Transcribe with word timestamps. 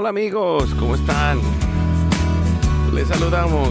Hola 0.00 0.10
amigos, 0.10 0.76
¿cómo 0.78 0.94
están? 0.94 1.40
Les 2.94 3.08
saludamos 3.08 3.70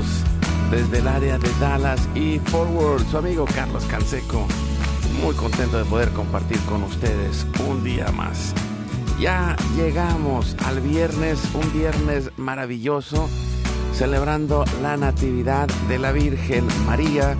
desde 0.69 0.99
el 0.99 1.07
área 1.07 1.37
de 1.37 1.49
Dallas 1.57 2.01
y 2.15 2.39
Forward, 2.39 3.09
su 3.09 3.17
amigo 3.17 3.45
Carlos 3.45 3.85
Canseco. 3.85 4.45
Muy 5.23 5.33
contento 5.35 5.77
de 5.77 5.85
poder 5.85 6.09
compartir 6.09 6.59
con 6.63 6.83
ustedes 6.83 7.47
un 7.69 7.81
día 7.81 8.11
más. 8.11 8.53
Ya 9.17 9.55
llegamos 9.77 10.57
al 10.65 10.81
viernes, 10.81 11.39
un 11.53 11.71
viernes 11.71 12.29
maravilloso, 12.35 13.29
celebrando 13.93 14.65
la 14.81 14.97
Natividad 14.97 15.69
de 15.87 15.97
la 15.97 16.11
Virgen 16.11 16.67
María 16.85 17.37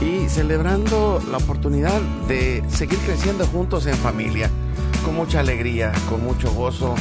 y 0.00 0.30
celebrando 0.30 1.22
la 1.30 1.36
oportunidad 1.36 2.00
de 2.26 2.64
seguir 2.70 3.00
creciendo 3.00 3.46
juntos 3.48 3.84
en 3.84 3.96
familia, 3.96 4.48
con 5.04 5.14
mucha 5.14 5.40
alegría, 5.40 5.92
con 6.08 6.24
mucho 6.24 6.50
gozo 6.52 6.94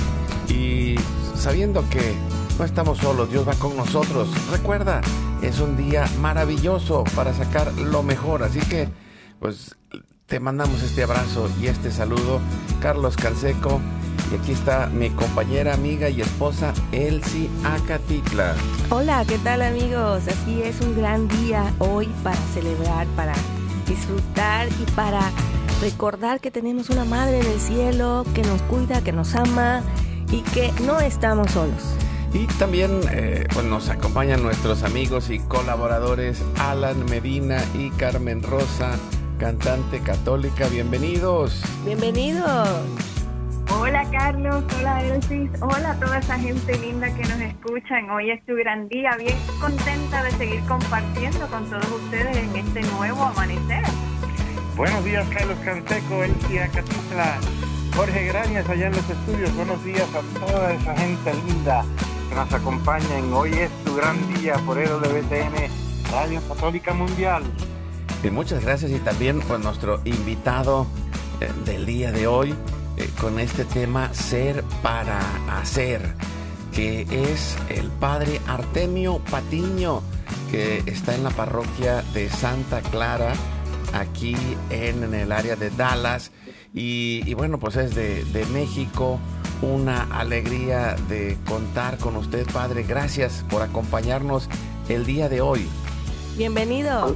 y 0.49 0.95
sabiendo 1.39 1.87
que 1.89 2.15
no 2.57 2.65
estamos 2.65 2.97
solos, 2.97 3.31
Dios 3.31 3.47
va 3.47 3.53
con 3.53 3.75
nosotros. 3.77 4.29
Recuerda, 4.51 5.01
es 5.41 5.59
un 5.59 5.77
día 5.77 6.05
maravilloso 6.19 7.05
para 7.15 7.33
sacar 7.33 7.71
lo 7.73 8.03
mejor, 8.03 8.43
así 8.43 8.59
que 8.59 8.89
pues 9.39 9.75
te 10.25 10.39
mandamos 10.39 10.83
este 10.83 11.03
abrazo 11.03 11.49
y 11.61 11.67
este 11.67 11.91
saludo, 11.91 12.39
Carlos 12.81 13.15
Canseco. 13.15 13.79
Y 14.31 14.35
aquí 14.35 14.51
está 14.51 14.87
mi 14.87 15.09
compañera, 15.09 15.73
amiga 15.73 16.09
y 16.09 16.21
esposa, 16.21 16.73
Elsie 16.91 17.49
Acatitla. 17.63 18.53
Hola, 18.91 19.23
¿qué 19.25 19.39
tal 19.39 19.61
amigos? 19.61 20.27
Así 20.27 20.61
es 20.61 20.81
un 20.81 20.95
gran 20.95 21.27
día 21.27 21.73
hoy 21.79 22.07
para 22.21 22.37
celebrar, 22.53 23.07
para 23.15 23.33
disfrutar 23.87 24.67
y 24.67 24.91
para 24.91 25.31
recordar 25.81 26.41
que 26.41 26.51
tenemos 26.51 26.89
una 26.89 27.05
madre 27.05 27.39
en 27.39 27.47
el 27.47 27.59
cielo 27.59 28.25
que 28.35 28.43
nos 28.43 28.61
cuida, 28.63 29.01
que 29.01 29.13
nos 29.13 29.33
ama 29.33 29.81
y 30.31 30.41
que 30.41 30.71
no 30.85 30.99
estamos 30.99 31.51
solos. 31.51 31.95
Y 32.33 32.45
también 32.59 33.01
eh, 33.11 33.47
pues 33.53 33.65
nos 33.65 33.89
acompañan 33.89 34.43
nuestros 34.43 34.83
amigos 34.83 35.29
y 35.29 35.39
colaboradores 35.39 36.43
Alan 36.59 37.05
Medina 37.05 37.63
y 37.73 37.89
Carmen 37.91 38.43
Rosa, 38.43 38.91
cantante 39.39 39.99
católica. 40.01 40.67
Bienvenidos. 40.67 41.63
Bienvenidos. 41.85 42.69
Hola 43.71 44.03
Carlos, 44.11 44.63
hola 44.79 45.03
Elsis, 45.03 45.49
hola 45.61 45.91
a 45.91 45.99
toda 45.99 46.17
esa 46.17 46.39
gente 46.39 46.77
linda 46.79 47.07
que 47.13 47.21
nos 47.21 47.39
escuchan. 47.39 48.09
Hoy 48.09 48.31
es 48.31 48.43
tu 48.45 48.55
gran 48.55 48.89
día, 48.89 49.15
bien 49.17 49.37
contenta 49.61 50.23
de 50.23 50.31
seguir 50.31 50.61
compartiendo 50.65 51.47
con 51.47 51.69
todos 51.69 51.85
ustedes 52.03 52.35
en 52.35 52.55
este 52.55 52.81
nuevo 52.81 53.23
amanecer. 53.23 53.83
Buenos 54.75 55.03
días 55.05 55.27
Carlos 55.29 55.57
Canseco, 55.63 56.23
Elsie 56.23 56.63
Acatitla. 56.63 57.37
Jorge 57.99 58.27
Grañas 58.27 58.69
allá 58.69 58.87
en 58.87 58.93
los 58.93 59.09
estudios. 59.09 59.53
Buenos 59.55 59.83
días 59.83 60.07
a 60.15 60.45
toda 60.45 60.71
esa 60.71 60.95
gente 60.95 61.33
linda 61.45 61.83
que 62.29 62.35
nos 62.35 62.53
acompaña 62.53 63.05
Hoy 63.33 63.51
es 63.51 63.69
tu 63.83 63.93
gran 63.93 64.35
día 64.35 64.55
por 64.59 64.79
EWTN 64.79 65.69
Radio 66.09 66.41
Católica 66.47 66.93
Mundial. 66.93 67.43
Y 68.23 68.29
muchas 68.29 68.63
gracias 68.63 68.91
y 68.91 68.99
también 68.99 69.41
por 69.41 69.59
nuestro 69.59 69.99
invitado 70.05 70.87
eh, 71.41 71.51
del 71.65 71.85
día 71.85 72.13
de 72.13 72.25
hoy 72.25 72.55
eh, 72.95 73.09
con 73.19 73.37
este 73.37 73.65
tema 73.65 74.13
Ser 74.13 74.63
para 74.81 75.19
Hacer, 75.59 76.15
que 76.71 77.01
es 77.01 77.57
el 77.67 77.89
padre 77.89 78.39
Artemio 78.47 79.19
Patiño, 79.29 80.03
que 80.49 80.83
está 80.85 81.15
en 81.15 81.25
la 81.25 81.31
parroquia 81.31 82.01
de 82.13 82.29
Santa 82.29 82.79
Clara, 82.79 83.33
aquí 83.91 84.37
en 84.69 85.13
el 85.13 85.33
área 85.33 85.57
de 85.57 85.69
Dallas. 85.69 86.31
Y, 86.73 87.33
bueno, 87.33 87.57
pues 87.57 87.75
es 87.75 87.95
de, 87.95 88.45
México. 88.53 89.19
Una 89.61 90.03
alegría 90.03 90.95
de 91.09 91.37
contar 91.45 91.97
con 91.97 92.15
usted, 92.15 92.47
Padre. 92.53 92.83
Gracias 92.83 93.43
por 93.49 93.61
acompañarnos 93.61 94.47
el 94.87 95.05
día 95.05 95.27
de 95.27 95.41
hoy. 95.41 95.67
Bienvenido. 96.37 97.15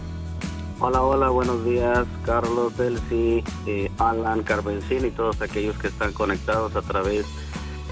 Hola, 0.80 1.02
hola, 1.04 1.30
buenos 1.30 1.64
días, 1.64 2.06
Carlos, 2.26 2.76
Delcy, 2.76 3.42
eh, 3.66 3.90
Alan, 3.98 4.44
Carmencín 4.44 5.06
y 5.06 5.12
todos 5.12 5.42
aquellos 5.42 5.78
que 5.78 5.88
están 5.88 6.12
conectados 6.12 6.76
a 6.76 6.82
través 6.82 7.26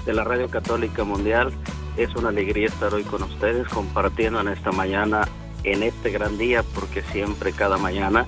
de 0.04 0.12
la 0.12 0.24
Radio 0.24 0.50
Católica 0.50 1.04
Mundial. 1.04 1.50
Es 1.96 2.14
una 2.14 2.28
alegría 2.28 2.66
estar 2.66 2.92
hoy 2.92 3.04
con 3.04 3.22
ustedes 3.22 3.66
compartiendo 3.68 4.40
en 4.40 4.48
esta 4.48 4.72
mañana, 4.72 5.26
en 5.64 5.82
este 5.82 6.10
gran 6.10 6.36
día, 6.36 6.62
porque 6.74 7.00
siempre 7.00 7.52
cada 7.52 7.78
mañana 7.78 8.26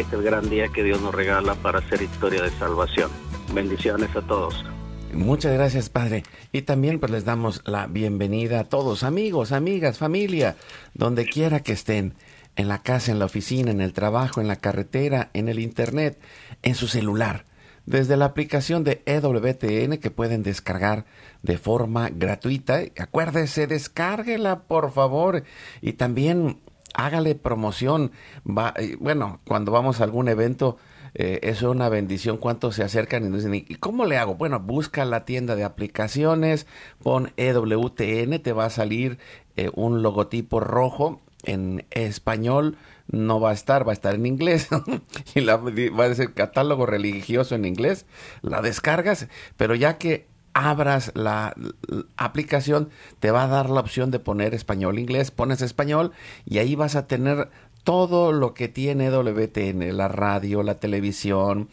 este 0.00 0.14
es 0.14 0.20
el 0.20 0.22
gran 0.22 0.50
día 0.50 0.68
que 0.68 0.84
Dios 0.84 1.00
nos 1.00 1.14
regala 1.14 1.54
para 1.54 1.78
hacer 1.78 2.02
historia 2.02 2.42
de 2.42 2.50
salvación. 2.50 3.10
Bendiciones 3.54 4.14
a 4.14 4.20
todos. 4.20 4.62
Muchas 5.14 5.54
gracias, 5.54 5.88
Padre. 5.88 6.22
Y 6.52 6.62
también 6.62 7.00
pues 7.00 7.10
les 7.10 7.24
damos 7.24 7.62
la 7.64 7.86
bienvenida 7.86 8.60
a 8.60 8.64
todos, 8.64 9.02
amigos, 9.02 9.52
amigas, 9.52 9.96
familia, 9.96 10.56
donde 10.92 11.24
quiera 11.24 11.60
que 11.60 11.72
estén, 11.72 12.14
en 12.56 12.68
la 12.68 12.82
casa, 12.82 13.10
en 13.10 13.18
la 13.18 13.24
oficina, 13.24 13.70
en 13.70 13.80
el 13.80 13.94
trabajo, 13.94 14.42
en 14.42 14.48
la 14.48 14.56
carretera, 14.56 15.30
en 15.32 15.48
el 15.48 15.58
internet, 15.58 16.20
en 16.62 16.74
su 16.74 16.88
celular, 16.88 17.46
desde 17.86 18.18
la 18.18 18.26
aplicación 18.26 18.84
de 18.84 19.02
EWTN 19.06 19.96
que 19.96 20.10
pueden 20.10 20.42
descargar 20.42 21.06
de 21.42 21.56
forma 21.56 22.10
gratuita. 22.10 22.80
Acuérdese, 22.98 23.66
descárguela, 23.66 24.64
por 24.64 24.92
favor. 24.92 25.44
Y 25.80 25.94
también 25.94 26.58
hágale 26.96 27.34
promoción. 27.34 28.10
Va, 28.46 28.74
eh, 28.76 28.96
bueno, 28.98 29.40
cuando 29.46 29.70
vamos 29.70 30.00
a 30.00 30.04
algún 30.04 30.28
evento, 30.28 30.78
eh, 31.14 31.40
es 31.42 31.62
una 31.62 31.88
bendición 31.88 32.38
cuántos 32.38 32.74
se 32.74 32.82
acercan 32.82 33.24
y 33.24 33.34
dicen, 33.34 33.54
¿y 33.54 33.74
cómo 33.76 34.04
le 34.04 34.18
hago? 34.18 34.34
Bueno, 34.34 34.60
busca 34.60 35.04
la 35.04 35.24
tienda 35.24 35.54
de 35.54 35.64
aplicaciones, 35.64 36.66
pon 37.02 37.32
EWTN, 37.36 38.42
te 38.42 38.52
va 38.52 38.66
a 38.66 38.70
salir 38.70 39.18
eh, 39.56 39.70
un 39.74 40.02
logotipo 40.02 40.60
rojo 40.60 41.20
en 41.44 41.86
español. 41.90 42.76
No 43.08 43.38
va 43.40 43.50
a 43.50 43.54
estar, 43.54 43.86
va 43.86 43.92
a 43.92 43.94
estar 43.94 44.14
en 44.14 44.26
inglés. 44.26 44.68
y 45.34 45.40
la, 45.40 45.56
va 45.56 46.04
a 46.04 46.14
ser 46.14 46.34
catálogo 46.34 46.86
religioso 46.86 47.54
en 47.54 47.64
inglés. 47.64 48.04
La 48.42 48.62
descargas, 48.62 49.28
pero 49.56 49.74
ya 49.74 49.96
que 49.98 50.26
abras 50.56 51.12
la, 51.14 51.54
aplicación, 52.16 52.88
te 53.20 53.30
va 53.30 53.44
a 53.44 53.48
dar 53.48 53.68
la 53.68 53.80
opción 53.80 54.10
de 54.10 54.18
poner 54.18 54.54
español, 54.54 54.98
inglés, 54.98 55.30
pones 55.30 55.60
español 55.60 56.12
y 56.46 56.58
ahí 56.58 56.74
vas 56.74 56.96
a 56.96 57.06
tener 57.06 57.50
todo 57.84 58.32
lo 58.32 58.54
que 58.54 58.66
tiene 58.66 59.10
WTN, 59.10 59.94
la 59.94 60.08
radio, 60.08 60.62
la 60.62 60.76
televisión, 60.76 61.68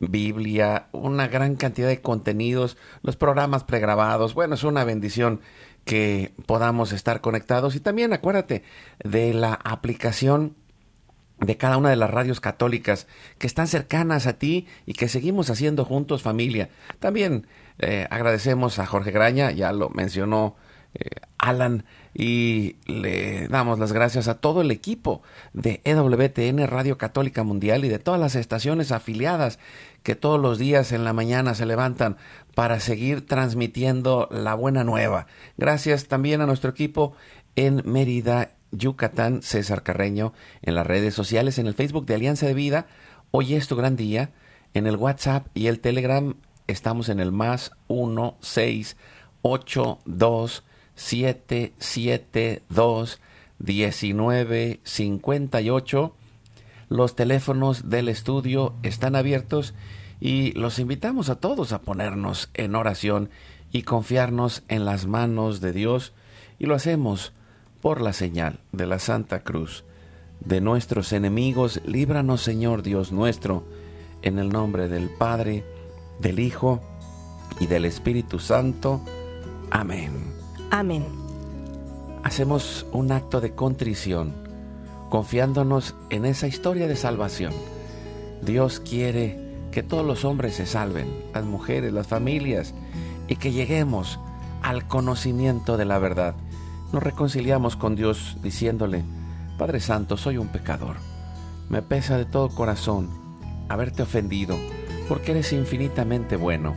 Biblia, 0.00 0.86
una 0.92 1.28
gran 1.28 1.56
cantidad 1.56 1.88
de 1.88 2.00
contenidos, 2.00 2.78
los 3.02 3.16
programas 3.16 3.64
pregrabados. 3.64 4.32
Bueno, 4.32 4.54
es 4.54 4.64
una 4.64 4.84
bendición 4.84 5.40
que 5.84 6.32
podamos 6.46 6.92
estar 6.92 7.20
conectados 7.20 7.76
y 7.76 7.80
también 7.80 8.14
acuérdate 8.14 8.64
de 9.04 9.34
la 9.34 9.52
aplicación 9.52 10.56
de 11.38 11.56
cada 11.56 11.76
una 11.76 11.90
de 11.90 11.96
las 11.96 12.10
radios 12.10 12.40
católicas 12.40 13.06
que 13.38 13.46
están 13.46 13.66
cercanas 13.66 14.26
a 14.26 14.38
ti 14.38 14.66
y 14.86 14.94
que 14.94 15.08
seguimos 15.08 15.50
haciendo 15.50 15.84
juntos 15.84 16.22
familia. 16.22 16.70
También 16.98 17.46
eh, 17.82 18.06
agradecemos 18.10 18.78
a 18.78 18.86
Jorge 18.86 19.10
Graña, 19.10 19.50
ya 19.50 19.72
lo 19.72 19.90
mencionó 19.90 20.56
eh, 20.94 21.08
Alan, 21.38 21.84
y 22.14 22.76
le 22.86 23.48
damos 23.48 23.78
las 23.78 23.92
gracias 23.92 24.28
a 24.28 24.40
todo 24.40 24.60
el 24.60 24.70
equipo 24.70 25.22
de 25.52 25.80
EWTN 25.84 26.66
Radio 26.66 26.98
Católica 26.98 27.42
Mundial 27.42 27.84
y 27.84 27.88
de 27.88 27.98
todas 27.98 28.20
las 28.20 28.34
estaciones 28.34 28.92
afiliadas 28.92 29.58
que 30.02 30.14
todos 30.14 30.40
los 30.40 30.58
días 30.58 30.92
en 30.92 31.04
la 31.04 31.12
mañana 31.12 31.54
se 31.54 31.66
levantan 31.66 32.16
para 32.54 32.80
seguir 32.80 33.26
transmitiendo 33.26 34.28
la 34.30 34.54
buena 34.54 34.84
nueva. 34.84 35.26
Gracias 35.56 36.08
también 36.08 36.40
a 36.42 36.46
nuestro 36.46 36.70
equipo 36.70 37.14
en 37.56 37.82
Mérida, 37.84 38.50
Yucatán, 38.72 39.42
César 39.42 39.82
Carreño, 39.82 40.32
en 40.62 40.74
las 40.74 40.86
redes 40.86 41.14
sociales, 41.14 41.58
en 41.58 41.66
el 41.66 41.74
Facebook 41.74 42.06
de 42.06 42.14
Alianza 42.14 42.46
de 42.46 42.54
Vida 42.54 42.86
Hoy 43.34 43.54
es 43.54 43.66
tu 43.66 43.76
gran 43.76 43.96
día. 43.96 44.30
En 44.74 44.86
el 44.86 44.96
WhatsApp 44.96 45.46
y 45.54 45.68
el 45.68 45.80
Telegram 45.80 46.34
estamos 46.72 47.08
en 47.08 47.20
el 47.20 47.32
más 47.32 47.72
1 47.88 48.36
6 48.40 48.96
8 49.42 49.98
2 50.04 50.64
7 50.94 51.72
7 51.78 52.62
2 52.68 53.20
19 53.58 54.80
58. 54.82 56.14
Los 56.88 57.14
teléfonos 57.14 57.88
del 57.88 58.08
estudio 58.08 58.74
están 58.82 59.16
abiertos 59.16 59.74
y 60.20 60.52
los 60.52 60.78
invitamos 60.78 61.30
a 61.30 61.36
todos 61.36 61.72
a 61.72 61.80
ponernos 61.80 62.50
en 62.54 62.74
oración 62.74 63.30
y 63.70 63.82
confiarnos 63.82 64.62
en 64.68 64.84
las 64.84 65.06
manos 65.06 65.60
de 65.60 65.72
Dios 65.72 66.12
y 66.58 66.66
lo 66.66 66.74
hacemos 66.74 67.32
por 67.80 68.00
la 68.00 68.12
señal 68.12 68.60
de 68.72 68.86
la 68.86 68.98
Santa 68.98 69.42
Cruz. 69.42 69.84
De 70.40 70.60
nuestros 70.60 71.12
enemigos, 71.12 71.80
líbranos 71.86 72.42
Señor 72.42 72.82
Dios 72.82 73.12
nuestro, 73.12 73.64
en 74.22 74.38
el 74.38 74.50
nombre 74.50 74.88
del 74.88 75.08
Padre, 75.08 75.64
del 76.22 76.38
Hijo 76.38 76.80
y 77.60 77.66
del 77.66 77.84
Espíritu 77.84 78.38
Santo. 78.38 79.02
Amén. 79.70 80.32
Amén. 80.70 81.04
Hacemos 82.22 82.86
un 82.92 83.12
acto 83.12 83.40
de 83.40 83.54
contrición, 83.54 84.32
confiándonos 85.10 85.94
en 86.08 86.24
esa 86.24 86.46
historia 86.46 86.86
de 86.86 86.96
salvación. 86.96 87.52
Dios 88.42 88.80
quiere 88.80 89.42
que 89.72 89.82
todos 89.82 90.06
los 90.06 90.24
hombres 90.24 90.54
se 90.54 90.66
salven, 90.66 91.08
las 91.34 91.44
mujeres, 91.44 91.92
las 91.92 92.06
familias, 92.06 92.72
y 93.26 93.36
que 93.36 93.52
lleguemos 93.52 94.20
al 94.62 94.86
conocimiento 94.86 95.76
de 95.76 95.84
la 95.84 95.98
verdad. 95.98 96.34
Nos 96.92 97.02
reconciliamos 97.02 97.76
con 97.76 97.96
Dios 97.96 98.36
diciéndole, 98.42 99.02
Padre 99.58 99.80
Santo, 99.80 100.16
soy 100.16 100.38
un 100.38 100.48
pecador. 100.48 100.96
Me 101.68 101.82
pesa 101.82 102.16
de 102.16 102.24
todo 102.24 102.48
corazón 102.48 103.08
haberte 103.68 104.02
ofendido, 104.02 104.56
porque 105.12 105.32
eres 105.32 105.52
infinitamente 105.52 106.36
bueno, 106.36 106.74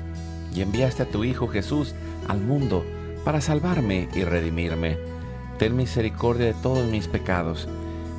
y 0.54 0.60
enviaste 0.60 1.04
a 1.04 1.06
tu 1.06 1.24
Hijo 1.24 1.48
Jesús 1.48 1.96
al 2.28 2.42
mundo 2.42 2.84
para 3.24 3.40
salvarme 3.40 4.10
y 4.14 4.26
redimirme. 4.26 4.98
Ten 5.58 5.78
misericordia 5.78 6.48
de 6.48 6.54
todos 6.56 6.86
mis 6.86 7.08
pecados, 7.08 7.70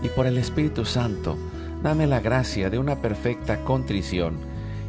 y 0.03 0.09
por 0.09 0.25
el 0.27 0.39
Espíritu 0.39 0.87
Santo, 0.87 1.37
dame 1.83 2.07
la 2.07 2.21
gracia 2.21 2.71
de 2.71 2.79
una 2.79 3.03
perfecta 3.03 3.63
contrición 3.63 4.39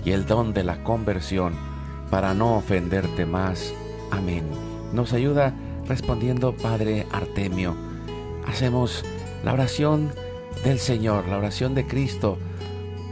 y 0.05 0.11
el 0.11 0.25
don 0.25 0.53
de 0.53 0.63
la 0.63 0.81
conversión 0.85 1.55
para 2.09 2.33
no 2.33 2.55
ofenderte 2.55 3.25
más. 3.25 3.73
Amén. 4.11 4.45
Nos 4.93 5.11
ayuda 5.11 5.53
respondiendo 5.89 6.55
Padre 6.55 7.05
Artemio. 7.11 7.75
Hacemos 8.47 9.03
la 9.43 9.51
oración 9.51 10.09
del 10.63 10.79
Señor, 10.79 11.27
la 11.27 11.37
oración 11.37 11.75
de 11.75 11.85
Cristo. 11.85 12.37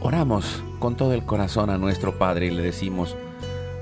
Oramos 0.06 0.62
con 0.78 0.94
todo 0.94 1.14
el 1.14 1.24
corazón 1.24 1.68
a 1.68 1.78
nuestro 1.78 2.16
Padre 2.16 2.46
y 2.46 2.50
le 2.52 2.62
decimos, 2.62 3.16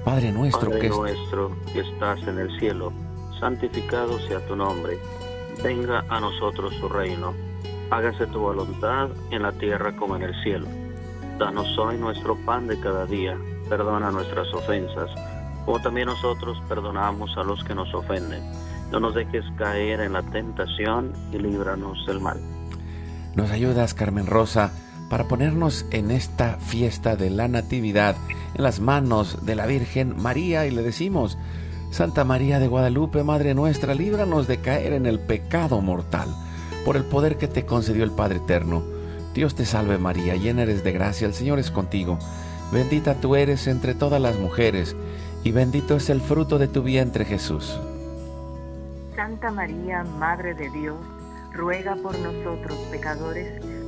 Padre 0.06 0.32
nuestro 0.32 0.71
Padre 0.71 0.81
que 0.81 0.88
nuestro 0.88 1.55
que 1.71 1.81
estás 1.81 2.19
en 2.26 2.38
el 2.38 2.59
cielo, 2.59 2.94
santificado 3.38 4.19
sea 4.21 4.41
tu 4.47 4.56
nombre. 4.56 4.99
Venga 5.62 6.03
a 6.09 6.21
nosotros 6.21 6.73
tu 6.81 6.88
reino. 6.88 7.35
Hágase 7.91 8.26
tu 8.29 8.38
voluntad 8.38 9.11
en 9.32 9.43
la 9.43 9.53
tierra 9.53 9.94
como 9.97 10.17
en 10.17 10.23
el 10.23 10.43
cielo. 10.43 10.67
Danos 11.38 11.76
hoy 11.76 11.99
nuestro 11.99 12.37
pan 12.47 12.69
de 12.69 12.81
cada 12.81 13.05
día. 13.05 13.37
Perdona 13.69 14.11
nuestras 14.11 14.49
ofensas, 14.55 15.11
como 15.67 15.79
también 15.82 16.06
nosotros 16.06 16.56
perdonamos 16.70 17.37
a 17.37 17.43
los 17.43 17.62
que 17.65 17.75
nos 17.75 17.93
ofenden. 17.93 18.43
No 18.91 18.99
nos 18.99 19.15
dejes 19.15 19.44
caer 19.59 20.00
en 20.00 20.15
la 20.15 20.23
tentación 20.23 21.12
y 21.32 21.37
líbranos 21.37 22.06
del 22.06 22.19
mal. 22.19 22.41
nos 23.35 23.50
ayudas, 23.50 23.93
Carmen 23.93 24.25
Rosa, 24.25 24.73
para 25.15 25.29
ponernos 25.29 25.87
en 25.93 26.11
esta 26.11 26.59
fiesta 26.59 27.15
de 27.15 27.31
la 27.31 27.47
Natividad 27.47 28.17
en 28.57 28.65
las 28.65 28.81
manos 28.81 29.47
de 29.47 29.55
la 29.55 29.65
Virgen 29.65 30.21
María 30.21 30.67
y 30.67 30.73
le 30.73 30.83
decimos, 30.83 31.39
Santa 31.93 32.25
María 32.25 32.59
de 32.59 32.67
Guadalupe, 32.67 33.23
Madre 33.23 33.55
nuestra, 33.55 33.95
líbranos 33.95 34.49
de 34.49 34.59
caer 34.59 34.93
en 34.93 35.07
el 35.07 35.21
pecado 35.21 35.81
mortal, 35.81 36.35
por 36.85 36.97
el 36.97 37.05
poder 37.05 37.37
que 37.37 37.47
te 37.47 37.65
concedió 37.65 38.03
el 38.03 38.11
Padre 38.11 38.39
Eterno. 38.39 38.83
Dios 39.35 39.55
te 39.55 39.65
salve 39.67 39.99
María, 39.99 40.35
llena 40.35 40.63
eres 40.63 40.83
de 40.83 40.91
gracia, 40.91 41.29
el 41.29 41.35
Señor 41.35 41.61
es 41.61 41.71
contigo. 41.71 42.19
Bendita 42.73 43.15
tú 43.15 43.37
eres 43.37 43.69
entre 43.69 43.95
todas 43.95 44.21
las 44.21 44.37
mujeres, 44.41 44.97
y 45.45 45.53
bendito 45.53 45.95
es 45.95 46.11
el 46.11 46.23
fruto 46.23 46.59
de 46.59 46.67
tu 46.67 46.83
vientre 46.83 47.25
Jesús. 47.25 47.79
Santa 49.15 49.53
María, 49.53 50.03
Madre 50.19 50.55
de 50.55 50.69
Dios, 50.71 50.97
ruega 51.53 51.95
por 51.95 52.19
nosotros 52.19 52.77
pecadores, 52.91 53.63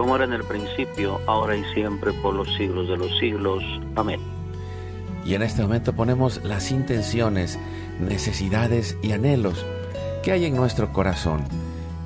Como 0.00 0.16
era 0.16 0.24
en 0.24 0.32
el 0.32 0.44
principio, 0.44 1.20
ahora 1.26 1.54
y 1.54 1.64
siempre, 1.74 2.14
por 2.14 2.32
los 2.34 2.48
siglos 2.56 2.88
de 2.88 2.96
los 2.96 3.18
siglos. 3.18 3.62
Amén. 3.96 4.18
Y 5.26 5.34
en 5.34 5.42
este 5.42 5.60
momento 5.60 5.92
ponemos 5.92 6.42
las 6.42 6.70
intenciones, 6.70 7.58
necesidades 8.00 8.96
y 9.02 9.12
anhelos 9.12 9.62
que 10.22 10.32
hay 10.32 10.46
en 10.46 10.56
nuestro 10.56 10.90
corazón. 10.94 11.44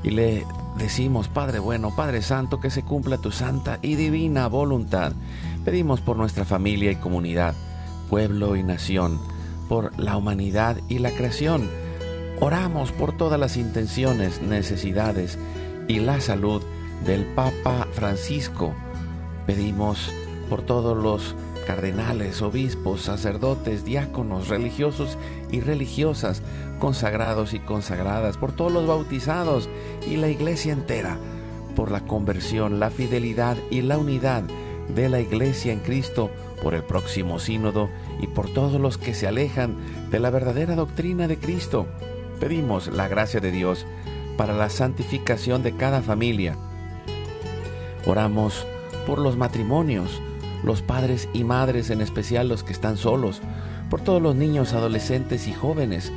Y 0.02 0.10
le 0.10 0.44
decimos, 0.76 1.28
Padre 1.28 1.60
bueno, 1.60 1.94
Padre 1.94 2.20
Santo, 2.22 2.58
que 2.58 2.68
se 2.68 2.82
cumpla 2.82 3.18
tu 3.18 3.30
santa 3.30 3.78
y 3.80 3.94
divina 3.94 4.48
voluntad. 4.48 5.12
Pedimos 5.64 6.00
por 6.00 6.16
nuestra 6.16 6.44
familia 6.44 6.90
y 6.90 6.96
comunidad, 6.96 7.54
pueblo 8.10 8.56
y 8.56 8.64
nación, 8.64 9.20
por 9.68 9.96
la 10.00 10.16
humanidad 10.16 10.78
y 10.88 10.98
la 10.98 11.12
creación. 11.12 11.70
Oramos 12.40 12.90
por 12.90 13.16
todas 13.16 13.38
las 13.38 13.56
intenciones, 13.56 14.42
necesidades 14.42 15.38
y 15.86 16.00
la 16.00 16.20
salud 16.20 16.60
del 17.04 17.24
Papa 17.24 17.88
Francisco. 17.92 18.74
Pedimos 19.46 20.12
por 20.48 20.62
todos 20.62 20.96
los 20.96 21.34
cardenales, 21.66 22.42
obispos, 22.42 23.02
sacerdotes, 23.02 23.84
diáconos, 23.84 24.48
religiosos 24.48 25.18
y 25.50 25.60
religiosas, 25.60 26.42
consagrados 26.78 27.54
y 27.54 27.60
consagradas, 27.60 28.36
por 28.36 28.52
todos 28.52 28.72
los 28.72 28.86
bautizados 28.86 29.68
y 30.06 30.16
la 30.16 30.28
iglesia 30.28 30.72
entera, 30.72 31.18
por 31.74 31.90
la 31.90 32.00
conversión, 32.00 32.80
la 32.80 32.90
fidelidad 32.90 33.56
y 33.70 33.82
la 33.82 33.98
unidad 33.98 34.44
de 34.94 35.08
la 35.08 35.20
iglesia 35.20 35.72
en 35.72 35.80
Cristo, 35.80 36.30
por 36.62 36.74
el 36.74 36.82
próximo 36.82 37.38
sínodo 37.38 37.88
y 38.20 38.26
por 38.26 38.52
todos 38.52 38.80
los 38.80 38.98
que 38.98 39.14
se 39.14 39.26
alejan 39.26 39.76
de 40.10 40.20
la 40.20 40.30
verdadera 40.30 40.74
doctrina 40.74 41.26
de 41.26 41.38
Cristo. 41.38 41.86
Pedimos 42.40 42.88
la 42.88 43.08
gracia 43.08 43.40
de 43.40 43.50
Dios 43.50 43.86
para 44.36 44.54
la 44.54 44.68
santificación 44.68 45.62
de 45.62 45.76
cada 45.76 46.02
familia. 46.02 46.56
Oramos 48.06 48.66
por 49.06 49.18
los 49.18 49.36
matrimonios, 49.36 50.20
los 50.62 50.82
padres 50.82 51.28
y 51.32 51.44
madres, 51.44 51.90
en 51.90 52.00
especial 52.00 52.48
los 52.48 52.62
que 52.62 52.72
están 52.72 52.96
solos, 52.96 53.40
por 53.90 54.00
todos 54.00 54.20
los 54.20 54.34
niños, 54.34 54.72
adolescentes 54.72 55.46
y 55.46 55.52
jóvenes, 55.52 56.12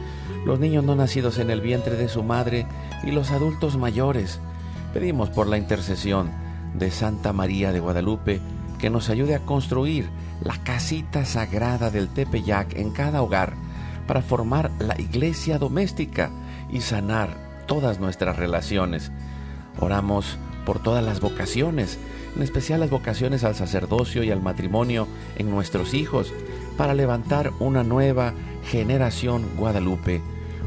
los 0.46 0.60
niños 0.60 0.84
no 0.84 0.96
nacidos 0.96 1.38
en 1.38 1.50
el 1.50 1.62
vientre 1.62 1.96
de 1.96 2.08
su 2.08 2.24
madre 2.24 2.66
y 3.04 3.12
los 3.12 3.32
adultos 3.32 3.78
mayores. 3.78 4.40
Pedimos 4.94 5.30
por 5.30 5.48
la 5.48 5.58
intercesión 5.58 6.32
de 6.74 6.92
Santa 6.92 7.34
María 7.34 7.72
de 7.72 7.80
Guadalupe 7.80 8.40
que 8.80 8.90
nos 8.90 9.10
ayude 9.10 9.36
a 9.36 9.46
construir 9.46 10.10
la 10.44 10.58
casita 10.64 11.26
sagrada 11.26 11.90
del 11.90 12.10
Tepeyac 12.10 12.76
en 12.76 12.92
cada 12.92 13.22
hogar 13.22 13.54
para 14.08 14.22
formar 14.22 14.72
la 14.80 15.00
iglesia 15.00 15.58
doméstica 15.58 16.32
y 16.72 16.82
sanar 16.82 17.64
todas 17.66 18.00
nuestras 18.00 18.38
relaciones. 18.38 19.12
Oramos 19.80 20.38
por 20.68 20.80
todas 20.80 21.02
las 21.02 21.22
vocaciones, 21.22 21.98
en 22.36 22.44
especial 22.44 22.82
las 22.82 22.90
vocaciones 22.90 23.46
al 23.46 23.56
sacerdocio 23.56 24.22
y 24.24 24.32
al 24.32 24.42
matrimonio 24.42 25.08
en 25.38 25.50
nuestros 25.50 25.94
hijos, 25.94 26.34
para 26.76 26.94
levantar 26.94 27.54
una 27.60 27.86
nueva 27.86 28.34
generación 28.66 29.46
Guadalupe. 29.56 30.22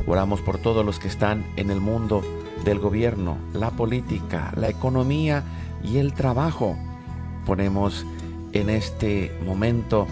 Oramos 0.06 0.40
por 0.40 0.56
todos 0.56 0.86
los 0.86 0.98
que 0.98 1.08
están 1.08 1.44
en 1.56 1.70
el 1.70 1.82
mundo 1.82 2.22
del 2.64 2.78
gobierno, 2.78 3.36
la 3.52 3.72
política, 3.72 4.54
la 4.56 4.70
economía 4.70 5.44
y 5.84 5.98
el 5.98 6.14
trabajo. 6.14 6.78
Ponemos 7.44 8.06
en 8.52 8.70
este 8.70 9.30
momento 9.44 10.06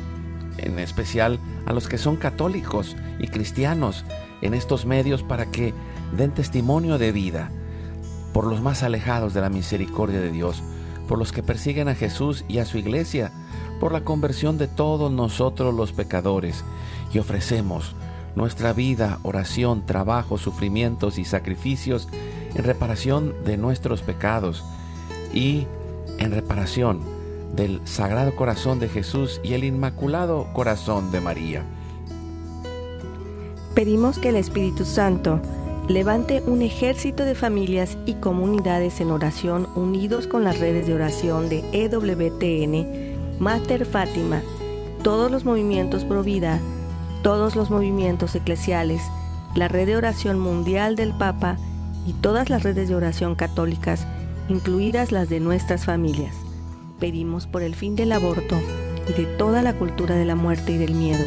en 0.59 0.78
especial 0.80 1.38
a 1.64 1.73
los 1.73 1.88
que 1.88 1.97
son 1.97 2.16
católicos 2.16 2.95
y 3.18 3.28
cristianos 3.28 4.04
en 4.42 4.52
estos 4.52 4.85
medios 4.85 5.23
para 5.23 5.47
que 5.47 5.73
den 6.14 6.33
testimonio 6.33 6.99
de 6.99 7.11
vida 7.11 7.50
por 8.32 8.47
los 8.47 8.61
más 8.61 8.82
alejados 8.82 9.35
de 9.35 9.40
la 9.40 9.50
misericordia 9.50 10.20
de 10.20 10.30
Dios, 10.30 10.62
por 11.06 11.18
los 11.18 11.32
que 11.32 11.42
persiguen 11.42 11.88
a 11.88 11.94
Jesús 11.94 12.44
y 12.49 12.58
a 12.58 12.64
su 12.64 12.78
iglesia, 12.78 13.32
por 13.80 13.92
la 13.92 14.02
conversión 14.02 14.58
de 14.58 14.68
todos 14.68 15.11
nosotros 15.11 15.75
los 15.75 15.92
pecadores, 15.92 16.64
y 17.12 17.18
ofrecemos 17.18 17.94
nuestra 18.35 18.73
vida, 18.73 19.18
oración, 19.23 19.85
trabajo, 19.87 20.38
sufrimientos 20.38 21.18
y 21.18 21.25
sacrificios 21.25 22.08
en 22.54 22.64
reparación 22.64 23.35
de 23.44 23.56
nuestros 23.56 24.02
pecados 24.02 24.64
y 25.32 25.66
en 26.18 26.32
reparación 26.32 27.00
del 27.54 27.80
Sagrado 27.85 28.37
Corazón 28.37 28.78
de 28.78 28.88
Jesús 28.88 29.40
y 29.42 29.54
el 29.54 29.64
Inmaculado 29.64 30.47
Corazón 30.52 31.11
de 31.11 31.20
María. 31.20 31.64
Pedimos 33.75 34.18
que 34.18 34.30
el 34.30 34.37
Espíritu 34.37 34.85
Santo 34.85 35.40
levante 35.88 36.42
un 36.47 36.61
ejército 36.61 37.25
de 37.25 37.35
familias 37.35 37.97
y 38.04 38.14
comunidades 38.14 39.00
en 39.00 39.11
oración 39.11 39.66
unidos 39.75 40.26
con 40.26 40.45
las 40.45 40.61
redes 40.61 40.87
de 40.87 40.95
oración 40.95 41.49
de 41.49 41.64
EWTN, 41.73 43.38
Mater 43.40 43.87
Fátima, 43.87 44.42
todos 45.02 45.30
los 45.30 45.47
movimientos 45.47 46.04
pro 46.04 46.23
vida, 46.23 46.61
todos 47.23 47.57
los 47.57 47.71
movimientos 47.71 48.35
eclesiales, 48.35 49.00
la 49.54 49.68
red 49.68 49.87
de 49.87 49.97
oración 49.97 50.38
mundial 50.38 50.95
del 50.95 51.14
Papa 51.16 51.57
y 52.07 52.12
todas 52.12 52.50
las 52.50 52.64
redes 52.64 52.90
de 52.90 52.95
oración 52.95 53.35
católicas, 53.35 54.07
incluidas 54.50 55.11
las 55.11 55.30
de 55.30 55.40
nuestras 55.40 55.87
familias. 55.87 56.35
Pedimos 57.00 57.47
por 57.47 57.62
el 57.62 57.75
fin 57.75 57.97
del 57.97 58.12
aborto 58.12 58.57
y 59.09 59.14
de 59.14 59.25
toda 59.25 59.62
la 59.62 59.73
cultura 59.73 60.16
de 60.16 60.26
la 60.26 60.35
muerte 60.35 60.73
y 60.73 60.76
del 60.76 60.95
miedo, 60.95 61.25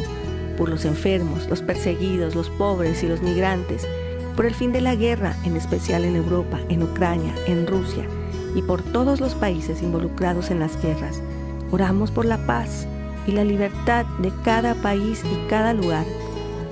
por 0.56 0.68
los 0.68 0.84
enfermos, 0.84 1.48
los 1.48 1.62
perseguidos, 1.62 2.36
los 2.36 2.48
pobres 2.48 3.02
y 3.02 3.08
los 3.08 3.22
migrantes, 3.22 3.88
por 4.36 4.46
el 4.46 4.54
fin 4.54 4.72
de 4.72 4.80
la 4.80 4.94
guerra, 4.94 5.36
en 5.44 5.56
especial 5.56 6.04
en 6.04 6.16
Europa, 6.16 6.58
en 6.68 6.82
Ucrania, 6.82 7.34
en 7.46 7.66
Rusia, 7.66 8.04
y 8.54 8.62
por 8.62 8.82
todos 8.82 9.20
los 9.20 9.34
países 9.34 9.82
involucrados 9.82 10.50
en 10.50 10.60
las 10.60 10.80
guerras. 10.82 11.22
Oramos 11.70 12.10
por 12.10 12.24
la 12.24 12.46
paz 12.46 12.86
y 13.26 13.32
la 13.32 13.44
libertad 13.44 14.06
de 14.18 14.32
cada 14.44 14.74
país 14.74 15.22
y 15.24 15.48
cada 15.48 15.74
lugar, 15.74 16.04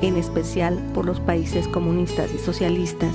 en 0.01 0.17
especial 0.17 0.79
por 0.95 1.05
los 1.05 1.21
países 1.21 1.69
comunistas 1.69 2.33
y 2.35 2.39
socialistas. 2.39 3.15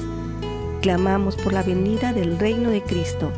Clamamos 0.81 1.35
por 1.35 1.53
la 1.53 1.63
venida 1.63 2.13
del 2.13 2.37
reino 2.37 2.69
de 2.69 2.81
Cristo 2.81 3.31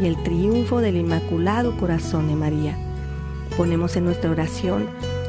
y 0.00 0.06
el 0.06 0.22
triunfo 0.22 0.80
del 0.80 0.96
Inmaculado 0.96 1.76
Corazón 1.76 2.28
de 2.28 2.36
María. 2.36 2.76
Ponemos 3.56 3.96
en 3.96 4.04
nuestra 4.04 4.30
oración 4.30 4.88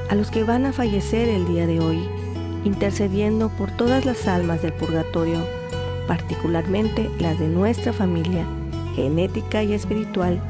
a 0.09 0.15
los 0.15 0.31
que 0.31 0.43
van 0.43 0.65
a 0.65 0.73
fallecer 0.73 1.29
el 1.29 1.47
día 1.47 1.65
de 1.67 1.79
hoy 1.79 2.20
intercediendo 2.63 3.49
por 3.49 3.71
todas 3.71 4.05
las 4.05 4.27
almas 4.27 4.61
del 4.61 4.73
purgatorio, 4.73 5.45
particularmente 6.07 7.09
las 7.19 7.39
de 7.39 7.47
nuestra 7.47 7.93
familia, 7.93 8.45
genética 8.95 9.63
y 9.63 9.73
espiritual, 9.73 10.41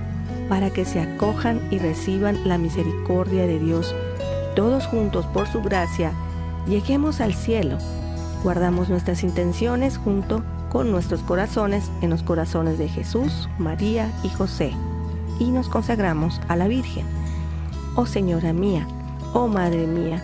para 0.49 0.69
que 0.69 0.85
se 0.85 0.99
acojan 0.99 1.61
y 1.71 1.77
reciban 1.77 2.37
la 2.47 2.57
misericordia 2.57 3.47
de 3.47 3.59
Dios, 3.59 3.95
todos 4.55 4.85
juntos 4.87 5.25
por 5.27 5.47
su 5.47 5.61
gracia, 5.61 6.11
lleguemos 6.67 7.21
al 7.21 7.33
cielo. 7.33 7.77
Guardamos 8.43 8.89
nuestras 8.89 9.23
intenciones 9.23 9.97
junto 9.97 10.43
con 10.69 10.91
nuestros 10.91 11.21
corazones 11.21 11.91
en 12.01 12.09
los 12.09 12.23
corazones 12.23 12.77
de 12.77 12.89
Jesús, 12.89 13.49
María 13.59 14.11
y 14.23 14.29
José, 14.29 14.73
y 15.39 15.51
nos 15.51 15.69
consagramos 15.69 16.41
a 16.47 16.55
la 16.55 16.67
Virgen. 16.67 17.05
Oh 17.95 18.05
Señora 18.05 18.53
mía, 18.53 18.87
oh 19.33 19.47
Madre 19.47 19.85
mía, 19.85 20.23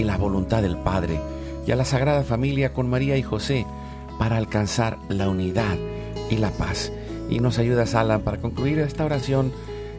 y 0.00 0.04
la 0.04 0.16
voluntad 0.16 0.62
del 0.62 0.78
Padre 0.78 1.20
y 1.66 1.72
a 1.72 1.76
la 1.76 1.84
Sagrada 1.84 2.22
Familia 2.22 2.72
con 2.72 2.88
María 2.88 3.18
y 3.18 3.22
José 3.22 3.66
para 4.18 4.38
alcanzar 4.38 4.96
la 5.10 5.28
unidad 5.28 5.76
y 6.30 6.38
la 6.38 6.50
paz. 6.52 6.90
Y 7.28 7.40
nos 7.40 7.58
ayudas, 7.58 7.94
Alan, 7.94 8.22
para 8.22 8.38
concluir 8.38 8.78
esta 8.78 9.04
oración 9.04 9.52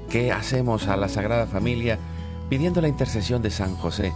que 0.09 0.31
hacemos 0.31 0.87
a 0.87 0.97
la 0.97 1.07
Sagrada 1.07 1.45
Familia 1.45 1.99
pidiendo 2.49 2.81
la 2.81 2.87
intercesión 2.87 3.43
de 3.43 3.51
San 3.51 3.75
José, 3.75 4.11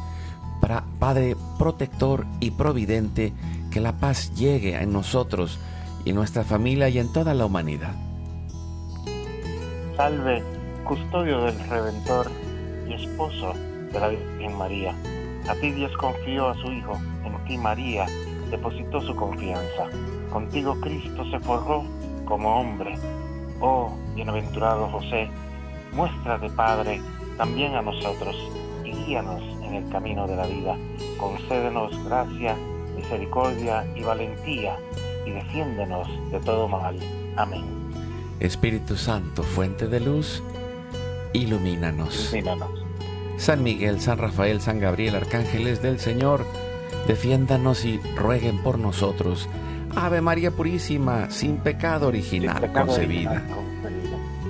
para 0.59 0.85
Padre 0.97 1.37
protector 1.59 2.25
y 2.39 2.49
providente, 2.49 3.31
que 3.69 3.79
la 3.79 3.93
paz 3.93 4.33
llegue 4.33 4.81
en 4.81 4.91
nosotros 4.91 5.59
y 6.03 6.13
nuestra 6.13 6.43
familia 6.43 6.89
y 6.89 6.97
en 6.97 7.13
toda 7.13 7.35
la 7.35 7.45
humanidad. 7.45 7.93
Salve, 9.95 10.43
custodio 10.83 11.43
del 11.43 11.59
Redentor 11.69 12.31
y 12.89 12.93
esposo 12.93 13.53
de 13.93 13.99
la 13.99 14.07
Virgen 14.07 14.57
María 14.57 14.95
a 15.47 15.55
ti 15.55 15.71
Dios 15.71 15.91
confió 15.97 16.49
a 16.49 16.55
su 16.55 16.71
Hijo, 16.71 16.99
en 17.23 17.45
ti 17.45 17.57
María 17.57 18.05
depositó 18.49 19.01
su 19.01 19.15
confianza. 19.15 19.89
Contigo 20.31 20.79
Cristo 20.81 21.23
se 21.31 21.39
forjó 21.39 21.85
como 22.25 22.59
hombre. 22.59 22.97
Oh, 23.59 23.95
bienaventurado 24.15 24.87
José, 24.89 25.29
muéstrate 25.93 26.49
Padre 26.49 27.01
también 27.37 27.75
a 27.75 27.81
nosotros 27.81 28.35
y 28.83 28.91
guíanos 28.91 29.41
en 29.63 29.75
el 29.75 29.89
camino 29.89 30.27
de 30.27 30.35
la 30.35 30.47
vida. 30.47 30.77
Concédenos 31.17 31.91
gracia, 32.05 32.55
misericordia 32.95 33.85
y 33.95 34.01
valentía 34.01 34.77
y 35.25 35.31
defiéndenos 35.31 36.07
de 36.31 36.39
todo 36.39 36.67
mal. 36.67 36.97
Amén. 37.37 37.63
Espíritu 38.39 38.97
Santo, 38.97 39.43
fuente 39.43 39.87
de 39.87 39.99
luz, 39.99 40.43
ilumínanos. 41.33 42.33
Ilumínanos. 42.33 42.84
San 43.37 43.63
Miguel, 43.63 43.99
San 43.99 44.17
Rafael, 44.17 44.61
San 44.61 44.79
Gabriel, 44.79 45.15
arcángeles 45.15 45.81
del 45.81 45.99
Señor, 45.99 46.45
defiéndanos 47.07 47.85
y 47.85 47.99
rueguen 48.15 48.63
por 48.63 48.79
nosotros. 48.79 49.49
Ave 49.95 50.21
María 50.21 50.51
Purísima, 50.51 51.29
sin 51.29 51.57
pecado 51.57 52.07
original 52.07 52.71
concebida. 52.71 53.43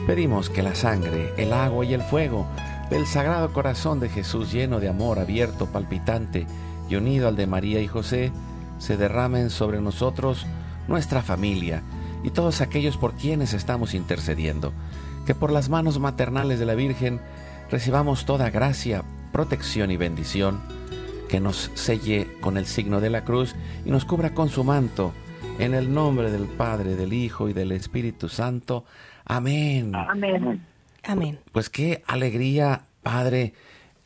Pedimos 0.08 0.50
que 0.50 0.64
la 0.64 0.76
sangre, 0.76 1.34
el 1.38 1.52
agua 1.52 1.84
y 1.84 1.94
el 1.94 2.02
fuego 2.02 2.46
del 2.90 3.08
Sagrado 3.08 3.52
Corazón 3.52 4.00
de 4.00 4.10
Jesús 4.10 4.52
lleno 4.52 4.80
de 4.80 4.88
amor, 4.88 5.20
abierto, 5.20 5.66
palpitante 5.66 6.46
y 6.88 6.96
unido 6.96 7.28
al 7.28 7.36
de 7.36 7.48
María 7.48 7.82
y 7.82 7.88
José, 7.88 8.32
se 8.78 8.98
derramen 8.98 9.50
sobre 9.50 9.82
nosotros, 9.82 10.46
nuestra 10.88 11.24
familia 11.24 11.82
y 12.24 12.30
todos 12.30 12.62
aquellos 12.62 12.98
por 12.98 13.14
quienes 13.14 13.54
estamos 13.54 13.94
intercediendo, 13.94 14.74
que 15.26 15.34
por 15.34 15.52
las 15.52 15.70
manos 15.70 16.00
maternales 16.00 16.60
de 16.60 16.66
la 16.66 16.76
Virgen 16.76 17.20
recibamos 17.70 18.26
toda 18.26 18.50
gracia, 18.50 19.04
protección 19.32 19.92
y 19.92 19.98
bendición, 19.98 20.62
que 21.30 21.40
nos 21.40 21.72
selle 21.74 22.28
con 22.42 22.58
el 22.58 22.66
signo 22.66 23.02
de 23.02 23.10
la 23.10 23.24
cruz 23.24 23.56
y 23.86 23.90
nos 23.90 24.06
cubra 24.06 24.34
con 24.34 24.50
su 24.50 24.64
manto, 24.64 25.14
en 25.60 25.74
el 25.74 25.94
nombre 25.94 26.32
del 26.32 26.48
Padre, 26.48 26.96
del 26.96 27.14
Hijo 27.14 27.50
y 27.50 27.54
del 27.54 27.72
Espíritu 27.72 28.30
Santo. 28.30 28.86
Amén. 29.26 29.96
Amén. 29.96 30.66
Amén. 31.04 31.40
Pues 31.52 31.70
qué 31.70 32.04
alegría, 32.08 32.84
Padre 33.04 33.54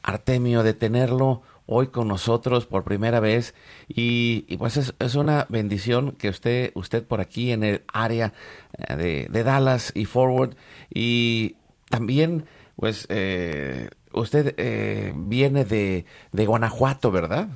Artemio, 0.03 0.63
de 0.63 0.73
tenerlo 0.73 1.41
hoy 1.71 1.87
con 1.87 2.07
nosotros 2.07 2.65
por 2.65 2.83
primera 2.83 3.19
vez 3.19 3.53
y, 3.87 4.57
pues 4.57 4.77
es, 4.77 5.15
una 5.15 5.45
bendición 5.49 6.13
que 6.13 6.29
usted, 6.29 6.71
usted 6.73 7.03
por 7.05 7.21
aquí 7.21 7.51
en 7.51 7.63
el 7.63 7.83
área 7.93 8.33
eh, 8.77 9.27
de, 9.29 9.43
Dallas 9.43 9.91
y 9.93 10.05
Forward 10.05 10.55
y 10.91 11.57
también 11.89 12.45
pues 12.79 13.05
eh, 13.09 13.89
usted 14.13 14.55
eh, 14.57 15.13
viene 15.15 15.65
de, 15.65 16.05
de 16.31 16.45
Guanajuato, 16.45 17.11
¿verdad? 17.11 17.49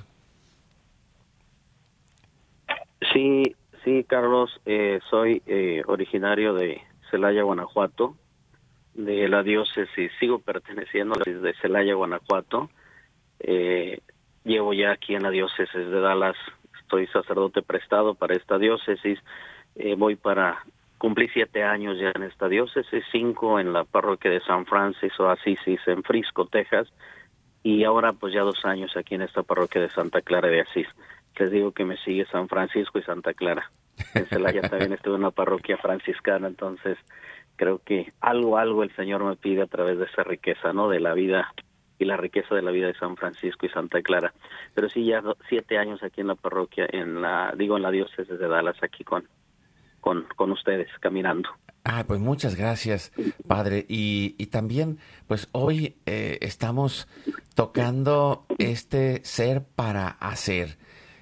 Sí, 3.14 3.56
sí, 3.84 4.06
Carlos, 4.08 4.60
soy 5.10 5.42
originario 5.86 6.54
de 6.54 6.82
Celaya, 7.10 7.44
Guanajuato, 7.44 8.16
de 8.94 9.28
la 9.28 9.44
diócesis, 9.44 10.12
sigo 10.20 10.40
perteneciendo 10.40 11.16
a 11.16 11.22
la 11.26 11.40
de 11.40 11.54
Celaya, 11.62 11.96
Guanajuato, 11.96 12.70
eh, 13.40 14.00
llevo 14.44 14.74
ya 14.74 14.92
aquí 14.92 15.16
en 15.16 15.24
la 15.24 15.30
diócesis 15.30 15.74
de 15.74 16.00
Dallas, 16.00 16.36
estoy 16.82 17.08
sacerdote 17.08 17.62
prestado 17.62 18.16
para 18.16 18.36
esta 18.36 18.58
diócesis, 18.58 19.20
eh, 19.76 19.96
voy 19.96 20.16
para 20.16 20.64
cumplir 21.04 21.30
siete 21.34 21.64
años 21.64 22.00
ya 22.00 22.14
en 22.16 22.24
esta 22.24 22.48
diócesis, 22.48 23.04
cinco 23.12 23.60
en 23.60 23.74
la 23.74 23.84
parroquia 23.84 24.32
de 24.32 24.40
San 24.40 24.66
Francisco 24.66 25.28
Asís 25.28 25.60
en 25.86 26.02
Frisco, 26.02 26.46
Texas, 26.46 26.88
y 27.62 27.84
ahora 27.84 28.14
pues 28.14 28.34
ya 28.34 28.40
dos 28.40 28.64
años 28.64 28.96
aquí 28.96 29.16
en 29.16 29.24
esta 29.24 29.44
parroquia 29.44 29.82
de 29.82 29.90
Santa 29.90 30.22
Clara 30.22 30.48
de 30.48 30.62
Asís. 30.62 30.88
Les 31.38 31.52
digo 31.52 31.74
que 31.74 31.84
me 31.84 31.98
sigue 31.98 32.26
San 32.28 32.48
Francisco 32.48 33.00
y 33.00 33.04
Santa 33.04 33.34
Clara. 33.34 33.70
En 34.14 34.28
Celaya 34.28 34.62
también 34.70 34.94
estuve 34.94 35.16
en 35.16 35.24
una 35.24 35.32
parroquia 35.32 35.76
franciscana, 35.76 36.48
entonces 36.48 36.98
creo 37.58 37.80
que 37.80 38.14
algo, 38.22 38.58
algo 38.58 38.82
el 38.82 38.96
Señor 38.96 39.26
me 39.26 39.36
pide 39.36 39.64
a 39.64 39.68
través 39.68 40.00
de 40.00 40.06
esa 40.06 40.24
riqueza, 40.24 40.72
¿no? 40.72 40.88
De 40.88 41.02
la 41.02 41.14
vida 41.14 41.54
y 42.00 42.06
la 42.06 42.16
riqueza 42.16 42.56
de 42.56 42.62
la 42.62 42.72
vida 42.72 42.88
de 42.88 42.96
San 42.96 43.18
Francisco 43.18 43.66
y 43.66 43.70
Santa 43.70 44.02
Clara. 44.02 44.34
Pero 44.74 44.88
sí, 44.88 45.04
ya 45.04 45.22
siete 45.50 45.78
años 45.78 46.02
aquí 46.02 46.22
en 46.22 46.28
la 46.28 46.36
parroquia, 46.36 46.88
en 46.90 47.22
la, 47.22 47.54
digo, 47.58 47.76
en 47.76 47.84
la 47.84 47.92
diócesis 47.92 48.40
de 48.40 48.48
Dallas, 48.48 48.82
aquí 48.82 49.04
con, 49.04 49.28
con, 50.04 50.28
con 50.36 50.52
ustedes, 50.52 50.88
caminando. 51.00 51.50
Ah, 51.84 52.04
pues 52.08 52.20
muchas 52.20 52.56
gracias, 52.56 53.12
padre. 53.48 53.86
Y, 53.90 54.36
y 54.38 54.48
también, 54.48 55.00
pues 55.28 55.50
hoy 55.52 55.96
eh, 56.06 56.38
estamos 56.42 57.08
tocando 57.56 58.46
este 58.60 59.22
ser 59.26 59.64
para 59.64 60.08
hacer, 60.08 60.78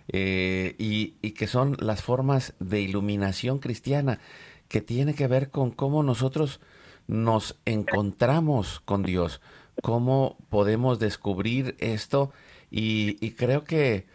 eh, 0.09 0.75
y, 0.77 1.15
y 1.21 1.31
que 1.31 1.47
son 1.47 1.77
las 1.79 2.03
formas 2.03 2.53
de 2.59 2.81
iluminación 2.81 3.59
cristiana, 3.59 4.19
que 4.67 4.81
tiene 4.81 5.15
que 5.15 5.27
ver 5.27 5.49
con 5.49 5.71
cómo 5.71 6.03
nosotros 6.03 6.59
nos 7.07 7.59
encontramos 7.65 8.81
con 8.81 9.03
Dios 9.03 9.41
cómo 9.81 10.37
podemos 10.49 10.99
descubrir 10.99 11.75
esto 11.79 12.31
y, 12.69 13.31
creo 13.31 13.63
que 13.63 14.07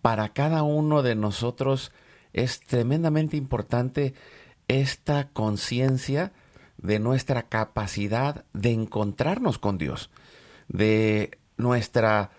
para 0.00 0.28
cada 0.28 0.62
uno 0.62 1.02
de 1.02 1.16
nosotros 1.16 1.92
es 2.36 2.60
tremendamente 2.60 3.36
importante 3.36 4.14
esta 4.68 5.28
conciencia 5.30 6.32
de 6.76 6.98
nuestra 6.98 7.48
capacidad 7.48 8.44
de 8.52 8.72
encontrarnos 8.72 9.58
con 9.58 9.78
Dios, 9.78 10.10
de 10.68 11.38
nuestra 11.56 12.30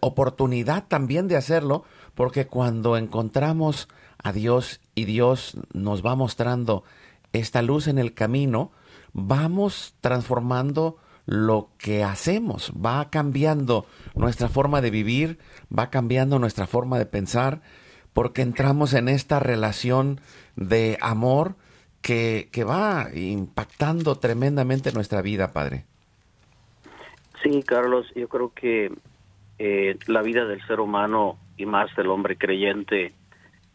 oportunidad 0.00 0.86
también 0.86 1.26
de 1.28 1.36
hacerlo, 1.36 1.84
porque 2.14 2.46
cuando 2.46 2.96
encontramos 2.96 3.88
a 4.22 4.32
Dios 4.32 4.80
y 4.94 5.04
Dios 5.06 5.56
nos 5.72 6.04
va 6.04 6.14
mostrando 6.14 6.84
esta 7.32 7.62
luz 7.62 7.88
en 7.88 7.98
el 7.98 8.14
camino, 8.14 8.70
vamos 9.12 9.96
transformando 10.00 10.98
lo 11.26 11.70
que 11.78 12.04
hacemos, 12.04 12.72
va 12.72 13.10
cambiando 13.10 13.86
nuestra 14.14 14.48
forma 14.48 14.80
de 14.80 14.90
vivir, 14.90 15.38
va 15.76 15.90
cambiando 15.90 16.38
nuestra 16.38 16.66
forma 16.66 16.98
de 16.98 17.06
pensar, 17.06 17.60
porque 18.18 18.42
entramos 18.42 18.94
en 18.94 19.08
esta 19.08 19.38
relación 19.38 20.20
de 20.56 20.98
amor 21.00 21.54
que, 22.02 22.48
que 22.50 22.64
va 22.64 23.06
impactando 23.14 24.16
tremendamente 24.16 24.90
nuestra 24.90 25.22
vida, 25.22 25.52
Padre. 25.52 25.84
Sí, 27.44 27.62
Carlos, 27.62 28.10
yo 28.16 28.26
creo 28.26 28.52
que 28.52 28.90
eh, 29.60 29.96
la 30.08 30.22
vida 30.22 30.46
del 30.46 30.60
ser 30.66 30.80
humano 30.80 31.38
y 31.56 31.64
más 31.64 31.94
del 31.94 32.08
hombre 32.08 32.36
creyente 32.36 33.12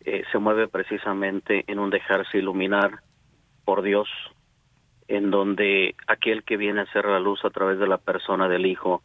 eh, 0.04 0.24
se 0.30 0.38
mueve 0.40 0.68
precisamente 0.68 1.64
en 1.68 1.80
un 1.80 1.90
dejarse 1.90 2.38
iluminar 2.38 3.00
por 3.64 3.82
Dios, 3.82 4.10
en 5.08 5.32
donde 5.32 5.96
aquel 6.06 6.44
que 6.44 6.58
viene 6.58 6.82
a 6.82 6.84
hacer 6.84 7.06
la 7.06 7.22
luz 7.22 7.40
a 7.46 7.50
través 7.50 7.80
de 7.80 7.88
la 7.88 7.98
persona 7.98 8.50
del 8.50 8.66
Hijo 8.66 9.04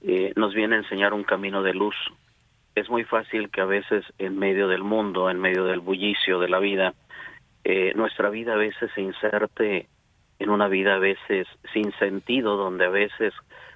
eh, 0.00 0.32
nos 0.34 0.52
viene 0.54 0.74
a 0.74 0.78
enseñar 0.78 1.14
un 1.14 1.22
camino 1.22 1.62
de 1.62 1.72
luz. 1.72 1.94
Es 2.74 2.88
muy 2.88 3.04
fácil 3.04 3.50
que 3.50 3.60
a 3.60 3.66
veces 3.66 4.04
en 4.18 4.38
medio 4.38 4.68
del 4.68 4.82
mundo, 4.82 5.28
en 5.28 5.38
medio 5.38 5.64
del 5.64 5.80
bullicio 5.80 6.38
de 6.38 6.48
la 6.48 6.58
vida, 6.58 6.94
eh, 7.64 7.92
nuestra 7.94 8.30
vida 8.30 8.54
a 8.54 8.56
veces 8.56 8.90
se 8.94 9.02
inserte 9.02 9.88
en 10.38 10.50
una 10.50 10.68
vida 10.68 10.94
a 10.94 10.98
veces 10.98 11.46
sin 11.72 11.92
sentido, 11.98 12.56
donde 12.56 12.86
a 12.86 12.90
veces 12.90 13.34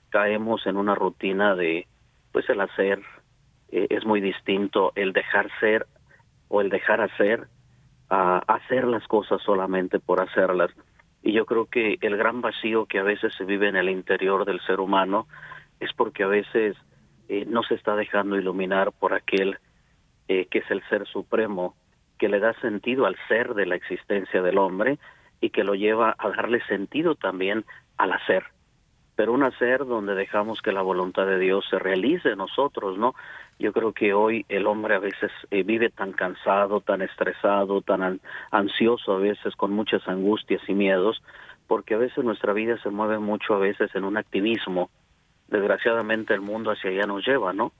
caemos 0.08 0.66
en 0.66 0.76
una 0.76 0.94
rutina 0.94 1.54
de, 1.54 1.86
pues 2.32 2.48
el 2.48 2.60
hacer 2.60 3.02
eh, 3.68 3.86
es 3.90 4.04
muy 4.04 4.20
distinto, 4.20 4.92
el 4.94 5.12
dejar 5.12 5.50
ser 5.60 5.86
o 6.48 6.60
el 6.60 6.70
dejar 6.70 7.00
hacer, 7.00 7.48
a 8.08 8.38
hacer 8.38 8.84
las 8.86 9.06
cosas 9.06 9.42
solamente 9.42 9.98
por 9.98 10.20
hacerlas. 10.20 10.70
Y 11.22 11.32
yo 11.32 11.44
creo 11.44 11.66
que 11.66 11.98
el 12.00 12.16
gran 12.16 12.40
vacío 12.40 12.86
que 12.86 13.00
a 13.00 13.02
veces 13.02 13.34
se 13.34 13.44
vive 13.44 13.68
en 13.68 13.76
el 13.76 13.88
interior 13.88 14.44
del 14.44 14.60
ser 14.60 14.80
humano 14.80 15.26
es 15.80 15.92
porque 15.92 16.22
a 16.22 16.28
veces 16.28 16.76
eh, 17.28 17.44
no 17.46 17.62
se 17.62 17.74
está 17.74 17.96
dejando 17.96 18.36
iluminar 18.36 18.92
por 18.92 19.14
aquel 19.14 19.58
eh, 20.28 20.46
que 20.46 20.58
es 20.58 20.70
el 20.70 20.82
ser 20.88 21.06
supremo, 21.06 21.76
que 22.18 22.28
le 22.28 22.40
da 22.40 22.52
sentido 22.60 23.06
al 23.06 23.16
ser 23.28 23.54
de 23.54 23.66
la 23.66 23.76
existencia 23.76 24.42
del 24.42 24.58
hombre 24.58 24.98
y 25.40 25.50
que 25.50 25.64
lo 25.64 25.74
lleva 25.74 26.14
a 26.18 26.28
darle 26.30 26.60
sentido 26.66 27.14
también 27.14 27.64
al 27.96 28.12
hacer 28.12 28.44
pero 29.16 29.32
un 29.32 29.42
hacer 29.42 29.84
donde 29.86 30.14
dejamos 30.14 30.60
que 30.60 30.72
la 30.72 30.82
voluntad 30.82 31.26
de 31.26 31.38
Dios 31.38 31.64
se 31.70 31.78
realice 31.78 32.30
en 32.30 32.38
nosotros, 32.38 32.98
¿no? 32.98 33.14
Yo 33.58 33.72
creo 33.72 33.92
que 33.92 34.12
hoy 34.12 34.44
el 34.50 34.66
hombre 34.66 34.94
a 34.94 34.98
veces 34.98 35.32
eh, 35.50 35.62
vive 35.62 35.88
tan 35.88 36.12
cansado, 36.12 36.82
tan 36.82 37.00
estresado, 37.00 37.80
tan 37.80 38.20
ansioso 38.50 39.14
a 39.14 39.18
veces, 39.18 39.56
con 39.56 39.72
muchas 39.72 40.06
angustias 40.06 40.60
y 40.68 40.74
miedos, 40.74 41.22
porque 41.66 41.94
a 41.94 41.98
veces 41.98 42.22
nuestra 42.22 42.52
vida 42.52 42.76
se 42.82 42.90
mueve 42.90 43.18
mucho 43.18 43.54
a 43.54 43.58
veces 43.58 43.92
en 43.94 44.04
un 44.04 44.18
activismo. 44.18 44.90
Desgraciadamente 45.48 46.34
el 46.34 46.40
mundo 46.40 46.70
hacia 46.70 46.90
allá 46.90 47.06
nos 47.06 47.26
lleva, 47.26 47.52
¿no? 47.52 47.72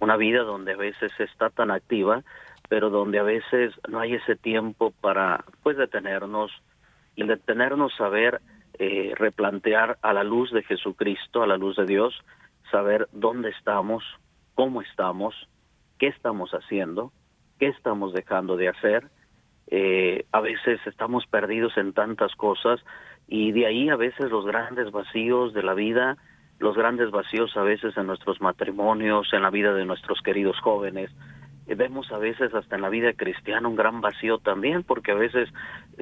Una 0.00 0.16
vida 0.16 0.42
donde 0.42 0.72
a 0.72 0.76
veces 0.76 1.12
está 1.18 1.50
tan 1.50 1.70
activa, 1.70 2.22
pero 2.68 2.90
donde 2.90 3.18
a 3.18 3.22
veces 3.22 3.72
no 3.88 4.00
hay 4.00 4.14
ese 4.14 4.36
tiempo 4.36 4.92
para, 5.00 5.44
pues, 5.62 5.76
detenernos 5.76 6.52
y 7.14 7.24
detenernos 7.24 7.98
a 8.00 8.08
ver 8.08 8.40
eh, 8.78 9.14
replantear 9.16 9.96
a 10.02 10.12
la 10.12 10.22
luz 10.22 10.52
de 10.52 10.62
Jesucristo, 10.62 11.42
a 11.42 11.46
la 11.46 11.56
luz 11.56 11.76
de 11.76 11.86
Dios, 11.86 12.14
saber 12.70 13.08
dónde 13.12 13.48
estamos, 13.50 14.04
cómo 14.54 14.82
estamos, 14.82 15.34
qué 15.98 16.08
estamos 16.08 16.50
haciendo, 16.50 17.10
qué 17.58 17.68
estamos 17.68 18.12
dejando 18.12 18.56
de 18.58 18.68
hacer. 18.68 19.08
Eh, 19.68 20.26
a 20.30 20.40
veces 20.40 20.78
estamos 20.86 21.26
perdidos 21.26 21.76
en 21.78 21.94
tantas 21.94 22.34
cosas 22.34 22.80
y 23.26 23.52
de 23.52 23.66
ahí 23.66 23.88
a 23.88 23.96
veces 23.96 24.30
los 24.30 24.44
grandes 24.44 24.90
vacíos 24.90 25.54
de 25.54 25.62
la 25.62 25.72
vida, 25.74 26.18
los 26.58 26.76
grandes 26.76 27.10
vacíos 27.10 27.56
a 27.56 27.62
veces 27.62 27.96
en 27.96 28.06
nuestros 28.06 28.40
matrimonios, 28.40 29.32
en 29.32 29.42
la 29.42 29.50
vida 29.50 29.74
de 29.74 29.84
nuestros 29.84 30.20
queridos 30.22 30.58
jóvenes, 30.60 31.10
vemos 31.74 32.10
a 32.12 32.18
veces 32.18 32.54
hasta 32.54 32.76
en 32.76 32.82
la 32.82 32.88
vida 32.88 33.12
cristiana 33.12 33.68
un 33.68 33.76
gran 33.76 34.00
vacío 34.00 34.38
también, 34.38 34.84
porque 34.84 35.12
a 35.12 35.16
veces 35.16 35.48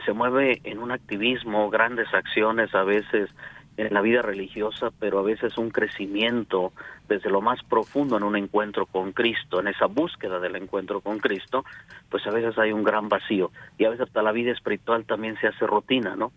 se 0.05 0.13
mueve 0.13 0.61
en 0.65 0.79
un 0.79 0.91
activismo, 0.91 1.71
grandes 1.71 2.13
acciones, 2.13 2.75
a 2.75 2.85
veces 2.85 3.31
en 3.77 3.93
la 3.93 4.03
vida 4.03 4.23
religiosa, 4.23 4.91
pero 5.01 5.19
a 5.19 5.23
veces 5.23 5.59
un 5.59 5.71
crecimiento 5.71 6.73
desde 7.09 7.31
lo 7.31 7.41
más 7.41 7.63
profundo 7.65 8.17
en 8.17 8.23
un 8.23 8.37
encuentro 8.37 8.87
con 8.87 9.13
Cristo, 9.13 9.61
en 9.61 9.69
esa 9.69 9.87
búsqueda 9.87 10.39
del 10.39 10.57
encuentro 10.57 11.01
con 11.01 11.19
Cristo, 11.19 11.65
pues 12.09 12.25
a 12.27 12.31
veces 12.31 12.57
hay 12.59 12.73
un 12.73 12.85
gran 12.85 13.09
vacío 13.09 13.51
y 13.79 13.85
a 13.85 13.91
veces 13.91 14.07
hasta 14.07 14.23
la 14.23 14.33
vida 14.33 14.53
espiritual 14.53 15.05
también 15.07 15.37
se 15.41 15.49
hace 15.49 15.67
rutina, 15.67 16.15
¿no? 16.15 16.31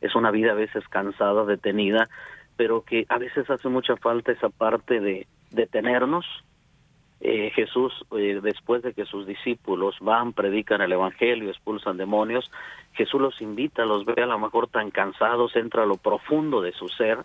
Es 0.00 0.14
una 0.14 0.30
vida 0.30 0.52
a 0.52 0.54
veces 0.54 0.86
cansada, 0.88 1.44
detenida, 1.44 2.08
pero 2.58 2.82
que 2.82 3.06
a 3.08 3.18
veces 3.18 3.48
hace 3.48 3.68
mucha 3.68 3.96
falta 3.96 4.32
esa 4.32 4.48
parte 4.48 4.98
de 4.98 5.28
detenernos, 5.52 6.26
eh, 7.20 7.50
Jesús, 7.54 7.92
eh, 8.16 8.40
después 8.42 8.82
de 8.82 8.94
que 8.94 9.04
sus 9.04 9.28
discípulos 9.28 9.94
van, 10.00 10.32
predican 10.32 10.80
el 10.80 10.90
Evangelio, 10.90 11.50
expulsan 11.50 11.96
demonios, 11.96 12.50
Jesús 12.94 13.20
los 13.20 13.40
invita, 13.40 13.84
los 13.84 14.04
ve 14.04 14.20
a 14.20 14.26
lo 14.26 14.40
mejor 14.40 14.66
tan 14.66 14.90
cansados, 14.90 15.54
entra 15.54 15.84
a 15.84 15.86
lo 15.86 15.98
profundo 15.98 16.60
de 16.60 16.72
su 16.72 16.88
ser 16.88 17.18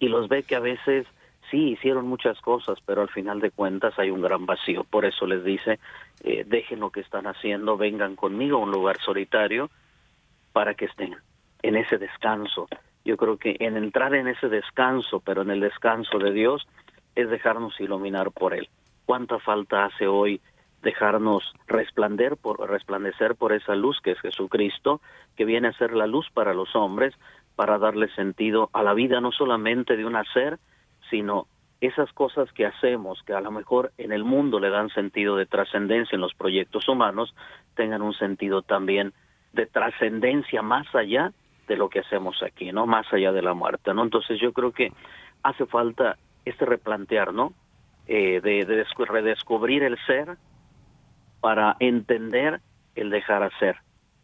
y 0.00 0.08
los 0.08 0.28
ve 0.28 0.42
que 0.42 0.56
a 0.56 0.60
veces 0.60 1.06
sí 1.48 1.70
hicieron 1.70 2.08
muchas 2.08 2.40
cosas, 2.40 2.78
pero 2.84 3.02
al 3.02 3.10
final 3.10 3.38
de 3.38 3.52
cuentas 3.52 3.96
hay 3.96 4.10
un 4.10 4.22
gran 4.22 4.44
vacío. 4.44 4.82
Por 4.82 5.04
eso 5.04 5.24
les 5.24 5.44
dice, 5.44 5.78
eh, 6.24 6.42
dejen 6.44 6.80
lo 6.80 6.90
que 6.90 7.00
están 7.00 7.28
haciendo, 7.28 7.76
vengan 7.76 8.16
conmigo 8.16 8.56
a 8.58 8.62
un 8.62 8.72
lugar 8.72 8.98
solitario 9.04 9.70
para 10.52 10.74
que 10.74 10.86
estén 10.86 11.14
en 11.62 11.76
ese 11.76 11.98
descanso. 11.98 12.66
Yo 13.04 13.16
creo 13.16 13.36
que 13.36 13.56
en 13.60 13.76
entrar 13.76 14.14
en 14.14 14.28
ese 14.28 14.48
descanso, 14.48 15.20
pero 15.20 15.42
en 15.42 15.50
el 15.50 15.60
descanso 15.60 16.18
de 16.18 16.32
Dios, 16.32 16.66
es 17.14 17.28
dejarnos 17.28 17.78
iluminar 17.80 18.30
por 18.30 18.54
Él. 18.54 18.68
¿Cuánta 19.04 19.38
falta 19.38 19.84
hace 19.84 20.06
hoy 20.06 20.40
dejarnos 20.82 21.52
resplandecer 21.66 22.36
por, 22.36 22.68
resplandecer 22.68 23.36
por 23.36 23.52
esa 23.52 23.74
luz 23.74 24.00
que 24.02 24.12
es 24.12 24.20
Jesucristo, 24.20 25.00
que 25.36 25.44
viene 25.44 25.68
a 25.68 25.72
ser 25.72 25.92
la 25.92 26.06
luz 26.06 26.28
para 26.32 26.54
los 26.54 26.74
hombres, 26.74 27.14
para 27.54 27.78
darle 27.78 28.08
sentido 28.14 28.70
a 28.72 28.82
la 28.82 28.94
vida 28.94 29.20
no 29.20 29.30
solamente 29.32 29.96
de 29.96 30.04
un 30.04 30.16
hacer, 30.16 30.58
sino 31.10 31.46
esas 31.80 32.12
cosas 32.12 32.50
que 32.52 32.66
hacemos, 32.66 33.22
que 33.24 33.32
a 33.32 33.40
lo 33.40 33.50
mejor 33.50 33.92
en 33.98 34.12
el 34.12 34.24
mundo 34.24 34.60
le 34.60 34.70
dan 34.70 34.88
sentido 34.90 35.36
de 35.36 35.46
trascendencia 35.46 36.14
en 36.14 36.20
los 36.20 36.34
proyectos 36.34 36.88
humanos, 36.88 37.34
tengan 37.74 38.02
un 38.02 38.14
sentido 38.14 38.62
también 38.62 39.12
de 39.52 39.66
trascendencia 39.66 40.62
más 40.62 40.92
allá 40.94 41.32
de 41.72 41.78
lo 41.78 41.88
que 41.88 42.00
hacemos 42.00 42.42
aquí, 42.42 42.70
¿no? 42.70 42.86
Más 42.86 43.10
allá 43.12 43.32
de 43.32 43.40
la 43.40 43.54
muerte, 43.54 43.94
¿no? 43.94 44.02
Entonces 44.02 44.38
yo 44.38 44.52
creo 44.52 44.72
que 44.72 44.92
hace 45.42 45.64
falta 45.64 46.18
este 46.44 46.66
replantear, 46.66 47.32
¿no? 47.32 47.54
Eh, 48.06 48.40
de, 48.42 48.66
de 48.66 48.84
redescubrir 49.06 49.82
el 49.82 49.96
ser 50.06 50.36
para 51.40 51.76
entender 51.80 52.60
el 52.94 53.08
dejar 53.08 53.42
hacer, 53.42 53.76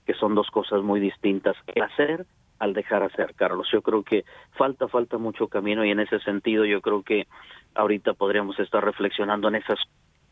que 0.05 0.13
son 0.13 0.35
dos 0.35 0.51
cosas 0.51 0.83
muy 0.83 1.01
distintas. 1.01 1.57
El 1.67 1.83
hacer 1.83 2.27
al 2.59 2.75
dejar 2.75 3.03
hacer, 3.03 3.35
Carlos. 3.35 3.69
Yo 3.73 3.81
creo 3.81 4.03
que 4.03 4.25
falta, 4.53 4.89
falta 4.89 5.17
mucho 5.17 5.49
camino 5.49 5.85
y 5.85 5.91
en 5.91 6.01
ese 6.01 6.19
sentido 6.21 6.67
yo 6.67 6.83
creo 6.83 7.03
que 7.03 7.29
ahorita 7.75 8.13
podríamos 8.13 8.59
estar 8.59 8.85
reflexionando 8.85 9.49
en 9.49 9.55
esas 9.55 9.79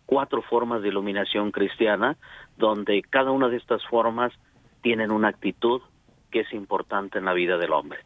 cuatro 0.05 0.43
formas 0.43 0.83
de 0.83 0.89
iluminación 0.89 1.51
cristiana, 1.51 2.17
donde 2.59 3.01
cada 3.03 3.31
una 3.31 3.49
de 3.49 3.57
estas 3.57 3.85
formas 3.87 4.33
tienen 4.83 5.11
una 5.11 5.29
actitud 5.29 5.81
que 6.31 6.41
es 6.41 6.53
importante 6.53 7.19
en 7.19 7.25
la 7.25 7.33
vida 7.33 7.59
del 7.59 7.73
hombre. 7.73 8.01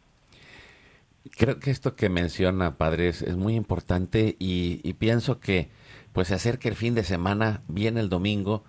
Creo 1.37 1.59
que 1.59 1.71
esto 1.71 1.95
que 1.95 2.09
menciona, 2.09 2.77
padre, 2.77 3.09
es, 3.09 3.35
muy 3.35 3.55
importante 3.55 4.35
y, 4.39 4.93
pienso 4.93 5.39
que 5.39 5.69
pues 6.13 6.27
se 6.29 6.35
acerca 6.35 6.67
el 6.67 6.75
fin 6.75 6.95
de 6.95 7.03
semana, 7.03 7.61
viene 7.67 7.99
el 7.99 8.09
domingo 8.09 8.63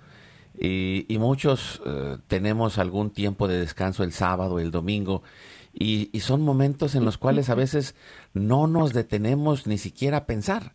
y, 0.58 1.06
muchos 1.18 1.82
eh, 1.86 2.18
tenemos 2.28 2.78
algún 2.78 3.10
tiempo 3.10 3.48
de 3.48 3.58
descanso 3.58 4.04
el 4.04 4.12
sábado, 4.12 4.60
el 4.60 4.70
domingo 4.70 5.22
y, 5.72 6.10
son 6.20 6.42
momentos 6.42 6.94
en 6.94 7.04
los 7.04 7.16
cuales 7.16 7.48
a 7.48 7.54
veces 7.54 7.94
no 8.34 8.66
nos 8.66 8.92
detenemos 8.92 9.66
ni 9.66 9.78
siquiera 9.78 10.18
a 10.18 10.26
pensar. 10.26 10.74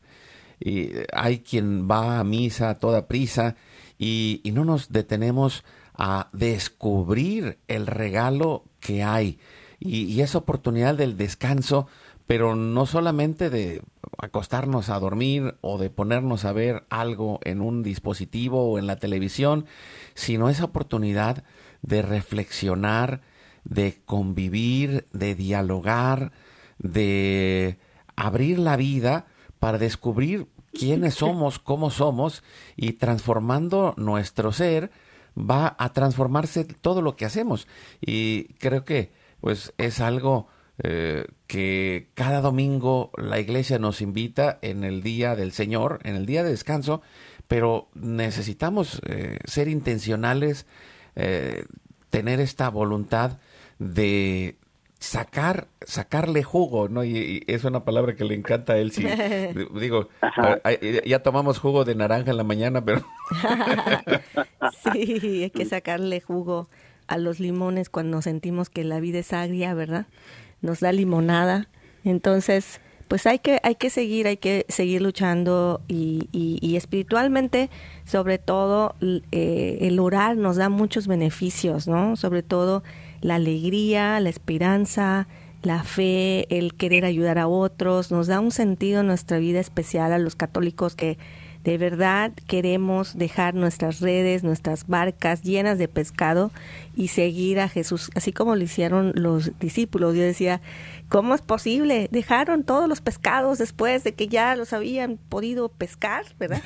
Y 0.59 0.89
hay 1.13 1.39
quien 1.39 1.87
va 1.87 2.19
a 2.19 2.23
misa 2.23 2.71
a 2.71 2.79
toda 2.79 3.07
prisa 3.07 3.55
y, 3.99 4.41
y 4.43 4.51
no 4.51 4.65
nos 4.65 4.91
detenemos 4.91 5.63
a 5.97 6.29
descubrir 6.31 7.57
el 7.67 7.87
regalo 7.87 8.63
que 8.79 9.03
hay. 9.03 9.39
Y, 9.79 10.21
esa 10.21 10.37
oportunidad 10.37 10.95
del 10.95 11.17
descanso, 11.17 11.87
pero 12.25 12.55
no 12.55 12.85
solamente 12.85 13.49
de 13.49 13.81
acostarnos 14.17 14.89
a 14.89 14.99
dormir 14.99 15.55
o 15.61 15.77
de 15.77 15.89
ponernos 15.89 16.45
a 16.45 16.53
ver 16.53 16.85
algo 16.89 17.39
en 17.43 17.61
un 17.61 17.83
dispositivo 17.83 18.71
o 18.71 18.79
en 18.79 18.87
la 18.87 18.97
televisión, 18.97 19.65
sino 20.13 20.49
esa 20.49 20.65
oportunidad 20.65 21.43
de 21.81 22.01
reflexionar, 22.01 23.21
de 23.63 24.01
convivir, 24.05 25.05
de 25.13 25.35
dialogar, 25.35 26.31
de 26.79 27.77
abrir 28.15 28.59
la 28.59 28.77
vida 28.77 29.25
para 29.59 29.77
descubrir 29.77 30.47
quiénes 30.73 31.15
somos, 31.15 31.59
cómo 31.59 31.91
somos 31.91 32.43
y 32.75 32.93
transformando 32.93 33.93
nuestro 33.97 34.51
ser 34.51 34.91
va 35.37 35.75
a 35.77 35.93
transformarse 35.93 36.65
todo 36.65 37.01
lo 37.01 37.15
que 37.15 37.25
hacemos. 37.25 37.67
Y 38.01 38.45
creo 38.55 38.83
que 38.85 39.11
pues 39.39 39.73
es 39.77 40.01
algo 40.01 40.47
eh, 40.83 41.25
que 41.47 42.09
cada 42.13 42.41
domingo 42.41 43.11
la 43.17 43.39
iglesia 43.39 43.79
nos 43.79 44.01
invita 44.01 44.59
en 44.61 44.83
el 44.83 45.01
día 45.01 45.35
del 45.35 45.51
Señor, 45.51 45.99
en 46.03 46.15
el 46.15 46.25
día 46.25 46.43
de 46.43 46.51
descanso, 46.51 47.01
pero 47.47 47.89
necesitamos 47.93 49.01
eh, 49.05 49.39
ser 49.45 49.67
intencionales, 49.69 50.65
eh, 51.15 51.65
tener 52.09 52.39
esta 52.39 52.69
voluntad 52.69 53.39
de 53.79 54.57
sacar, 54.99 55.67
sacarle 55.85 56.43
jugo, 56.43 56.89
¿no? 56.89 57.03
Y, 57.03 57.43
es 57.47 57.63
una 57.63 57.83
palabra 57.83 58.15
que 58.15 58.25
le 58.25 58.35
encanta 58.35 58.73
a 58.73 58.77
él. 58.77 58.91
Sí. 58.91 59.05
Digo, 59.79 60.09
ya 61.05 61.23
tomamos 61.23 61.59
jugo 61.59 61.85
de 61.85 61.95
naranja 61.95 62.31
en 62.31 62.37
la 62.37 62.43
mañana, 62.43 62.83
pero... 62.83 63.05
sí, 64.93 65.43
hay 65.43 65.49
que 65.49 65.65
sacarle 65.69 66.21
jugo 66.21 66.69
a 67.07 67.17
los 67.17 67.39
limones 67.39 67.89
cuando 67.89 68.21
sentimos 68.21 68.69
que 68.69 68.83
la 68.83 68.99
vida 68.99 69.19
es 69.19 69.33
agria, 69.33 69.73
¿verdad? 69.73 70.07
Nos 70.61 70.79
da 70.79 70.91
limonada. 70.91 71.69
Entonces, 72.03 72.81
pues 73.07 73.25
hay 73.27 73.39
que, 73.39 73.59
hay 73.63 73.75
que 73.75 73.89
seguir, 73.89 74.27
hay 74.27 74.37
que 74.37 74.65
seguir 74.67 75.01
luchando 75.01 75.81
y, 75.87 76.27
y, 76.31 76.75
espiritualmente, 76.75 77.69
sobre 78.05 78.37
todo, 78.37 78.95
eh, 79.31 79.77
el 79.81 79.99
orar 79.99 80.35
nos 80.35 80.57
da 80.57 80.67
muchos 80.69 81.07
beneficios, 81.07 81.87
¿no? 81.87 82.17
Sobre 82.17 82.43
todo 82.43 82.83
la 83.21 83.35
alegría, 83.35 84.19
la 84.19 84.29
esperanza, 84.29 85.27
la 85.63 85.83
fe, 85.83 86.47
el 86.55 86.73
querer 86.73 87.05
ayudar 87.05 87.39
a 87.39 87.47
otros, 87.47 88.11
nos 88.11 88.27
da 88.27 88.39
un 88.39 88.51
sentido 88.51 89.01
en 89.01 89.07
nuestra 89.07 89.37
vida 89.37 89.59
especial 89.59 90.13
a 90.13 90.19
los 90.19 90.35
católicos 90.35 90.95
que 90.95 91.17
de 91.67 91.77
verdad 91.77 92.31
queremos 92.47 93.17
dejar 93.17 93.53
nuestras 93.53 93.99
redes, 93.99 94.41
nuestras 94.41 94.87
barcas 94.87 95.41
llenas 95.41 95.77
de 95.77 95.89
pescado 95.89 96.49
y 96.95 97.09
seguir 97.09 97.59
a 97.59 97.67
Jesús, 97.67 98.09
así 98.15 98.31
como 98.31 98.55
lo 98.55 98.63
hicieron 98.63 99.11
los 99.15 99.51
discípulos. 99.59 100.15
Yo 100.15 100.21
decía, 100.21 100.61
¿cómo 101.09 101.35
es 101.35 101.41
posible? 101.41 102.07
Dejaron 102.09 102.63
todos 102.63 102.87
los 102.87 103.01
pescados 103.01 103.57
después 103.57 104.05
de 104.05 104.13
que 104.13 104.29
ya 104.29 104.55
los 104.55 104.71
habían 104.71 105.17
podido 105.17 105.67
pescar, 105.67 106.23
¿verdad? 106.39 106.63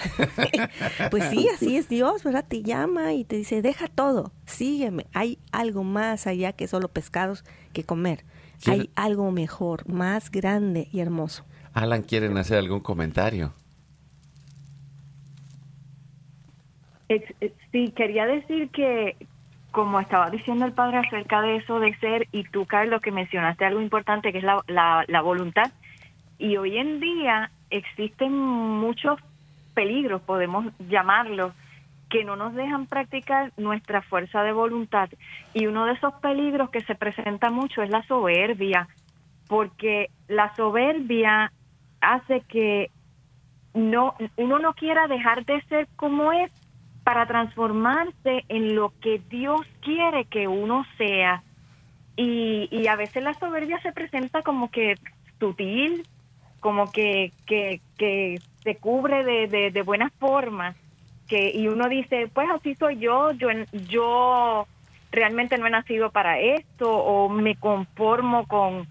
pues 1.09 1.23
sí, 1.31 1.49
así 1.51 1.77
es 1.77 1.89
Dios, 1.89 2.23
¿verdad? 2.23 2.45
Te 2.47 2.61
llama 2.61 3.13
y 3.13 3.23
te 3.23 3.37
dice, 3.37 3.63
deja 3.63 3.87
todo, 3.87 4.31
sígueme. 4.45 5.07
Hay 5.13 5.39
algo 5.51 5.83
más 5.83 6.27
allá 6.27 6.53
que 6.53 6.67
solo 6.67 6.89
pescados 6.89 7.43
que 7.73 7.83
comer. 7.83 8.23
Hay 8.67 8.91
algo 8.93 9.31
mejor, 9.31 9.89
más 9.89 10.29
grande 10.29 10.89
y 10.91 10.99
hermoso. 10.99 11.43
Alan, 11.73 12.03
¿quieren 12.03 12.37
hacer 12.37 12.59
algún 12.59 12.81
comentario? 12.81 13.55
Sí, 17.71 17.91
quería 17.91 18.25
decir 18.25 18.69
que, 18.69 19.15
como 19.71 19.99
estaba 19.99 20.29
diciendo 20.29 20.65
el 20.65 20.73
padre 20.73 20.99
acerca 20.99 21.41
de 21.41 21.57
eso 21.57 21.79
de 21.79 21.95
ser, 21.97 22.27
y 22.31 22.43
tú, 22.45 22.65
Carlos, 22.65 23.01
que 23.01 23.11
mencionaste 23.11 23.65
algo 23.65 23.81
importante, 23.81 24.31
que 24.31 24.37
es 24.37 24.43
la, 24.43 24.63
la, 24.67 25.21
voluntad, 25.21 25.71
y 26.37 26.57
hoy 26.57 26.77
en 26.77 26.99
día 26.99 27.51
existen 27.69 28.37
muchos 28.37 29.19
peligros, 29.73 30.21
podemos 30.21 30.65
llamarlos, 30.89 31.53
que 32.09 32.23
no 32.25 32.35
nos 32.35 32.53
dejan 32.53 32.87
practicar 32.87 33.53
nuestra 33.55 34.01
fuerza 34.01 34.43
de 34.43 34.51
voluntad. 34.51 35.09
Y 35.53 35.67
uno 35.67 35.85
de 35.85 35.93
esos 35.93 36.13
peligros 36.15 36.69
que 36.69 36.81
se 36.81 36.95
presenta 36.95 37.49
mucho 37.49 37.81
es 37.81 37.89
la 37.89 38.03
soberbia, 38.03 38.87
porque 39.47 40.09
la 40.27 40.53
soberbia 40.55 41.51
hace 42.01 42.41
que 42.49 42.89
no 43.73 44.15
uno 44.35 44.59
no 44.59 44.73
quiera 44.73 45.07
dejar 45.07 45.45
de 45.45 45.61
ser 45.63 45.87
como 45.95 46.33
es 46.33 46.51
para 47.03 47.25
transformarse 47.25 48.43
en 48.47 48.75
lo 48.75 48.93
que 49.01 49.21
Dios 49.29 49.61
quiere 49.81 50.25
que 50.25 50.47
uno 50.47 50.85
sea. 50.97 51.43
Y, 52.15 52.67
y 52.71 52.87
a 52.87 52.95
veces 52.95 53.23
la 53.23 53.33
soberbia 53.35 53.81
se 53.81 53.91
presenta 53.91 54.41
como 54.43 54.69
que 54.69 54.95
sutil, 55.39 56.05
como 56.59 56.91
que, 56.91 57.31
que, 57.47 58.39
se 58.63 58.75
cubre 58.75 59.23
de, 59.23 59.47
de, 59.47 59.71
de 59.71 59.81
buenas 59.81 60.11
formas, 60.19 60.75
que, 61.27 61.51
y 61.51 61.67
uno 61.67 61.89
dice, 61.89 62.29
pues 62.31 62.47
así 62.51 62.75
soy 62.75 62.99
yo, 62.99 63.31
yo, 63.31 63.47
yo 63.87 64.67
realmente 65.11 65.57
no 65.57 65.65
he 65.65 65.71
nacido 65.71 66.11
para 66.11 66.39
esto, 66.39 66.91
o 66.91 67.29
me 67.29 67.55
conformo 67.55 68.45
con, 68.47 68.87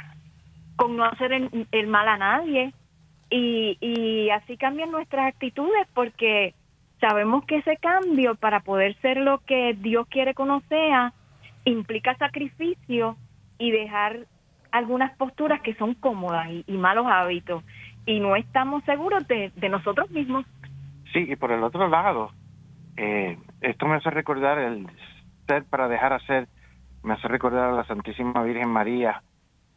con 0.74 0.96
no 0.96 1.04
hacer 1.04 1.32
el, 1.32 1.66
el 1.70 1.86
mal 1.86 2.08
a 2.08 2.16
nadie. 2.16 2.72
Y, 3.32 3.78
y 3.80 4.30
así 4.30 4.56
cambian 4.56 4.90
nuestras 4.90 5.28
actitudes 5.28 5.86
porque 5.94 6.54
sabemos 7.00 7.44
que 7.46 7.56
ese 7.56 7.76
cambio 7.78 8.34
para 8.34 8.60
poder 8.60 8.94
ser 9.00 9.16
lo 9.16 9.38
que 9.38 9.74
Dios 9.74 10.06
quiere 10.08 10.34
que 10.34 10.42
uno 10.42 10.62
sea 10.68 11.12
implica 11.64 12.14
sacrificio 12.16 13.16
y 13.58 13.70
dejar 13.70 14.26
algunas 14.72 15.16
posturas 15.16 15.60
que 15.62 15.74
son 15.74 15.94
cómodas 15.94 16.48
y, 16.66 16.72
malos 16.72 17.06
hábitos 17.08 17.64
y 18.06 18.20
no 18.20 18.36
estamos 18.36 18.84
seguros 18.84 19.26
de, 19.26 19.52
nosotros 19.68 20.10
mismos. 20.10 20.46
Sí, 21.12 21.26
y 21.28 21.36
por 21.36 21.52
el 21.52 21.62
otro 21.62 21.88
lado, 21.88 22.30
eh, 22.96 23.36
esto 23.60 23.86
me 23.86 23.96
hace 23.96 24.10
recordar 24.10 24.58
el 24.58 24.86
ser 25.46 25.64
para 25.64 25.88
dejar 25.88 26.12
hacer, 26.12 26.48
me 27.02 27.14
hace 27.14 27.28
recordar 27.28 27.70
a 27.70 27.72
la 27.72 27.84
Santísima 27.84 28.42
Virgen 28.42 28.68
María 28.68 29.22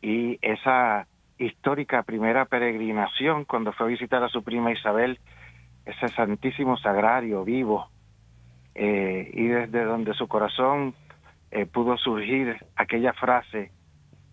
y 0.02 0.38
esa 0.42 1.08
histórica 1.38 2.04
primera 2.04 2.46
peregrinación 2.46 3.46
cuando 3.46 3.74
fue 3.74 3.88
a 3.88 3.90
visitar 3.90 4.24
a 4.24 4.30
su 4.30 4.44
prima 4.44 4.72
Isabel 4.72 5.20
ese 5.86 6.08
santísimo 6.10 6.78
sagrario 6.78 7.44
vivo 7.44 7.90
eh, 8.76 9.30
y 9.34 9.48
desde 9.48 9.84
donde 9.84 10.14
su 10.14 10.28
corazón 10.28 10.94
eh, 11.52 11.66
pudo 11.66 11.98
surgir 11.98 12.58
aquella 12.76 13.14
frase 13.14 13.72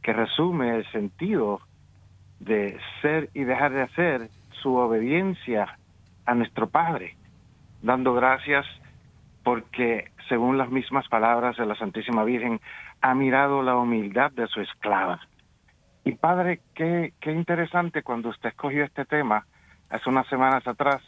que 0.03 0.13
resume 0.13 0.77
el 0.77 0.91
sentido 0.91 1.61
de 2.39 2.79
ser 3.03 3.29
y 3.35 3.45
dejar 3.45 3.73
de 3.73 3.83
hacer 3.83 4.31
su 4.63 4.75
obediencia 4.77 5.79
a 6.25 6.35
nuestro 6.35 6.69
Padre, 6.69 7.17
dando 7.83 8.15
gracias 8.15 8.67
porque, 9.43 10.11
según 10.29 10.59
las 10.59 10.71
mismas 10.71 11.09
palabras 11.09 11.57
de 11.57 11.67
la 11.67 11.75
Santísima 11.75 12.25
Virgen, 12.25 12.61
ha 13.01 13.15
mirado 13.15 13.63
la 13.63 13.77
humildad 13.77 14.31
de 14.33 14.47
su 14.47 14.61
esclava. 14.61 15.21
Y 16.05 16.13
Padre, 16.13 16.61
qué, 16.75 17.13
qué 17.21 17.33
interesante 17.33 18.03
cuando 18.03 18.31
usted 18.31 18.51
escogió 18.51 18.85
este 18.85 19.05
tema 19.05 19.47
hace 19.91 20.09
unas 20.09 20.27
semanas 20.29 20.67
atrás. 20.67 21.03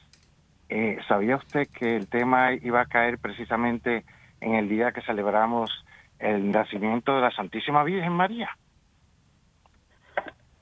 Eh, 0.74 0.96
¿Sabía 1.06 1.36
usted 1.36 1.68
que 1.68 1.96
el 1.96 2.08
tema 2.08 2.54
iba 2.54 2.80
a 2.80 2.86
caer 2.86 3.18
precisamente 3.18 4.06
en 4.40 4.54
el 4.54 4.70
día 4.70 4.92
que 4.92 5.02
celebramos 5.02 5.70
el 6.18 6.50
nacimiento 6.50 7.14
de 7.14 7.20
la 7.20 7.30
Santísima 7.30 7.84
Virgen 7.84 8.14
María? 8.14 8.48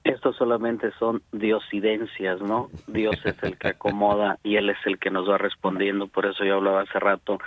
Esto 0.03 0.33
solamente 0.33 0.91
son 0.99 1.23
diosidencias, 1.31 2.41
¿no? 2.41 2.71
Dios 2.89 3.21
es 3.25 3.41
el 3.45 3.57
que 3.57 3.69
acomoda 3.69 4.37
y 4.43 4.57
Él 4.57 4.71
es 4.71 4.79
el 4.85 4.99
que 4.99 5.13
nos 5.13 5.31
va 5.31 5.39
respondiendo. 5.39 6.09
Por 6.09 6.27
eso 6.27 6.45
yo 6.45 6.57
hablaba 6.57 6.81
hace 6.81 6.99
rato. 6.99 7.39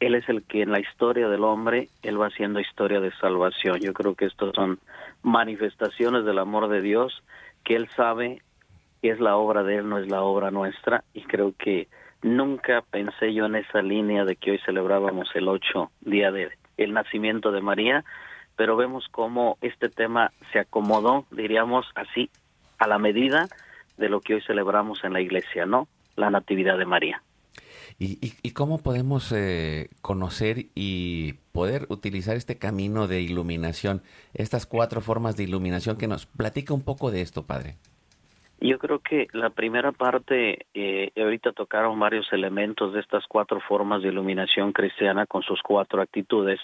Él 0.00 0.16
es 0.16 0.28
el 0.28 0.42
que 0.42 0.62
en 0.62 0.72
la 0.72 0.80
historia 0.80 1.28
del 1.28 1.44
hombre, 1.44 1.90
Él 2.02 2.20
va 2.20 2.26
haciendo 2.26 2.58
historia 2.58 2.98
de 2.98 3.12
salvación. 3.20 3.78
Yo 3.78 3.92
creo 3.92 4.16
que 4.16 4.24
estos 4.24 4.52
son 4.56 4.80
manifestaciones 5.22 6.24
del 6.24 6.40
amor 6.40 6.70
de 6.70 6.82
Dios, 6.82 7.22
que 7.62 7.76
Él 7.76 7.88
sabe 7.94 8.42
que 9.00 9.10
es 9.10 9.20
la 9.20 9.36
obra 9.36 9.62
de 9.62 9.76
Él, 9.76 9.88
no 9.88 9.98
es 9.98 10.08
la 10.08 10.22
obra 10.22 10.50
nuestra. 10.50 11.04
Y 11.14 11.22
creo 11.22 11.54
que 11.56 11.86
nunca 12.22 12.82
pensé 12.90 13.32
yo 13.32 13.46
en 13.46 13.56
esa 13.56 13.82
línea 13.82 14.24
de 14.24 14.36
que 14.36 14.52
hoy 14.52 14.60
celebrábamos 14.64 15.28
el 15.34 15.48
8 15.48 15.90
día 16.00 16.30
de 16.30 16.50
el 16.76 16.92
nacimiento 16.94 17.52
de 17.52 17.60
María, 17.60 18.04
pero 18.56 18.76
vemos 18.76 19.06
cómo 19.10 19.58
este 19.60 19.88
tema 19.88 20.32
se 20.52 20.58
acomodó, 20.58 21.26
diríamos 21.30 21.86
así, 21.94 22.30
a 22.78 22.86
la 22.86 22.98
medida 22.98 23.48
de 23.98 24.08
lo 24.08 24.20
que 24.20 24.34
hoy 24.34 24.42
celebramos 24.42 25.04
en 25.04 25.12
la 25.12 25.20
iglesia, 25.20 25.66
¿no? 25.66 25.88
La 26.16 26.30
Natividad 26.30 26.78
de 26.78 26.86
María. 26.86 27.22
¿Y, 27.98 28.52
cómo 28.52 28.78
podemos 28.78 29.30
eh, 29.30 29.90
conocer 30.00 30.66
y 30.74 31.34
poder 31.52 31.84
utilizar 31.90 32.34
este 32.36 32.56
camino 32.56 33.08
de 33.08 33.20
iluminación, 33.20 34.02
estas 34.32 34.64
cuatro 34.64 35.02
formas 35.02 35.36
de 35.36 35.44
iluminación 35.44 35.98
que 35.98 36.08
nos 36.08 36.24
platica 36.24 36.72
un 36.72 36.82
poco 36.82 37.10
de 37.10 37.20
esto, 37.20 37.44
Padre? 37.44 37.76
Yo 38.60 38.78
creo 38.78 38.98
que 38.98 39.26
la 39.32 39.48
primera 39.48 39.90
parte, 39.92 40.66
eh, 40.74 41.12
ahorita 41.16 41.52
tocaron 41.52 41.98
varios 41.98 42.30
elementos 42.30 42.92
de 42.92 43.00
estas 43.00 43.24
cuatro 43.26 43.58
formas 43.60 44.02
de 44.02 44.08
iluminación 44.08 44.72
cristiana 44.72 45.26
con 45.26 45.42
sus 45.42 45.62
cuatro 45.62 46.02
actitudes. 46.02 46.60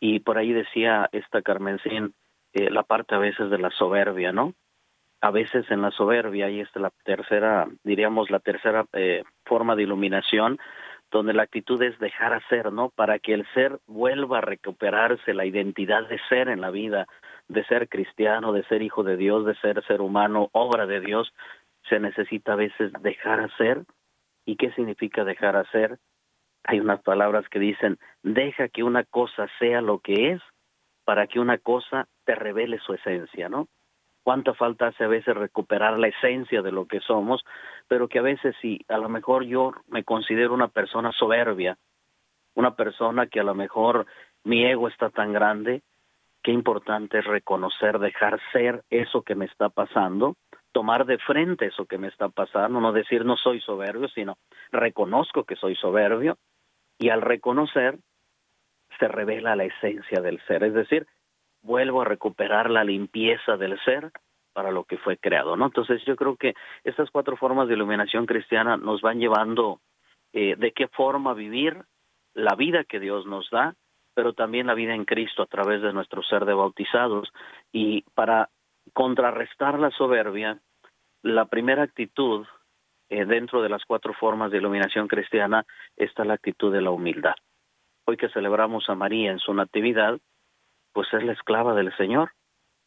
Y 0.00 0.18
por 0.20 0.38
ahí 0.38 0.52
decía 0.52 1.08
esta 1.12 1.40
Carmencín, 1.40 2.14
eh, 2.52 2.68
la 2.70 2.82
parte 2.82 3.14
a 3.14 3.18
veces 3.18 3.48
de 3.48 3.58
la 3.58 3.70
soberbia, 3.70 4.32
¿no? 4.32 4.54
A 5.20 5.30
veces 5.30 5.70
en 5.70 5.82
la 5.82 5.92
soberbia, 5.92 6.50
y 6.50 6.60
esta 6.60 6.80
la 6.80 6.90
tercera, 7.04 7.68
diríamos 7.84 8.28
la 8.30 8.40
tercera 8.40 8.86
eh, 8.94 9.22
forma 9.44 9.76
de 9.76 9.84
iluminación, 9.84 10.58
donde 11.10 11.32
la 11.32 11.42
actitud 11.42 11.82
es 11.82 11.98
dejar 11.98 12.32
hacer, 12.32 12.72
¿no? 12.72 12.90
Para 12.90 13.18
que 13.18 13.34
el 13.34 13.46
ser 13.54 13.80
vuelva 13.86 14.38
a 14.38 14.42
recuperarse 14.42 15.34
la 15.34 15.44
identidad 15.44 16.08
de 16.08 16.20
ser 16.28 16.48
en 16.48 16.60
la 16.60 16.70
vida, 16.70 17.06
de 17.48 17.64
ser 17.64 17.88
cristiano, 17.88 18.52
de 18.52 18.64
ser 18.64 18.82
hijo 18.82 19.02
de 19.02 19.16
Dios, 19.16 19.44
de 19.44 19.54
ser 19.56 19.84
ser 19.86 20.00
humano, 20.00 20.48
obra 20.52 20.86
de 20.86 21.00
Dios, 21.00 21.32
se 21.88 21.98
necesita 21.98 22.52
a 22.52 22.56
veces 22.56 22.92
dejar 23.00 23.40
hacer. 23.40 23.84
¿Y 24.44 24.56
qué 24.56 24.70
significa 24.72 25.24
dejar 25.24 25.56
hacer? 25.56 25.98
hay 26.64 26.80
unas 26.80 27.02
palabras 27.02 27.48
que 27.48 27.58
dicen, 27.58 27.98
deja 28.22 28.68
que 28.68 28.82
una 28.82 29.04
cosa 29.04 29.48
sea 29.58 29.80
lo 29.80 30.00
que 30.00 30.32
es 30.32 30.42
para 31.04 31.26
que 31.26 31.40
una 31.40 31.58
cosa 31.58 32.06
te 32.24 32.34
revele 32.34 32.78
su 32.78 32.92
esencia, 32.92 33.48
¿no? 33.48 33.68
Cuánta 34.30 34.54
falta 34.54 34.86
hace 34.86 35.02
a 35.02 35.08
veces 35.08 35.34
recuperar 35.34 35.98
la 35.98 36.06
esencia 36.06 36.62
de 36.62 36.70
lo 36.70 36.86
que 36.86 37.00
somos, 37.00 37.44
pero 37.88 38.06
que 38.06 38.20
a 38.20 38.22
veces 38.22 38.54
si 38.62 38.78
a 38.86 38.96
lo 38.96 39.08
mejor 39.08 39.42
yo 39.42 39.72
me 39.88 40.04
considero 40.04 40.54
una 40.54 40.68
persona 40.68 41.10
soberbia, 41.10 41.76
una 42.54 42.76
persona 42.76 43.26
que 43.26 43.40
a 43.40 43.42
lo 43.42 43.56
mejor 43.56 44.06
mi 44.44 44.64
ego 44.64 44.86
está 44.86 45.10
tan 45.10 45.32
grande, 45.32 45.82
qué 46.44 46.52
importante 46.52 47.18
es 47.18 47.24
reconocer, 47.24 47.98
dejar 47.98 48.38
ser 48.52 48.84
eso 48.88 49.22
que 49.22 49.34
me 49.34 49.46
está 49.46 49.68
pasando, 49.68 50.36
tomar 50.70 51.06
de 51.06 51.18
frente 51.18 51.66
eso 51.66 51.86
que 51.86 51.98
me 51.98 52.06
está 52.06 52.28
pasando, 52.28 52.80
no 52.80 52.92
decir 52.92 53.24
no 53.24 53.36
soy 53.36 53.60
soberbio, 53.60 54.06
sino 54.10 54.38
reconozco 54.70 55.42
que 55.42 55.56
soy 55.56 55.74
soberbio 55.74 56.38
y 57.00 57.08
al 57.08 57.20
reconocer 57.20 57.98
se 58.96 59.08
revela 59.08 59.56
la 59.56 59.64
esencia 59.64 60.20
del 60.20 60.40
ser, 60.46 60.62
es 60.62 60.74
decir, 60.74 61.08
vuelvo 61.62 62.02
a 62.02 62.04
recuperar 62.04 62.70
la 62.70 62.84
limpieza 62.84 63.56
del 63.56 63.78
ser 63.84 64.10
para 64.52 64.70
lo 64.70 64.84
que 64.84 64.98
fue 64.98 65.16
creado, 65.16 65.56
¿no? 65.56 65.66
Entonces 65.66 66.02
yo 66.04 66.16
creo 66.16 66.36
que 66.36 66.54
estas 66.84 67.10
cuatro 67.10 67.36
formas 67.36 67.68
de 67.68 67.74
iluminación 67.74 68.26
cristiana 68.26 68.76
nos 68.76 69.00
van 69.00 69.18
llevando 69.18 69.80
eh, 70.32 70.56
de 70.56 70.72
qué 70.72 70.88
forma 70.88 71.34
vivir 71.34 71.84
la 72.34 72.54
vida 72.54 72.84
que 72.84 73.00
Dios 73.00 73.26
nos 73.26 73.48
da, 73.50 73.74
pero 74.14 74.32
también 74.32 74.66
la 74.66 74.74
vida 74.74 74.94
en 74.94 75.04
Cristo 75.04 75.42
a 75.42 75.46
través 75.46 75.82
de 75.82 75.92
nuestro 75.92 76.22
ser 76.22 76.44
de 76.44 76.54
bautizados. 76.54 77.32
Y 77.72 78.02
para 78.14 78.50
contrarrestar 78.92 79.78
la 79.78 79.90
soberbia, 79.90 80.58
la 81.22 81.46
primera 81.46 81.82
actitud 81.82 82.46
eh, 83.08 83.24
dentro 83.24 83.62
de 83.62 83.68
las 83.68 83.84
cuatro 83.84 84.14
formas 84.14 84.50
de 84.50 84.58
iluminación 84.58 85.08
cristiana 85.08 85.64
está 85.96 86.24
la 86.24 86.34
actitud 86.34 86.72
de 86.72 86.80
la 86.80 86.90
humildad. 86.90 87.34
Hoy 88.06 88.16
que 88.16 88.28
celebramos 88.30 88.88
a 88.88 88.94
María 88.94 89.30
en 89.30 89.38
su 89.38 89.52
natividad, 89.52 90.18
pues 90.92 91.12
es 91.12 91.22
la 91.22 91.32
esclava 91.32 91.74
del 91.74 91.94
Señor. 91.96 92.32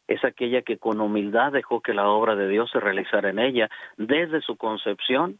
Es 0.06 0.24
aquella 0.24 0.62
que 0.62 0.78
con 0.78 1.00
humildad 1.00 1.52
dejó 1.52 1.80
que 1.80 1.94
la 1.94 2.08
obra 2.08 2.36
de 2.36 2.48
Dios 2.48 2.70
se 2.70 2.80
realizara 2.80 3.30
en 3.30 3.38
ella 3.38 3.70
desde 3.96 4.40
su 4.42 4.56
concepción, 4.56 5.38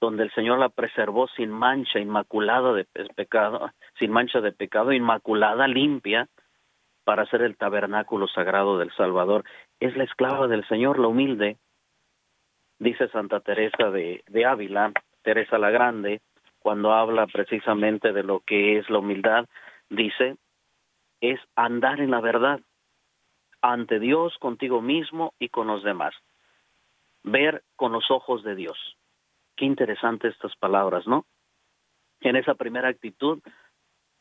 donde 0.00 0.24
el 0.24 0.32
Señor 0.32 0.58
la 0.58 0.68
preservó 0.68 1.28
sin 1.28 1.50
mancha, 1.50 2.00
inmaculada 2.00 2.72
de 2.72 2.86
pecado, 3.14 3.70
sin 3.98 4.10
mancha 4.10 4.40
de 4.40 4.52
pecado, 4.52 4.92
inmaculada, 4.92 5.68
limpia, 5.68 6.28
para 7.04 7.26
ser 7.26 7.42
el 7.42 7.56
tabernáculo 7.56 8.26
sagrado 8.28 8.78
del 8.78 8.90
Salvador. 8.92 9.44
Es 9.78 9.96
la 9.96 10.04
esclava 10.04 10.48
del 10.48 10.66
Señor, 10.66 10.98
la 10.98 11.08
humilde, 11.08 11.58
dice 12.78 13.08
Santa 13.08 13.40
Teresa 13.40 13.90
de, 13.90 14.22
de 14.26 14.44
Ávila, 14.44 14.92
Teresa 15.22 15.58
la 15.58 15.70
Grande, 15.70 16.20
cuando 16.58 16.92
habla 16.92 17.26
precisamente 17.26 18.12
de 18.12 18.22
lo 18.22 18.40
que 18.40 18.78
es 18.78 18.88
la 18.88 18.98
humildad, 18.98 19.46
dice, 19.90 20.36
es 21.32 21.40
andar 21.56 22.00
en 22.00 22.10
la 22.10 22.20
verdad, 22.20 22.60
ante 23.62 23.98
Dios, 23.98 24.36
contigo 24.38 24.82
mismo 24.82 25.32
y 25.38 25.48
con 25.48 25.66
los 25.66 25.82
demás. 25.82 26.14
Ver 27.22 27.62
con 27.76 27.92
los 27.92 28.10
ojos 28.10 28.42
de 28.44 28.54
Dios. 28.54 28.78
Qué 29.56 29.64
interesante 29.64 30.28
estas 30.28 30.54
palabras, 30.56 31.06
¿no? 31.06 31.24
En 32.20 32.36
esa 32.36 32.54
primera 32.54 32.88
actitud, 32.88 33.40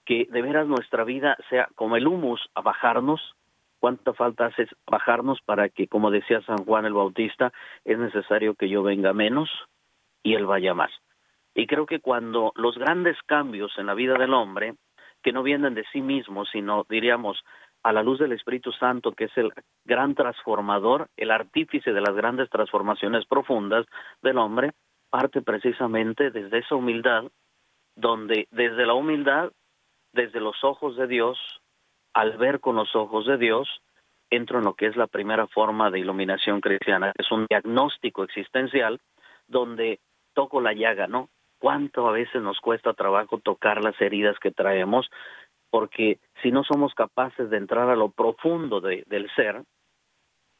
que 0.06 0.28
de 0.30 0.42
veras 0.42 0.68
nuestra 0.68 1.04
vida 1.04 1.38
sea 1.50 1.68
como 1.76 1.98
el 1.98 2.08
humus 2.08 2.42
a 2.56 2.62
bajarnos, 2.62 3.36
cuánta 3.80 4.14
falta 4.14 4.46
hace 4.46 4.68
bajarnos 4.86 5.42
para 5.42 5.68
que, 5.68 5.88
como 5.88 6.10
decía 6.10 6.42
San 6.44 6.64
Juan 6.64 6.86
el 6.86 6.94
Bautista, 6.94 7.52
es 7.84 7.98
necesario 7.98 8.56
que 8.56 8.70
yo 8.70 8.82
venga 8.82 9.12
menos 9.12 9.50
y 10.24 10.36
él 10.36 10.46
vaya 10.46 10.74
más. 10.74 10.92
Y 11.54 11.68
creo 11.68 11.86
que 11.86 12.00
cuando 12.00 12.54
los 12.56 12.78
grandes 12.78 13.18
cambios 13.26 13.78
en 13.78 13.88
la 13.88 13.94
vida 13.94 14.14
del 14.18 14.34
hombre, 14.34 14.76
que 15.24 15.32
no 15.32 15.42
vienen 15.42 15.74
de 15.74 15.86
sí 15.92 16.02
mismos, 16.02 16.50
sino 16.52 16.86
diríamos 16.90 17.44
a 17.82 17.92
la 17.92 18.04
luz 18.04 18.20
del 18.20 18.32
Espíritu 18.32 18.72
Santo, 18.72 19.12
que 19.12 19.26
es 19.26 19.38
el 19.38 19.52
gran 19.86 20.16
transformador, 20.16 21.10
el 21.18 21.32
artífice 21.32 21.92
de 21.92 22.02
las 22.02 22.16
grandes 22.16 22.50
transformaciones 22.50 23.26
profundas 23.26 23.86
del 24.22 24.38
hombre, 24.38 24.72
parte 25.10 25.42
precisamente 25.42 26.32
desde 26.32 26.60
esa 26.60 26.76
humildad, 26.76 27.26
donde 27.96 28.48
desde 28.52 28.86
la 28.86 28.94
humildad, 28.94 29.52
desde 30.14 30.40
los 30.40 30.64
ojos 30.64 30.96
de 30.96 31.08
Dios, 31.08 31.38
al 32.14 32.38
ver 32.38 32.60
con 32.60 32.76
los 32.76 32.96
ojos 32.96 33.26
de 33.26 33.38
Dios, 33.38 33.68
entro 34.30 34.60
en 34.60 34.66
lo 34.66 34.76
que 34.76 34.88
es 34.88 34.96
la 34.96 35.08
primera 35.08 35.48
forma 35.48 35.92
de 35.92 36.00
iluminación 36.00 36.62
cristiana, 36.62 37.12
es 37.18 37.32
un 37.32 37.46
diagnóstico 37.48 38.24
existencial 38.24 39.00
donde 39.48 40.00
toco 40.34 40.62
la 40.62 40.74
llaga, 40.74 41.08
¿no? 41.08 41.30
Cuánto 41.64 42.10
a 42.10 42.12
veces 42.12 42.42
nos 42.42 42.60
cuesta 42.60 42.92
trabajo 42.92 43.38
tocar 43.38 43.82
las 43.82 43.96
heridas 44.02 44.38
que 44.38 44.52
traemos, 44.52 45.10
porque 45.70 46.20
si 46.42 46.52
no 46.52 46.66
somos 46.66 46.94
capaces 46.94 47.50
de 47.50 47.56
entrar 47.56 47.90
a 47.90 47.96
lo 47.96 48.10
profundo 48.10 48.82
del 48.82 49.32
ser, 49.34 49.64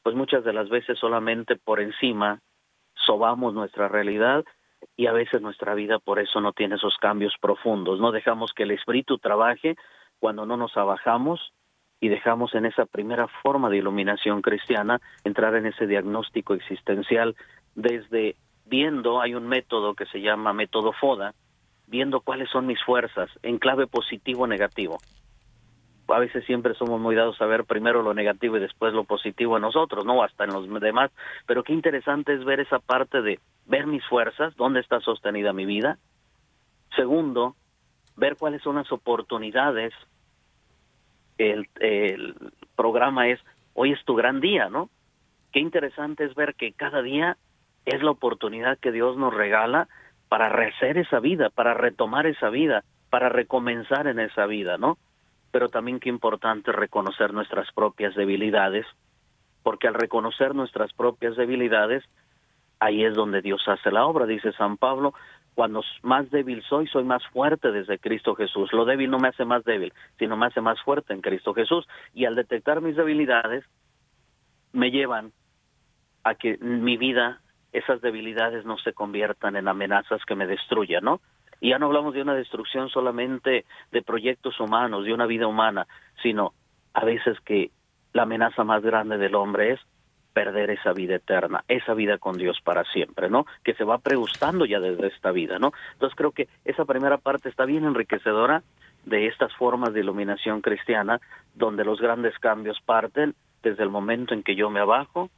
pues 0.02 0.16
muchas 0.16 0.44
de 0.44 0.54
las 0.54 0.70
veces 0.70 0.98
solamente 0.98 1.56
por 1.56 1.82
encima 1.82 2.40
sobamos 2.94 3.52
nuestra 3.52 3.86
realidad 3.86 4.46
y 4.96 5.06
a 5.06 5.12
veces 5.12 5.42
nuestra 5.42 5.74
vida 5.74 5.98
por 5.98 6.20
eso 6.20 6.40
no 6.40 6.54
tiene 6.54 6.76
esos 6.76 6.96
cambios 6.96 7.34
profundos, 7.38 8.00
no 8.00 8.10
dejamos 8.10 8.54
que 8.54 8.62
el 8.62 8.70
espíritu 8.70 9.18
trabaje 9.18 9.76
cuando 10.20 10.46
no 10.46 10.56
nos 10.56 10.74
abajamos 10.74 11.52
y 12.00 12.08
dejamos 12.08 12.54
en 12.54 12.64
esa 12.64 12.86
primera 12.86 13.28
forma 13.42 13.68
de 13.68 13.76
iluminación 13.76 14.40
cristiana 14.40 15.02
entrar 15.22 15.54
en 15.54 15.66
ese 15.66 15.86
diagnóstico 15.86 16.54
existencial 16.54 17.36
desde 17.74 18.36
viendo, 18.66 19.20
hay 19.20 19.34
un 19.34 19.46
método 19.46 19.94
que 19.94 20.06
se 20.06 20.20
llama 20.20 20.52
método 20.52 20.92
FODA, 20.92 21.34
viendo 21.86 22.20
cuáles 22.20 22.48
son 22.50 22.66
mis 22.66 22.82
fuerzas 22.82 23.30
en 23.42 23.58
clave 23.58 23.86
positivo 23.86 24.44
o 24.44 24.46
negativo. 24.46 24.98
a 26.08 26.18
veces 26.18 26.44
siempre 26.44 26.74
somos 26.74 27.00
muy 27.00 27.14
dados 27.14 27.40
a 27.40 27.46
ver 27.46 27.64
primero 27.64 28.02
lo 28.02 28.14
negativo 28.14 28.56
y 28.56 28.60
después 28.60 28.92
lo 28.92 29.04
positivo 29.04 29.56
en 29.56 29.62
nosotros, 29.62 30.04
¿no? 30.04 30.22
Hasta 30.22 30.44
en 30.44 30.52
los 30.52 30.68
demás. 30.80 31.10
Pero 31.46 31.62
qué 31.62 31.72
interesante 31.72 32.34
es 32.34 32.44
ver 32.44 32.60
esa 32.60 32.78
parte 32.78 33.22
de 33.22 33.38
ver 33.66 33.86
mis 33.86 34.04
fuerzas, 34.06 34.54
dónde 34.56 34.80
está 34.80 35.00
sostenida 35.00 35.52
mi 35.52 35.66
vida. 35.66 35.98
Segundo, 36.96 37.56
ver 38.16 38.36
cuáles 38.36 38.62
son 38.62 38.76
las 38.76 38.90
oportunidades. 38.92 39.92
El, 41.38 41.68
el 41.80 42.34
programa 42.76 43.28
es, 43.28 43.40
hoy 43.72 43.92
es 43.92 44.04
tu 44.04 44.14
gran 44.14 44.40
día, 44.40 44.68
¿no? 44.68 44.90
Qué 45.52 45.60
interesante 45.60 46.24
es 46.24 46.34
ver 46.34 46.54
que 46.54 46.72
cada 46.72 47.02
día 47.02 47.36
es 47.86 48.02
la 48.02 48.10
oportunidad 48.10 48.78
que 48.78 48.92
Dios 48.92 49.16
nos 49.16 49.32
regala 49.32 49.88
para 50.28 50.48
rehacer 50.48 50.98
esa 50.98 51.20
vida, 51.20 51.50
para 51.50 51.74
retomar 51.74 52.26
esa 52.26 52.50
vida, 52.50 52.84
para 53.10 53.28
recomenzar 53.28 54.06
en 54.06 54.18
esa 54.18 54.46
vida, 54.46 54.78
¿no? 54.78 54.98
Pero 55.50 55.68
también 55.68 56.00
qué 56.00 56.08
importante 56.08 56.72
reconocer 56.72 57.32
nuestras 57.32 57.70
propias 57.72 58.14
debilidades, 58.14 58.86
porque 59.62 59.86
al 59.88 59.94
reconocer 59.94 60.54
nuestras 60.54 60.92
propias 60.92 61.36
debilidades, 61.36 62.02
ahí 62.80 63.04
es 63.04 63.14
donde 63.14 63.42
Dios 63.42 63.62
hace 63.68 63.90
la 63.90 64.06
obra, 64.06 64.26
dice 64.26 64.52
San 64.52 64.76
Pablo, 64.76 65.14
cuando 65.54 65.82
más 66.02 66.30
débil 66.30 66.62
soy, 66.68 66.88
soy 66.88 67.04
más 67.04 67.24
fuerte 67.28 67.70
desde 67.70 67.98
Cristo 67.98 68.34
Jesús. 68.34 68.72
Lo 68.72 68.84
débil 68.84 69.10
no 69.10 69.18
me 69.18 69.28
hace 69.28 69.44
más 69.44 69.64
débil, 69.64 69.92
sino 70.18 70.36
me 70.36 70.46
hace 70.46 70.60
más 70.60 70.80
fuerte 70.82 71.14
en 71.14 71.20
Cristo 71.20 71.54
Jesús. 71.54 71.86
Y 72.12 72.24
al 72.24 72.34
detectar 72.34 72.80
mis 72.80 72.96
debilidades, 72.96 73.64
me 74.72 74.90
llevan 74.90 75.32
a 76.24 76.34
que 76.34 76.58
mi 76.58 76.96
vida, 76.96 77.40
esas 77.74 78.00
debilidades 78.00 78.64
no 78.64 78.78
se 78.78 78.92
conviertan 78.92 79.56
en 79.56 79.68
amenazas 79.68 80.24
que 80.24 80.36
me 80.36 80.46
destruyan, 80.46 81.04
¿no? 81.04 81.20
Y 81.60 81.70
ya 81.70 81.78
no 81.78 81.86
hablamos 81.86 82.14
de 82.14 82.22
una 82.22 82.34
destrucción 82.34 82.88
solamente 82.88 83.64
de 83.90 84.02
proyectos 84.02 84.58
humanos, 84.60 85.04
de 85.04 85.12
una 85.12 85.26
vida 85.26 85.46
humana, 85.46 85.86
sino 86.22 86.52
a 86.94 87.04
veces 87.04 87.38
que 87.40 87.70
la 88.12 88.22
amenaza 88.22 88.62
más 88.62 88.82
grande 88.82 89.18
del 89.18 89.34
hombre 89.34 89.72
es 89.72 89.80
perder 90.32 90.70
esa 90.70 90.92
vida 90.92 91.16
eterna, 91.16 91.64
esa 91.68 91.94
vida 91.94 92.18
con 92.18 92.36
Dios 92.36 92.58
para 92.62 92.84
siempre, 92.84 93.28
¿no? 93.28 93.44
Que 93.64 93.74
se 93.74 93.84
va 93.84 93.98
pregustando 93.98 94.66
ya 94.66 94.78
desde 94.78 95.08
esta 95.08 95.32
vida, 95.32 95.58
¿no? 95.58 95.72
Entonces 95.94 96.16
creo 96.16 96.30
que 96.30 96.48
esa 96.64 96.84
primera 96.84 97.18
parte 97.18 97.48
está 97.48 97.64
bien 97.64 97.84
enriquecedora 97.84 98.62
de 99.04 99.26
estas 99.26 99.52
formas 99.54 99.92
de 99.94 100.00
iluminación 100.00 100.60
cristiana, 100.60 101.20
donde 101.54 101.84
los 101.84 102.00
grandes 102.00 102.38
cambios 102.38 102.80
parten 102.84 103.34
desde 103.62 103.82
el 103.82 103.90
momento 103.90 104.32
en 104.32 104.42
que 104.42 104.54
yo 104.54 104.70
me 104.70 104.80
abajo 104.80 105.30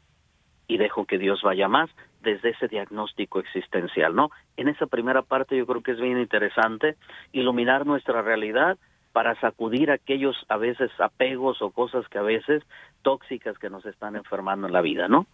y 0.68 0.79
dejo 0.79 1.05
que 1.05 1.18
Dios 1.18 1.42
vaya 1.42 1.68
más 1.68 1.90
desde 2.26 2.50
ese 2.50 2.66
diagnóstico 2.66 3.38
existencial, 3.38 4.14
¿no? 4.14 4.30
En 4.56 4.68
esa 4.68 4.86
primera 4.86 5.22
parte 5.22 5.56
yo 5.56 5.64
creo 5.64 5.80
que 5.80 5.92
es 5.92 6.00
bien 6.00 6.18
interesante 6.18 6.96
iluminar 7.32 7.86
nuestra 7.86 8.20
realidad 8.20 8.76
para 9.12 9.40
sacudir 9.40 9.92
aquellos 9.92 10.36
a 10.48 10.56
veces 10.56 10.90
apegos 10.98 11.62
o 11.62 11.70
cosas 11.70 12.06
que 12.08 12.18
a 12.18 12.22
veces 12.22 12.64
tóxicas 13.02 13.56
que 13.58 13.70
nos 13.70 13.86
están 13.86 14.16
enfermando 14.16 14.66
en 14.66 14.72
la 14.72 14.82
vida, 14.82 15.06
¿no? 15.06 15.26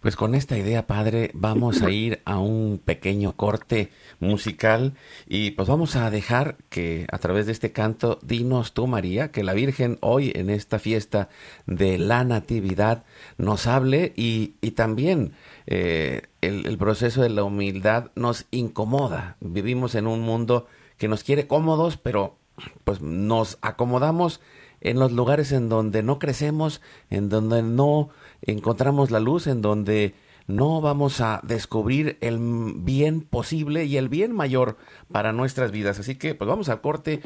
Pues 0.00 0.14
con 0.14 0.34
esta 0.34 0.56
idea, 0.56 0.86
padre, 0.86 1.30
vamos 1.32 1.82
a 1.82 1.90
ir 1.90 2.20
a 2.26 2.38
un 2.38 2.78
pequeño 2.78 3.32
corte 3.32 3.90
musical 4.20 4.92
y 5.26 5.52
pues 5.52 5.68
vamos 5.68 5.96
a 5.96 6.10
dejar 6.10 6.56
que 6.68 7.06
a 7.10 7.18
través 7.18 7.46
de 7.46 7.52
este 7.52 7.72
canto, 7.72 8.18
dinos 8.22 8.72
tú, 8.72 8.86
María, 8.86 9.32
que 9.32 9.42
la 9.42 9.54
Virgen 9.54 9.98
hoy 10.02 10.32
en 10.34 10.50
esta 10.50 10.78
fiesta 10.78 11.28
de 11.66 11.98
la 11.98 12.24
Natividad 12.24 13.04
nos 13.38 13.66
hable 13.66 14.12
y, 14.16 14.54
y 14.60 14.72
también 14.72 15.32
eh, 15.66 16.22
el, 16.40 16.66
el 16.66 16.78
proceso 16.78 17.22
de 17.22 17.30
la 17.30 17.44
humildad 17.44 18.10
nos 18.14 18.46
incomoda. 18.50 19.36
Vivimos 19.40 19.94
en 19.94 20.06
un 20.06 20.20
mundo 20.20 20.66
que 20.98 21.08
nos 21.08 21.24
quiere 21.24 21.46
cómodos, 21.46 21.96
pero 21.96 22.36
pues 22.84 23.00
nos 23.00 23.58
acomodamos 23.60 24.40
en 24.80 24.98
los 24.98 25.12
lugares 25.12 25.52
en 25.52 25.68
donde 25.68 26.02
no 26.02 26.18
crecemos, 26.18 26.80
en 27.10 27.28
donde 27.28 27.62
no 27.62 28.10
encontramos 28.42 29.10
la 29.10 29.20
luz, 29.20 29.46
en 29.46 29.62
donde 29.62 30.14
no 30.46 30.80
vamos 30.80 31.20
a 31.20 31.40
descubrir 31.42 32.18
el 32.20 32.38
bien 32.76 33.20
posible 33.20 33.84
y 33.84 33.96
el 33.96 34.08
bien 34.08 34.32
mayor 34.32 34.76
para 35.10 35.32
nuestras 35.32 35.72
vidas. 35.72 35.98
Así 35.98 36.14
que 36.14 36.34
pues 36.34 36.48
vamos 36.48 36.68
al 36.68 36.80
corte. 36.80 37.20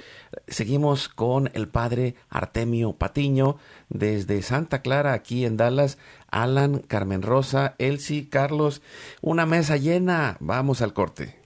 Seguimos 0.48 1.08
con 1.08 1.50
el 1.54 1.68
padre 1.68 2.14
Artemio 2.28 2.94
Patiño 2.94 3.56
desde 3.88 4.42
Santa 4.42 4.80
Clara, 4.82 5.12
aquí 5.12 5.44
en 5.44 5.56
Dallas. 5.56 5.98
Alan, 6.30 6.78
Carmen 6.78 7.22
Rosa, 7.22 7.74
Elsie, 7.78 8.28
Carlos. 8.28 8.82
Una 9.20 9.46
mesa 9.46 9.76
llena. 9.76 10.36
Vamos 10.40 10.80
al 10.80 10.92
corte. 10.92 11.39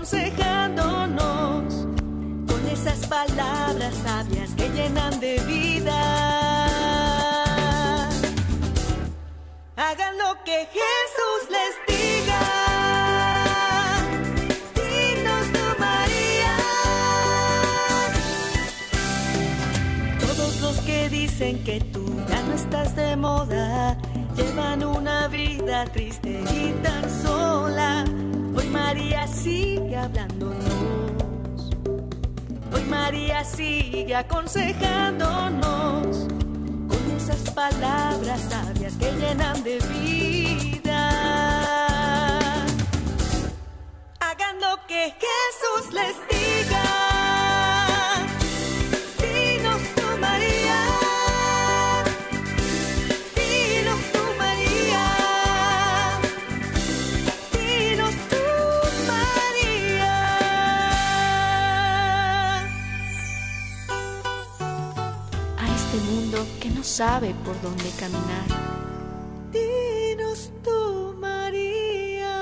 Aconsejándonos 0.00 1.74
con 2.46 2.66
esas 2.72 3.06
palabras 3.06 3.94
sabias 4.02 4.50
que 4.56 4.68
llenan 4.70 5.20
de 5.20 5.38
vida. 5.40 6.00
Hagan 9.76 10.16
lo 10.16 10.42
que 10.44 10.66
Jesús 10.72 11.50
les 11.50 11.74
diga. 11.86 12.40
Dinos 14.74 15.46
tu 15.52 15.66
María. 15.78 16.56
Todos 20.20 20.60
los 20.62 20.76
que 20.80 21.10
dicen 21.10 21.62
que 21.62 21.80
tú 21.80 22.06
ya 22.26 22.42
no 22.42 22.54
estás 22.54 22.96
de 22.96 23.16
moda 23.16 23.98
llevan 24.34 24.82
una 24.82 25.28
vida 25.28 25.84
triste 25.92 26.42
y 26.54 26.72
tan 26.82 27.04
sola 27.22 28.06
María 28.92 29.24
sigue 29.28 29.96
hablándonos. 29.96 31.70
Hoy 32.74 32.82
María 32.88 33.44
sigue 33.44 34.16
aconsejándonos 34.16 36.26
con 36.88 37.16
esas 37.16 37.48
palabras 37.54 38.40
sabias 38.50 38.94
que 38.94 39.12
llenan 39.12 39.62
de 39.62 39.78
vida. 39.94 41.08
Hagan 44.18 44.60
lo 44.60 44.84
que 44.88 45.14
Jesús 45.22 45.92
les 45.92 46.16
diga. 46.28 46.59
Sabe 66.90 67.32
por 67.44 67.60
dónde 67.62 67.88
caminar. 68.00 68.46
Dinos 69.52 70.52
tú, 70.64 71.14
María. 71.16 72.34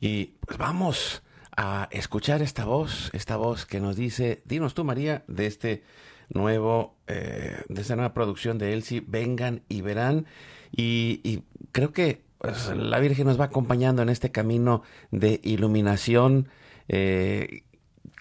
Y 0.00 0.34
pues 0.44 0.58
vamos 0.58 1.22
a 1.56 1.88
escuchar 1.92 2.42
esta 2.42 2.64
voz, 2.64 3.10
esta 3.12 3.36
voz 3.36 3.64
que 3.64 3.78
nos 3.78 3.94
dice, 3.94 4.42
dinos 4.44 4.74
tú 4.74 4.82
María, 4.82 5.22
de 5.28 5.46
este 5.46 5.84
nuevo, 6.30 6.96
eh, 7.06 7.62
de 7.68 7.80
esta 7.80 7.94
nueva 7.94 8.12
producción 8.12 8.58
de 8.58 8.72
Elsie, 8.72 9.04
vengan 9.06 9.62
y 9.68 9.82
verán. 9.82 10.26
Y, 10.72 11.20
y 11.22 11.44
creo 11.70 11.92
que 11.92 12.23
pues, 12.44 12.76
la 12.76 13.00
Virgen 13.00 13.26
nos 13.26 13.40
va 13.40 13.46
acompañando 13.46 14.02
en 14.02 14.10
este 14.10 14.30
camino 14.30 14.82
de 15.10 15.40
iluminación, 15.42 16.48
eh, 16.88 17.62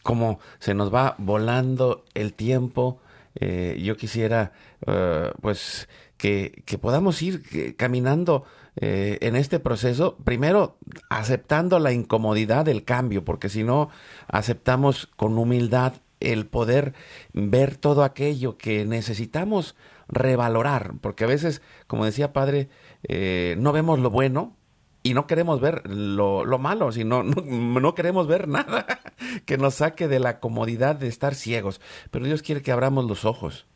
como 0.02 0.40
se 0.60 0.74
nos 0.74 0.94
va 0.94 1.16
volando 1.18 2.06
el 2.14 2.34
tiempo. 2.34 3.02
Eh, 3.36 3.82
yo 3.84 3.98
quisiera, 3.98 4.54
eh, 4.88 5.30
pues, 5.42 5.90
que, 6.16 6.64
que, 6.66 6.78
podamos 6.78 7.22
ir 7.22 7.76
caminando 7.76 8.46
en 8.76 9.36
este 9.36 9.60
proceso, 9.60 10.16
primero 10.24 10.78
aceptando 11.10 11.78
la 11.78 11.92
incomodidad 11.92 12.66
del 12.66 12.84
cambio, 12.84 13.24
porque 13.24 13.48
si 13.50 13.64
no 13.64 13.90
aceptamos 14.28 15.10
con 15.16 15.38
humildad 15.38 15.94
el 16.20 16.48
poder 16.48 16.94
ver 17.34 17.76
todo 17.76 18.04
aquello 18.04 18.58
que 18.58 18.84
necesitamos 18.86 19.76
revalorar, 20.08 20.94
porque 21.02 21.26
a 21.26 21.28
veces, 21.28 21.62
como 21.86 22.06
decía 22.06 22.34
padre, 22.34 22.70
eh, 23.04 23.56
no 23.60 23.72
vemos 23.72 24.00
lo 24.00 24.10
bueno 24.10 24.56
y 25.04 25.14
no 25.14 25.28
queremos 25.28 25.60
ver 25.60 25.88
lo, 25.88 26.46
malo, 26.58 26.92
sino 26.92 27.24
no, 27.24 27.42
no, 27.46 27.96
queremos 27.96 28.28
ver 28.28 28.48
nada 28.48 28.86
que 29.46 29.58
nos 29.58 29.76
saque 29.76 30.08
de 30.08 30.20
la 30.20 30.40
comodidad 30.40 30.96
de 30.96 31.08
estar 31.08 31.36
ciegos. 31.36 31.82
Pero 32.10 32.26
Dios 32.26 32.42
quiere 32.42 32.62
que 32.62 32.72
abramos 32.72 33.06
los 33.06 33.26
ojos. 33.26 33.68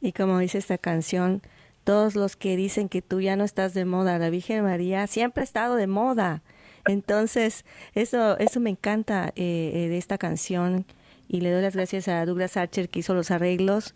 Y 0.00 0.12
como 0.12 0.38
dice 0.40 0.58
esta 0.58 0.78
canción, 0.78 1.42
todos 1.84 2.16
los 2.16 2.36
que 2.36 2.56
dicen 2.56 2.88
que 2.88 3.02
tú 3.02 3.20
ya 3.20 3.36
no 3.36 3.44
estás 3.44 3.74
de 3.74 3.84
moda, 3.84 4.18
la 4.18 4.30
Virgen 4.30 4.64
María 4.64 5.06
siempre 5.06 5.42
ha 5.42 5.44
estado 5.44 5.76
de 5.76 5.86
moda. 5.86 6.42
Entonces, 6.86 7.64
eso, 7.94 8.36
eso 8.38 8.58
me 8.58 8.70
encanta 8.70 9.32
eh, 9.36 9.70
eh, 9.74 9.88
de 9.88 9.98
esta 9.98 10.18
canción 10.18 10.84
y 11.28 11.40
le 11.40 11.52
doy 11.52 11.62
las 11.62 11.76
gracias 11.76 12.08
a 12.08 12.26
Douglas 12.26 12.56
Archer 12.56 12.88
que 12.88 12.98
hizo 12.98 13.14
los 13.14 13.30
arreglos, 13.30 13.94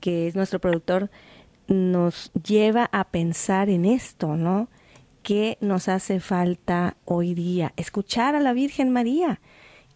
que 0.00 0.26
es 0.26 0.34
nuestro 0.34 0.58
productor 0.58 1.10
nos 1.68 2.32
lleva 2.32 2.88
a 2.92 3.04
pensar 3.04 3.68
en 3.68 3.84
esto, 3.84 4.36
¿no? 4.36 4.68
¿Qué 5.22 5.56
nos 5.60 5.88
hace 5.88 6.20
falta 6.20 6.96
hoy 7.04 7.34
día? 7.34 7.72
Escuchar 7.76 8.34
a 8.34 8.40
la 8.40 8.52
Virgen 8.52 8.90
María, 8.90 9.40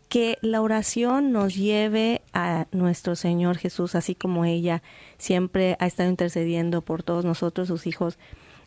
que 0.08 0.38
la 0.40 0.62
oración 0.62 1.32
nos 1.32 1.54
lleve 1.54 2.22
a 2.32 2.66
nuestro 2.72 3.14
Señor 3.14 3.58
Jesús, 3.58 3.94
así 3.94 4.14
como 4.14 4.46
ella 4.46 4.82
siempre 5.18 5.76
ha 5.80 5.86
estado 5.86 6.08
intercediendo 6.08 6.80
por 6.80 7.02
todos 7.02 7.24
nosotros, 7.24 7.68
sus 7.68 7.86
hijos, 7.86 8.18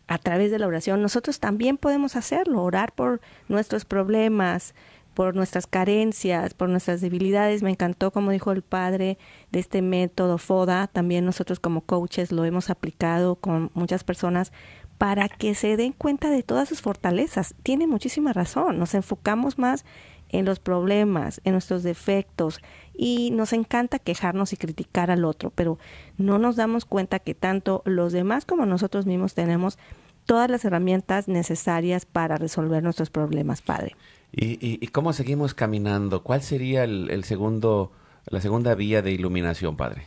a 0.06 0.18
través 0.18 0.50
de 0.50 0.58
la 0.58 0.66
oración. 0.66 1.02
Nosotros 1.02 1.40
también 1.40 1.78
podemos 1.78 2.16
hacerlo, 2.16 2.62
orar 2.62 2.92
por 2.92 3.20
nuestros 3.48 3.84
problemas, 3.84 4.74
por 5.14 5.34
nuestras 5.34 5.66
carencias, 5.66 6.54
por 6.54 6.68
nuestras 6.68 7.00
debilidades. 7.00 7.62
Me 7.62 7.70
encantó, 7.70 8.10
como 8.10 8.30
dijo 8.30 8.52
el 8.52 8.62
padre, 8.62 9.18
de 9.50 9.60
este 9.60 9.82
método 9.82 10.38
FODA. 10.38 10.86
También 10.86 11.24
nosotros 11.24 11.60
como 11.60 11.82
coaches 11.82 12.32
lo 12.32 12.44
hemos 12.44 12.70
aplicado 12.70 13.36
con 13.36 13.70
muchas 13.74 14.04
personas 14.04 14.52
para 14.98 15.28
que 15.28 15.54
se 15.54 15.76
den 15.76 15.92
cuenta 15.92 16.30
de 16.30 16.42
todas 16.42 16.68
sus 16.68 16.80
fortalezas. 16.80 17.54
Tiene 17.62 17.86
muchísima 17.86 18.32
razón. 18.32 18.78
Nos 18.78 18.94
enfocamos 18.94 19.58
más 19.58 19.84
en 20.32 20.44
los 20.46 20.58
problemas, 20.58 21.40
en 21.44 21.52
nuestros 21.52 21.82
defectos 21.82 22.60
y 22.94 23.30
nos 23.32 23.52
encanta 23.52 23.98
quejarnos 23.98 24.52
y 24.52 24.56
criticar 24.56 25.10
al 25.10 25.24
otro, 25.24 25.50
pero 25.54 25.78
no 26.16 26.38
nos 26.38 26.56
damos 26.56 26.84
cuenta 26.84 27.18
que 27.18 27.34
tanto 27.34 27.82
los 27.84 28.12
demás 28.12 28.44
como 28.44 28.66
nosotros 28.66 29.06
mismos 29.06 29.34
tenemos 29.34 29.78
todas 30.24 30.50
las 30.50 30.64
herramientas 30.64 31.28
necesarias 31.28 32.06
para 32.06 32.36
resolver 32.36 32.82
nuestros 32.82 33.10
problemas, 33.10 33.60
padre. 33.60 33.94
¿Y, 34.34 34.86
cómo 34.88 35.12
seguimos 35.12 35.54
caminando? 35.54 36.22
¿Cuál 36.22 36.40
sería 36.40 36.84
el, 36.84 37.24
segundo, 37.24 37.92
la 38.26 38.40
segunda 38.40 38.74
vía 38.74 39.02
de 39.02 39.12
iluminación, 39.12 39.76
padre? 39.76 40.06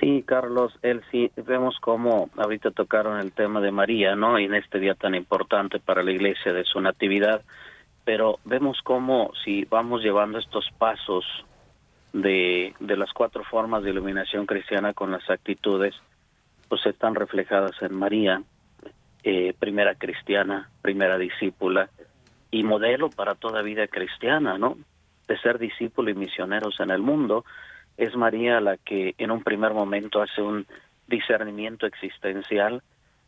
Sí, 0.00 0.22
Carlos, 0.26 0.72
él 0.82 1.02
sí, 1.10 1.30
vemos 1.36 1.76
cómo 1.80 2.30
ahorita 2.36 2.70
tocaron 2.70 3.20
el 3.20 3.32
tema 3.32 3.60
de 3.60 3.70
María, 3.70 4.16
¿no? 4.16 4.38
Y 4.38 4.44
en 4.44 4.54
este 4.54 4.78
día 4.78 4.94
tan 4.94 5.14
importante 5.14 5.78
para 5.78 6.02
la 6.02 6.12
iglesia 6.12 6.52
de 6.52 6.64
su 6.64 6.80
natividad, 6.80 7.42
pero 8.04 8.38
vemos 8.44 8.80
cómo 8.82 9.32
si 9.44 9.64
vamos 9.64 10.02
llevando 10.02 10.38
estos 10.38 10.66
pasos 10.78 11.24
de, 12.12 12.74
de 12.80 12.96
las 12.96 13.12
cuatro 13.12 13.44
formas 13.44 13.82
de 13.82 13.90
iluminación 13.90 14.46
cristiana 14.46 14.94
con 14.94 15.10
las 15.10 15.28
actitudes, 15.28 15.94
pues 16.68 16.86
están 16.86 17.14
reflejadas 17.14 17.72
en 17.82 17.94
María, 17.94 18.42
eh, 19.24 19.52
primera 19.58 19.94
cristiana, 19.96 20.70
primera 20.80 21.18
discípula, 21.18 21.90
y 22.50 22.62
modelo 22.62 23.10
para 23.10 23.34
toda 23.34 23.62
vida 23.62 23.86
cristiana, 23.86 24.58
¿no? 24.58 24.76
De 25.26 25.38
ser 25.38 25.58
discípulo 25.58 26.10
y 26.10 26.14
misioneros 26.14 26.80
en 26.80 26.90
el 26.90 27.02
mundo, 27.02 27.44
es 27.96 28.16
María 28.16 28.60
la 28.60 28.76
que 28.76 29.14
en 29.18 29.30
un 29.30 29.42
primer 29.42 29.74
momento 29.74 30.22
hace 30.22 30.40
un 30.40 30.66
discernimiento 31.06 31.86
existencial, 31.86 32.82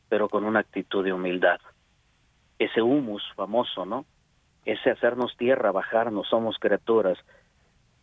pero 0.09 0.29
con 0.29 0.45
una 0.45 0.61
actitud 0.61 1.05
de 1.05 1.13
humildad. 1.13 1.61
Ese 2.59 2.81
humus 2.81 3.23
famoso, 3.35 3.85
¿no? 3.85 4.05
Ese 4.65 4.91
hacernos 4.91 5.37
tierra, 5.37 5.73
bajarnos, 5.73 6.29
somos 6.29 6.57
criaturas. 6.59 7.19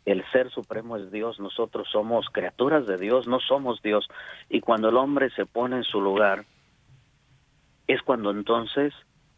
El 0.06 0.24
ser 0.32 0.50
supremo 0.52 0.98
es 0.98 1.12
Dios, 1.12 1.40
nosotros 1.40 1.88
somos 1.92 2.28
criaturas 2.32 2.86
de 2.88 2.98
Dios, 2.98 3.28
no 3.28 3.40
somos 3.40 3.82
Dios. 3.82 4.08
Y 4.50 4.62
cuando 4.62 4.90
el 4.90 4.98
hombre 4.98 5.30
se 5.32 5.46
pone 5.46 5.78
en 5.78 5.84
su 5.84 6.02
lugar, 6.02 6.46
es 7.88 8.02
cuando 8.02 8.32
entonces 8.32 8.94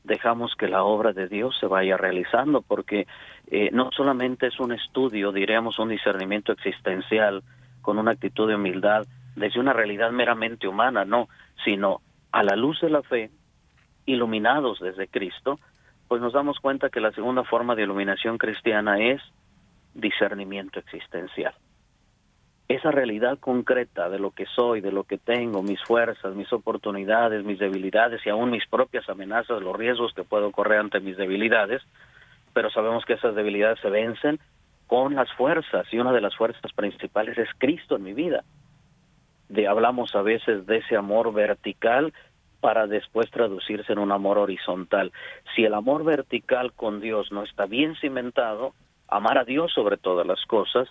dejamos 0.09 0.55
que 0.55 0.67
la 0.67 0.83
obra 0.83 1.13
de 1.13 1.27
Dios 1.27 1.55
se 1.59 1.67
vaya 1.67 1.95
realizando, 1.95 2.61
porque 2.61 3.07
eh, 3.47 3.69
no 3.71 3.91
solamente 3.95 4.47
es 4.47 4.59
un 4.59 4.73
estudio, 4.73 5.31
diríamos 5.31 5.79
un 5.79 5.89
discernimiento 5.89 6.51
existencial 6.51 7.43
con 7.81 7.97
una 7.97 8.11
actitud 8.11 8.49
de 8.49 8.55
humildad 8.55 9.05
desde 9.35 9.59
una 9.59 9.71
realidad 9.71 10.11
meramente 10.11 10.67
humana, 10.67 11.05
no, 11.05 11.29
sino 11.63 12.01
a 12.31 12.43
la 12.43 12.57
luz 12.57 12.81
de 12.81 12.89
la 12.89 13.03
fe, 13.03 13.29
iluminados 14.05 14.79
desde 14.79 15.07
Cristo, 15.07 15.59
pues 16.07 16.21
nos 16.21 16.33
damos 16.33 16.59
cuenta 16.59 16.89
que 16.89 16.99
la 16.99 17.11
segunda 17.11 17.43
forma 17.43 17.75
de 17.75 17.83
iluminación 17.83 18.37
cristiana 18.37 18.99
es 18.99 19.21
discernimiento 19.93 20.79
existencial 20.79 21.53
esa 22.69 22.91
realidad 22.91 23.39
concreta 23.39 24.09
de 24.09 24.19
lo 24.19 24.29
que 24.29 24.45
soy, 24.45 24.79
de 24.79 24.91
lo 24.91 25.03
que 25.03 25.17
tengo, 25.17 25.63
mis 25.63 25.81
fuerzas, 25.83 26.35
mis 26.35 26.53
oportunidades, 26.53 27.43
mis 27.43 27.57
debilidades 27.57 28.21
y 28.23 28.29
aún 28.29 28.51
mis 28.51 28.65
propias 28.67 29.09
amenazas, 29.09 29.63
los 29.63 29.75
riesgos 29.75 30.13
que 30.13 30.23
puedo 30.23 30.51
correr 30.51 30.79
ante 30.79 30.99
mis 30.99 31.17
debilidades, 31.17 31.81
pero 32.53 32.69
sabemos 32.69 33.05
que 33.05 33.13
esas 33.13 33.33
debilidades 33.33 33.79
se 33.79 33.89
vencen 33.89 34.39
con 34.85 35.15
las 35.15 35.31
fuerzas 35.33 35.87
y 35.91 35.97
una 35.97 36.13
de 36.13 36.21
las 36.21 36.35
fuerzas 36.35 36.71
principales 36.73 37.39
es 37.39 37.49
Cristo 37.57 37.95
en 37.95 38.03
mi 38.03 38.13
vida. 38.13 38.43
De, 39.49 39.67
hablamos 39.67 40.13
a 40.13 40.21
veces 40.21 40.67
de 40.67 40.77
ese 40.77 40.95
amor 40.95 41.33
vertical 41.33 42.13
para 42.61 42.85
después 42.85 43.31
traducirse 43.31 43.93
en 43.93 43.99
un 43.99 44.11
amor 44.11 44.37
horizontal. 44.37 45.11
Si 45.55 45.63
el 45.63 45.73
amor 45.73 46.03
vertical 46.03 46.73
con 46.73 47.01
Dios 47.01 47.31
no 47.31 47.43
está 47.43 47.65
bien 47.65 47.95
cimentado, 47.95 48.73
amar 49.07 49.39
a 49.39 49.43
Dios 49.43 49.71
sobre 49.73 49.97
todas 49.97 50.27
las 50.27 50.43
cosas, 50.45 50.87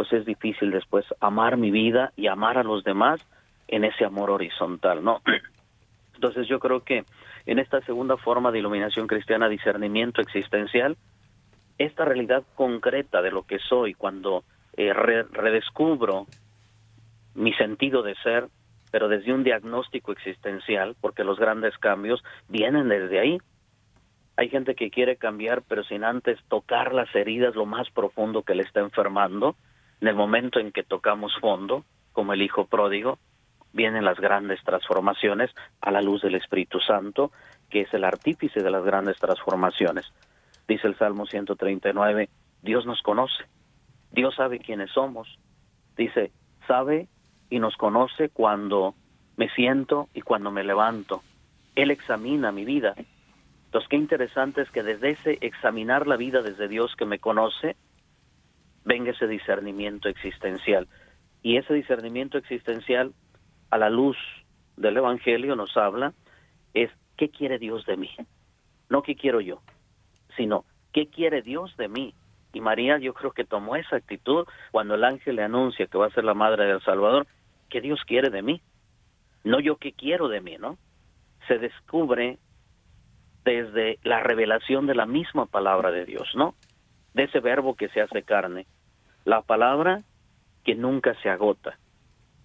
pues 0.00 0.14
es 0.14 0.24
difícil 0.24 0.70
después 0.70 1.04
amar 1.20 1.58
mi 1.58 1.70
vida 1.70 2.14
y 2.16 2.26
amar 2.26 2.56
a 2.56 2.62
los 2.62 2.82
demás 2.84 3.20
en 3.68 3.84
ese 3.84 4.06
amor 4.06 4.30
horizontal, 4.30 5.04
¿no? 5.04 5.20
Entonces 6.14 6.48
yo 6.48 6.58
creo 6.58 6.84
que 6.84 7.04
en 7.44 7.58
esta 7.58 7.82
segunda 7.82 8.16
forma 8.16 8.50
de 8.50 8.60
iluminación 8.60 9.06
cristiana, 9.06 9.46
discernimiento 9.46 10.22
existencial, 10.22 10.96
esta 11.76 12.06
realidad 12.06 12.44
concreta 12.54 13.20
de 13.20 13.30
lo 13.30 13.42
que 13.42 13.58
soy 13.58 13.92
cuando 13.92 14.42
eh, 14.74 14.94
redescubro 14.94 16.24
mi 17.34 17.52
sentido 17.52 18.02
de 18.02 18.14
ser, 18.22 18.48
pero 18.90 19.06
desde 19.06 19.34
un 19.34 19.44
diagnóstico 19.44 20.12
existencial, 20.12 20.96
porque 20.98 21.24
los 21.24 21.38
grandes 21.38 21.76
cambios 21.76 22.24
vienen 22.48 22.88
desde 22.88 23.20
ahí, 23.20 23.38
Hay 24.38 24.48
gente 24.48 24.74
que 24.74 24.88
quiere 24.88 25.16
cambiar, 25.16 25.60
pero 25.68 25.84
sin 25.84 26.04
antes 26.04 26.38
tocar 26.48 26.94
las 26.94 27.14
heridas, 27.14 27.54
lo 27.54 27.66
más 27.66 27.90
profundo 27.90 28.44
que 28.44 28.54
le 28.54 28.62
está 28.62 28.80
enfermando. 28.80 29.56
En 30.00 30.08
el 30.08 30.14
momento 30.14 30.58
en 30.58 30.72
que 30.72 30.82
tocamos 30.82 31.32
fondo, 31.40 31.84
como 32.12 32.32
el 32.32 32.42
Hijo 32.42 32.66
pródigo, 32.66 33.18
vienen 33.72 34.04
las 34.04 34.18
grandes 34.18 34.62
transformaciones 34.64 35.50
a 35.80 35.90
la 35.90 36.00
luz 36.00 36.22
del 36.22 36.34
Espíritu 36.34 36.80
Santo, 36.80 37.30
que 37.68 37.82
es 37.82 37.94
el 37.94 38.04
artífice 38.04 38.62
de 38.62 38.70
las 38.70 38.84
grandes 38.84 39.18
transformaciones. 39.18 40.06
Dice 40.66 40.86
el 40.86 40.96
Salmo 40.98 41.26
139, 41.26 42.28
Dios 42.62 42.86
nos 42.86 43.02
conoce, 43.02 43.44
Dios 44.10 44.34
sabe 44.34 44.58
quiénes 44.58 44.90
somos. 44.90 45.38
Dice, 45.96 46.32
sabe 46.66 47.08
y 47.48 47.58
nos 47.58 47.76
conoce 47.76 48.28
cuando 48.28 48.94
me 49.36 49.48
siento 49.50 50.08
y 50.14 50.22
cuando 50.22 50.50
me 50.50 50.64
levanto. 50.64 51.22
Él 51.74 51.90
examina 51.90 52.52
mi 52.52 52.64
vida. 52.64 52.94
Entonces, 53.66 53.88
qué 53.88 53.96
interesante 53.96 54.62
es 54.62 54.70
que 54.70 54.82
desde 54.82 55.10
ese 55.10 55.38
examinar 55.40 56.06
la 56.06 56.16
vida 56.16 56.42
desde 56.42 56.68
Dios 56.68 56.94
que 56.96 57.06
me 57.06 57.18
conoce, 57.18 57.76
venga 58.84 59.12
ese 59.12 59.26
discernimiento 59.26 60.08
existencial. 60.08 60.88
Y 61.42 61.56
ese 61.56 61.74
discernimiento 61.74 62.38
existencial, 62.38 63.12
a 63.70 63.78
la 63.78 63.88
luz 63.88 64.16
del 64.76 64.96
Evangelio, 64.96 65.56
nos 65.56 65.76
habla, 65.76 66.12
es 66.74 66.90
qué 67.16 67.30
quiere 67.30 67.58
Dios 67.58 67.86
de 67.86 67.96
mí. 67.96 68.10
No 68.88 69.02
qué 69.02 69.14
quiero 69.14 69.40
yo, 69.40 69.62
sino 70.36 70.64
qué 70.92 71.08
quiere 71.08 71.42
Dios 71.42 71.76
de 71.76 71.88
mí. 71.88 72.14
Y 72.52 72.60
María 72.60 72.98
yo 72.98 73.14
creo 73.14 73.30
que 73.30 73.44
tomó 73.44 73.76
esa 73.76 73.96
actitud 73.96 74.46
cuando 74.72 74.96
el 74.96 75.04
ángel 75.04 75.36
le 75.36 75.44
anuncia 75.44 75.86
que 75.86 75.98
va 75.98 76.06
a 76.06 76.10
ser 76.10 76.24
la 76.24 76.34
madre 76.34 76.66
del 76.66 76.82
Salvador, 76.82 77.26
que 77.68 77.80
Dios 77.80 78.02
quiere 78.04 78.30
de 78.30 78.42
mí, 78.42 78.60
no 79.44 79.60
yo 79.60 79.76
qué 79.76 79.92
quiero 79.92 80.28
de 80.28 80.40
mí, 80.40 80.56
¿no? 80.58 80.76
Se 81.46 81.58
descubre 81.58 82.38
desde 83.44 83.98
la 84.02 84.20
revelación 84.20 84.86
de 84.86 84.94
la 84.94 85.06
misma 85.06 85.46
palabra 85.46 85.90
de 85.90 86.04
Dios, 86.04 86.28
¿no? 86.34 86.54
De 87.14 87.24
ese 87.24 87.40
verbo 87.40 87.74
que 87.74 87.88
se 87.88 88.00
hace 88.00 88.22
carne. 88.22 88.66
La 89.24 89.42
palabra 89.42 90.02
que 90.64 90.74
nunca 90.74 91.14
se 91.22 91.28
agota. 91.28 91.78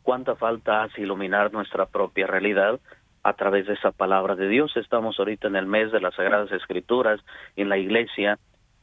¿Cuánta 0.04 0.36
falta 0.36 0.84
hace 0.84 1.02
iluminar 1.02 1.52
nuestra 1.52 1.88
propia 1.88 2.28
realidad 2.28 2.80
a 3.24 3.34
través 3.34 3.66
de 3.66 3.74
esa 3.74 3.92
palabra 3.92 4.36
de 4.36 4.48
Dios? 4.48 4.76
Estamos 4.78 5.18
ahorita 5.18 5.48
en 5.48 5.56
el 5.56 5.66
mes 5.66 5.92
de 5.92 6.00
las 6.00 6.16
Sagradas 6.16 6.52
Escrituras, 6.52 7.20
en 7.56 7.70
la 7.70 7.78
iglesia, 7.78 8.38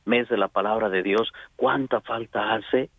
mes 0.05 0.29
de 0.29 0.37
la 0.37 0.49
palabra 0.49 0.89
de 0.89 1.03
Dios. 1.03 1.33
¿Cuánta 1.57 2.01
falta 2.01 2.55
hace 2.55 2.91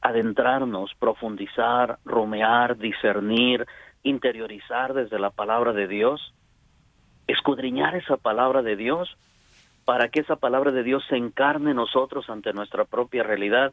adentrarnos, 0.00 0.94
profundizar, 0.98 1.98
rumear, 2.04 2.78
discernir, 2.78 3.66
interiorizar 4.02 4.94
desde 4.94 5.18
la 5.18 5.30
palabra 5.30 5.72
de 5.72 5.88
Dios? 5.88 6.32
Escudriñar 7.26 7.96
esa 7.96 8.16
palabra 8.16 8.62
de 8.62 8.76
Dios 8.76 9.16
para 9.86 10.08
que 10.08 10.20
esa 10.20 10.34
palabra 10.34 10.72
de 10.72 10.82
Dios 10.82 11.04
se 11.08 11.16
encarne 11.16 11.70
en 11.70 11.76
nosotros 11.76 12.28
ante 12.28 12.52
nuestra 12.52 12.84
propia 12.84 13.22
realidad 13.22 13.72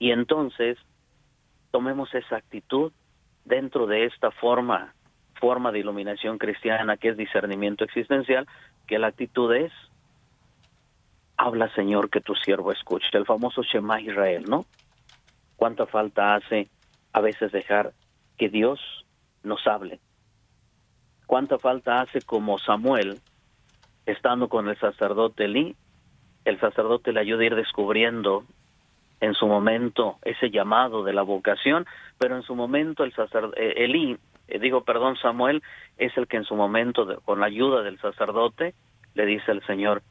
y 0.00 0.10
entonces 0.10 0.76
tomemos 1.70 2.12
esa 2.14 2.36
actitud 2.36 2.92
dentro 3.44 3.86
de 3.86 4.04
esta 4.06 4.32
forma, 4.32 4.92
forma 5.34 5.70
de 5.70 5.78
iluminación 5.78 6.36
cristiana 6.36 6.96
que 6.96 7.10
es 7.10 7.16
discernimiento 7.16 7.84
existencial, 7.84 8.48
que 8.88 8.98
la 8.98 9.06
actitud 9.06 9.54
es, 9.54 9.72
habla 11.36 11.72
Señor 11.76 12.10
que 12.10 12.20
tu 12.20 12.34
siervo 12.34 12.72
escuche, 12.72 13.06
el 13.12 13.24
famoso 13.24 13.62
Shema 13.62 14.00
Israel, 14.00 14.44
¿no? 14.48 14.66
¿Cuánta 15.54 15.86
falta 15.86 16.34
hace 16.34 16.70
a 17.12 17.20
veces 17.20 17.52
dejar 17.52 17.92
que 18.36 18.48
Dios 18.48 18.80
nos 19.44 19.64
hable? 19.68 20.00
¿Cuánta 21.26 21.56
falta 21.60 22.00
hace 22.00 22.20
como 22.20 22.58
Samuel, 22.58 23.20
estando 24.06 24.48
con 24.48 24.68
el 24.68 24.78
sacerdote 24.78 25.44
Elí, 25.44 25.76
el 26.44 26.58
sacerdote 26.60 27.12
le 27.12 27.20
ayuda 27.20 27.42
a 27.42 27.46
ir 27.46 27.54
descubriendo 27.54 28.44
en 29.20 29.34
su 29.34 29.46
momento 29.46 30.18
ese 30.22 30.50
llamado 30.50 31.04
de 31.04 31.12
la 31.12 31.22
vocación, 31.22 31.86
pero 32.18 32.36
en 32.36 32.42
su 32.42 32.56
momento 32.56 33.04
el 33.04 33.14
sacerdote, 33.14 33.64
eh, 33.64 33.84
Elí, 33.84 34.18
eh, 34.48 34.58
digo, 34.58 34.82
perdón, 34.82 35.16
Samuel, 35.16 35.62
es 35.96 36.16
el 36.16 36.26
que 36.26 36.36
en 36.36 36.44
su 36.44 36.56
momento, 36.56 37.20
con 37.24 37.40
la 37.40 37.46
ayuda 37.46 37.82
del 37.82 38.00
sacerdote, 38.00 38.74
le 39.14 39.26
dice 39.26 39.52
al 39.52 39.64
Señor, 39.66 40.02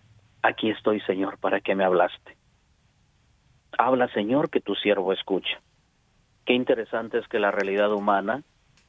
aquí 0.42 0.70
estoy, 0.70 1.02
Señor, 1.02 1.38
¿para 1.40 1.60
qué 1.60 1.76
me 1.76 1.84
hablaste? 1.84 2.38
Habla, 3.78 4.08
Señor, 4.10 4.50
que 4.50 4.62
tu 4.62 4.76
siervo 4.76 5.12
escucha. 5.12 5.60
Qué 6.46 6.54
interesante 6.54 7.18
es 7.18 7.28
que 7.28 7.40
la 7.40 7.52
realidad 7.52 7.92
humana, 7.92 8.44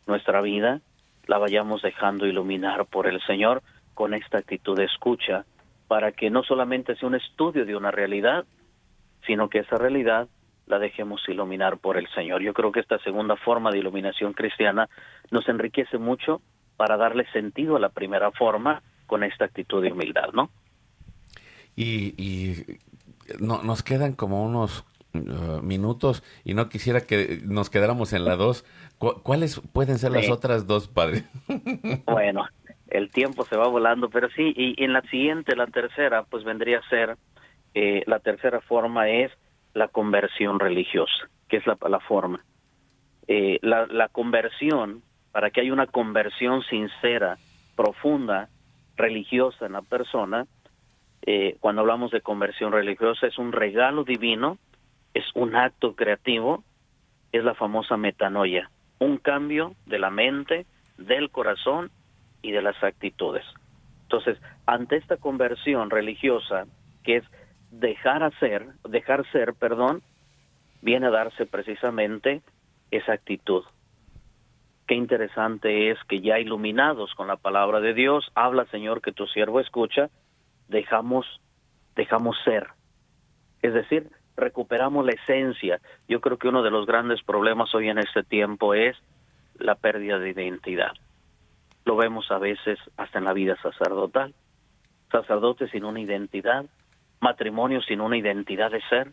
nuestra 0.06 0.40
vida, 0.40 0.80
la 1.26 1.38
vayamos 1.38 1.82
dejando 1.82 2.26
iluminar 2.26 2.86
por 2.86 3.06
el 3.06 3.20
Señor 3.22 3.62
con 3.94 4.14
esta 4.14 4.38
actitud 4.38 4.76
de 4.76 4.84
escucha, 4.84 5.44
para 5.88 6.12
que 6.12 6.30
no 6.30 6.42
solamente 6.42 6.96
sea 6.96 7.08
un 7.08 7.14
estudio 7.14 7.66
de 7.66 7.76
una 7.76 7.90
realidad, 7.90 8.44
sino 9.26 9.48
que 9.48 9.58
esa 9.60 9.76
realidad 9.76 10.28
la 10.66 10.78
dejemos 10.78 11.20
iluminar 11.28 11.78
por 11.78 11.96
el 11.96 12.08
Señor. 12.14 12.42
Yo 12.42 12.54
creo 12.54 12.72
que 12.72 12.80
esta 12.80 12.98
segunda 13.00 13.36
forma 13.36 13.70
de 13.70 13.78
iluminación 13.78 14.32
cristiana 14.32 14.88
nos 15.30 15.48
enriquece 15.48 15.98
mucho 15.98 16.40
para 16.76 16.96
darle 16.96 17.30
sentido 17.32 17.76
a 17.76 17.80
la 17.80 17.90
primera 17.90 18.30
forma 18.32 18.82
con 19.06 19.22
esta 19.24 19.44
actitud 19.44 19.82
de 19.82 19.92
humildad, 19.92 20.32
¿no? 20.32 20.50
Y, 21.76 22.78
no, 23.38 23.62
nos 23.62 23.82
quedan 23.82 24.14
como 24.14 24.44
unos 24.44 24.84
uh, 25.14 25.62
minutos 25.62 26.22
y 26.44 26.54
no 26.54 26.68
quisiera 26.68 27.02
que 27.02 27.40
nos 27.44 27.70
quedáramos 27.70 28.12
en 28.12 28.24
la 28.24 28.36
dos. 28.36 28.64
¿Cuáles 28.98 29.60
pueden 29.72 29.98
ser 29.98 30.12
las 30.12 30.30
otras 30.30 30.66
dos, 30.66 30.86
padre? 30.86 31.24
bueno, 32.06 32.46
el 32.92 33.10
tiempo 33.10 33.44
se 33.46 33.56
va 33.56 33.66
volando, 33.68 34.10
pero 34.10 34.28
sí, 34.30 34.52
y 34.56 34.82
en 34.84 34.92
la 34.92 35.00
siguiente, 35.02 35.56
la 35.56 35.66
tercera, 35.66 36.24
pues 36.24 36.44
vendría 36.44 36.78
a 36.78 36.88
ser 36.88 37.16
eh, 37.74 38.02
la 38.06 38.18
tercera 38.18 38.60
forma 38.60 39.08
es 39.08 39.32
la 39.72 39.88
conversión 39.88 40.60
religiosa, 40.60 41.28
que 41.48 41.56
es 41.56 41.66
la, 41.66 41.78
la 41.88 42.00
forma. 42.00 42.44
Eh, 43.26 43.58
la, 43.62 43.86
la 43.86 44.08
conversión, 44.08 45.02
para 45.32 45.50
que 45.50 45.62
haya 45.62 45.72
una 45.72 45.86
conversión 45.86 46.62
sincera, 46.64 47.38
profunda, 47.76 48.48
religiosa 48.96 49.64
en 49.66 49.72
la 49.72 49.82
persona, 49.82 50.46
eh, 51.22 51.56
cuando 51.60 51.80
hablamos 51.80 52.10
de 52.10 52.20
conversión 52.20 52.72
religiosa, 52.72 53.26
es 53.26 53.38
un 53.38 53.52
regalo 53.52 54.04
divino, 54.04 54.58
es 55.14 55.24
un 55.34 55.56
acto 55.56 55.94
creativo, 55.94 56.62
es 57.32 57.42
la 57.42 57.54
famosa 57.54 57.96
metanoia, 57.96 58.70
un 58.98 59.16
cambio 59.16 59.74
de 59.86 59.98
la 59.98 60.10
mente, 60.10 60.66
del 60.98 61.30
corazón 61.30 61.90
y 62.42 62.52
de 62.52 62.62
las 62.62 62.82
actitudes. 62.82 63.44
Entonces, 64.02 64.38
ante 64.66 64.96
esta 64.96 65.16
conversión 65.16 65.90
religiosa, 65.90 66.66
que 67.02 67.16
es 67.16 67.24
dejar 67.70 68.22
hacer, 68.22 68.66
dejar 68.88 69.24
ser, 69.32 69.54
perdón, 69.54 70.02
viene 70.82 71.06
a 71.06 71.10
darse 71.10 71.46
precisamente 71.46 72.42
esa 72.90 73.14
actitud. 73.14 73.64
Qué 74.86 74.94
interesante 74.94 75.90
es 75.90 75.98
que 76.08 76.20
ya 76.20 76.38
iluminados 76.38 77.14
con 77.14 77.28
la 77.28 77.36
palabra 77.36 77.80
de 77.80 77.94
Dios, 77.94 78.30
habla 78.34 78.66
Señor 78.66 79.00
que 79.00 79.12
tu 79.12 79.26
siervo 79.26 79.60
escucha, 79.60 80.10
dejamos 80.68 81.26
dejamos 81.94 82.36
ser. 82.44 82.68
Es 83.62 83.74
decir, 83.74 84.10
recuperamos 84.36 85.04
la 85.04 85.12
esencia. 85.12 85.80
Yo 86.08 86.20
creo 86.20 86.38
que 86.38 86.48
uno 86.48 86.62
de 86.62 86.70
los 86.70 86.86
grandes 86.86 87.22
problemas 87.22 87.74
hoy 87.74 87.88
en 87.88 87.98
este 87.98 88.22
tiempo 88.22 88.74
es 88.74 88.96
la 89.58 89.74
pérdida 89.76 90.18
de 90.18 90.30
identidad. 90.30 90.92
Lo 91.84 91.96
vemos 91.96 92.30
a 92.30 92.38
veces 92.38 92.78
hasta 92.96 93.18
en 93.18 93.24
la 93.24 93.32
vida 93.32 93.56
sacerdotal. 93.62 94.34
Sacerdotes 95.10 95.70
sin 95.70 95.84
una 95.84 96.00
identidad, 96.00 96.64
matrimonios 97.20 97.84
sin 97.86 98.00
una 98.00 98.16
identidad 98.16 98.70
de 98.70 98.80
ser, 98.88 99.12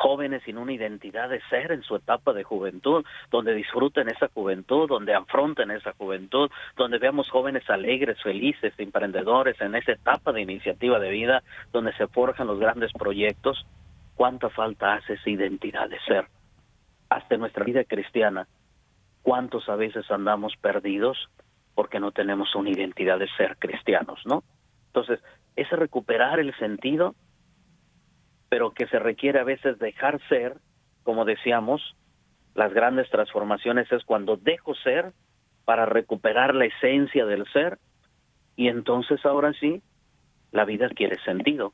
jóvenes 0.00 0.42
sin 0.44 0.56
una 0.56 0.72
identidad 0.72 1.28
de 1.28 1.42
ser 1.50 1.72
en 1.72 1.82
su 1.82 1.94
etapa 1.94 2.32
de 2.32 2.42
juventud, 2.42 3.04
donde 3.30 3.54
disfruten 3.54 4.08
esa 4.08 4.28
juventud, 4.28 4.88
donde 4.88 5.14
afronten 5.14 5.70
esa 5.70 5.92
juventud, 5.92 6.50
donde 6.76 6.98
veamos 6.98 7.28
jóvenes 7.28 7.68
alegres, 7.68 8.20
felices, 8.22 8.72
emprendedores 8.78 9.60
en 9.60 9.74
esa 9.74 9.92
etapa 9.92 10.32
de 10.32 10.40
iniciativa 10.40 10.98
de 10.98 11.10
vida, 11.10 11.42
donde 11.70 11.92
se 11.94 12.06
forjan 12.06 12.46
los 12.46 12.58
grandes 12.58 12.92
proyectos. 12.94 13.66
¿Cuánta 14.14 14.48
falta 14.48 14.94
hace 14.94 15.14
esa 15.14 15.28
identidad 15.28 15.88
de 15.90 16.00
ser? 16.00 16.26
Hasta 17.10 17.34
en 17.34 17.42
nuestra 17.42 17.64
vida 17.64 17.84
cristiana, 17.84 18.46
¿cuántos 19.22 19.68
a 19.68 19.76
veces 19.76 20.10
andamos 20.10 20.54
perdidos 20.56 21.28
porque 21.74 22.00
no 22.00 22.12
tenemos 22.12 22.54
una 22.54 22.70
identidad 22.70 23.18
de 23.18 23.28
ser 23.36 23.56
cristianos, 23.58 24.20
no? 24.24 24.42
Entonces, 24.86 25.20
es 25.56 25.70
recuperar 25.70 26.40
el 26.40 26.54
sentido, 26.58 27.14
pero 28.48 28.72
que 28.72 28.86
se 28.88 28.98
requiere 28.98 29.38
a 29.38 29.44
veces 29.44 29.78
dejar 29.78 30.20
ser, 30.28 30.56
como 31.02 31.24
decíamos, 31.24 31.96
las 32.54 32.72
grandes 32.72 33.08
transformaciones 33.10 33.90
es 33.92 34.04
cuando 34.04 34.36
dejo 34.36 34.74
ser 34.74 35.12
para 35.64 35.86
recuperar 35.86 36.54
la 36.54 36.64
esencia 36.64 37.24
del 37.26 37.46
ser 37.52 37.78
y 38.56 38.68
entonces 38.68 39.24
ahora 39.24 39.52
sí, 39.54 39.82
la 40.50 40.64
vida 40.64 40.86
adquiere 40.86 41.16
sentido, 41.24 41.72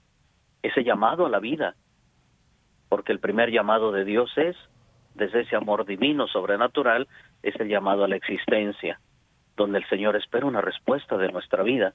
ese 0.63 0.85
llamado 0.85 1.27
a 1.27 1.31
la 1.31 1.41
vida, 1.41 1.75
porque 2.89 3.13
el 3.13 3.21
primer 3.21 3.51
llamado 3.51 3.91
de 3.91 4.05
Dios 4.05 4.31
es, 4.37 4.57
desde 5.15 5.41
ese 5.41 5.57
amor 5.57 5.87
divino, 5.87 6.29
sobrenatural, 6.29 7.09
es 7.43 7.59
el 7.59 7.69
llamado 7.69 8.05
a 8.05 8.09
la 8.09 8.17
existencia, 8.17 9.01
donde 9.57 9.79
el 9.79 9.89
Señor 9.89 10.17
espera 10.17 10.47
una 10.47 10.61
respuesta 10.61 11.17
de 11.17 11.33
nuestra 11.33 11.63
vida 11.63 11.95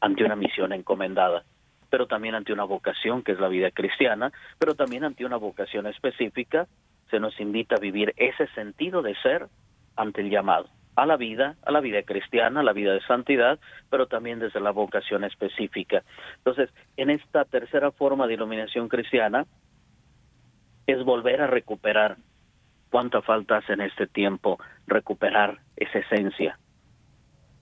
ante 0.00 0.24
una 0.24 0.36
misión 0.36 0.72
encomendada. 0.72 1.44
pero 1.88 2.08
también 2.08 2.34
ante 2.34 2.52
una 2.52 2.64
vocación 2.64 3.22
que 3.22 3.32
es 3.32 3.38
la 3.38 3.48
vida 3.48 3.70
cristiana, 3.70 4.32
pero 4.58 4.74
también 4.74 5.04
ante 5.04 5.24
una 5.24 5.36
vocación 5.36 5.86
específica, 5.86 6.66
se 7.10 7.20
nos 7.20 7.38
invita 7.38 7.76
a 7.76 7.80
vivir 7.80 8.12
ese 8.16 8.48
sentido 8.48 9.02
de 9.02 9.14
ser 9.22 9.46
ante 9.94 10.20
el 10.20 10.28
llamado 10.28 10.68
a 10.96 11.04
la 11.04 11.16
vida, 11.16 11.56
a 11.62 11.70
la 11.70 11.80
vida 11.80 12.02
cristiana, 12.02 12.60
a 12.60 12.62
la 12.62 12.72
vida 12.72 12.94
de 12.94 13.02
santidad, 13.02 13.58
pero 13.90 14.06
también 14.06 14.38
desde 14.38 14.60
la 14.60 14.70
vocación 14.70 15.24
específica. 15.24 16.02
Entonces, 16.38 16.70
en 16.96 17.10
esta 17.10 17.44
tercera 17.44 17.92
forma 17.92 18.26
de 18.26 18.34
iluminación 18.34 18.88
cristiana, 18.88 19.46
es 20.86 21.04
volver 21.04 21.42
a 21.42 21.46
recuperar 21.46 22.16
cuánta 22.90 23.20
falta 23.20 23.58
hace 23.58 23.74
en 23.74 23.82
este 23.82 24.06
tiempo 24.06 24.58
recuperar 24.86 25.58
esa 25.76 25.98
esencia. 25.98 26.58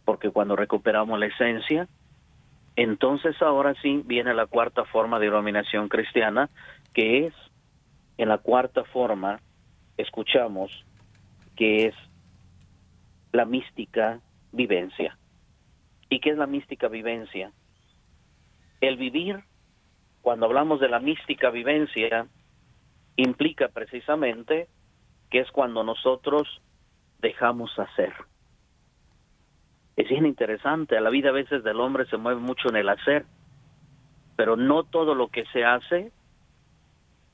Porque 0.05 0.31
cuando 0.31 0.57
recuperamos 0.57 1.19
la 1.19 1.27
esencia, 1.27 1.89
entonces 2.77 3.41
ahora 3.41 3.75
sí 3.81 4.03
viene 4.05 4.35
la 4.35 4.47
cuarta 4.47 4.85
forma 4.85 5.19
de 5.19 5.27
iluminación 5.27 5.89
cristiana, 5.89 6.51
que 6.93 7.27
es, 7.27 7.35
en 8.19 8.29
la 8.29 8.39
cuarta 8.39 8.85
forma, 8.85 9.41
escuchamos 9.97 10.71
que 11.57 11.87
es 11.87 11.95
la 13.33 13.45
mística 13.45 14.21
vivencia. 14.53 15.17
¿Y 16.09 16.21
qué 16.21 16.31
es 16.31 16.39
la 16.39 16.47
mística 16.47 16.89
vivencia? 16.89 17.53
El 18.81 18.97
vivir, 18.97 19.43
cuando 20.21 20.47
hablamos 20.47 20.81
de 20.81 20.89
la 20.89 21.01
mística 21.01 21.51
vivencia, 21.51 22.27
implica 23.17 23.69
precisamente 23.69 24.69
que 25.31 25.41
es 25.41 25.51
cuando 25.51 25.83
nosotros 25.83 26.61
dejamos 27.21 27.77
hacer. 27.79 28.13
Es 29.97 30.09
bien 30.09 30.27
interesante, 30.27 31.01
la 31.01 31.11
vida 31.11 31.29
a 31.29 31.33
veces 31.33 31.63
del 31.63 31.81
hombre 31.81 32.07
se 32.07 32.17
mueve 32.17 32.41
mucho 32.41 32.69
en 32.69 32.77
el 32.77 32.89
hacer, 32.89 33.25
pero 34.37 34.57
no 34.57 34.83
todo 34.83 35.15
lo 35.15 35.29
que 35.29 35.45
se 35.53 35.65
hace 35.65 36.11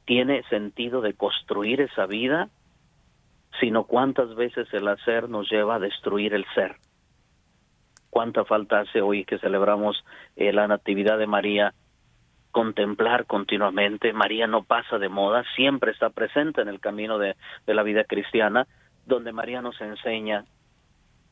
tiene 0.04 0.42
sentido 0.44 1.00
de 1.00 1.14
construir 1.14 1.80
esa 1.80 2.06
vida 2.06 2.50
sino 3.58 3.84
cuántas 3.84 4.34
veces 4.34 4.72
el 4.72 4.86
hacer 4.88 5.28
nos 5.28 5.50
lleva 5.50 5.76
a 5.76 5.80
destruir 5.80 6.34
el 6.34 6.46
ser. 6.54 6.76
Cuánta 8.08 8.44
falta 8.44 8.80
hace 8.80 9.00
hoy 9.00 9.24
que 9.24 9.38
celebramos 9.38 10.04
eh, 10.36 10.52
la 10.52 10.68
Natividad 10.68 11.18
de 11.18 11.26
María, 11.26 11.74
contemplar 12.52 13.26
continuamente. 13.26 14.12
María 14.12 14.46
no 14.46 14.64
pasa 14.64 14.98
de 14.98 15.08
moda, 15.08 15.44
siempre 15.54 15.92
está 15.92 16.11
presente 16.11 16.62
en 16.62 16.68
el 16.68 16.80
camino 16.80 17.18
de, 17.18 17.36
la 17.66 17.82
vida 17.82 18.04
cristiana, 18.04 18.66
donde 19.06 19.32
María 19.32 19.62
nos 19.62 19.80
enseña 19.80 20.44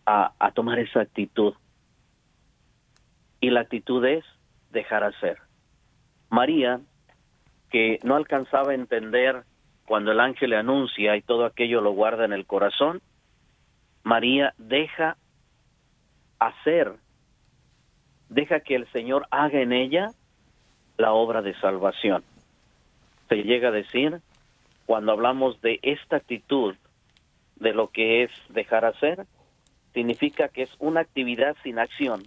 a, 0.08 0.50
tomar 0.52 0.78
esa 0.78 1.00
actitud. 1.00 1.54
Y 3.40 3.50
la 3.50 3.60
actitud 3.60 4.04
es 4.06 4.24
dejar 4.70 5.04
hacer. 5.04 5.38
María, 6.30 6.80
que 7.70 7.98
no 8.02 8.16
alcanzaba 8.16 8.72
a 8.72 8.74
entender 8.74 9.44
cuando 9.86 10.12
el 10.12 10.20
ángel 10.20 10.50
le 10.50 10.56
anuncia 10.56 11.16
y 11.16 11.22
todo 11.22 11.44
aquello 11.44 11.80
lo 11.80 11.92
guarda 11.92 12.24
en 12.24 12.32
el 12.32 12.46
corazón, 12.46 13.02
María 14.02 14.54
deja 14.56 15.16
hacer, 16.38 16.94
deja 18.28 18.60
que 18.60 18.76
el 18.76 18.90
Señor 18.92 19.26
haga 19.30 19.60
en 19.60 19.72
ella 19.72 20.12
la 20.96 21.12
obra 21.12 21.42
de 21.42 21.54
salvación. 21.60 22.24
Se 23.28 23.42
llega 23.42 23.68
a 23.68 23.72
decir, 23.72 24.20
cuando 24.86 25.12
hablamos 25.12 25.60
de 25.60 25.78
esta 25.82 26.16
actitud, 26.16 26.74
de 27.56 27.74
lo 27.74 27.88
que 27.88 28.22
es 28.22 28.30
dejar 28.48 28.84
hacer, 28.84 29.26
significa 29.98 30.46
que 30.46 30.62
es 30.62 30.70
una 30.78 31.00
actividad 31.00 31.56
sin 31.64 31.80
acción. 31.80 32.22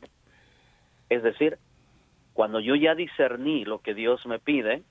Es 1.08 1.24
decir, 1.24 1.58
cuando 2.34 2.60
yo 2.60 2.76
ya 2.76 2.96
discerní 2.96 3.64
lo 3.64 3.80
que 3.80 3.94
Dios 3.94 4.26
me 4.26 4.40
pide, 4.40 4.84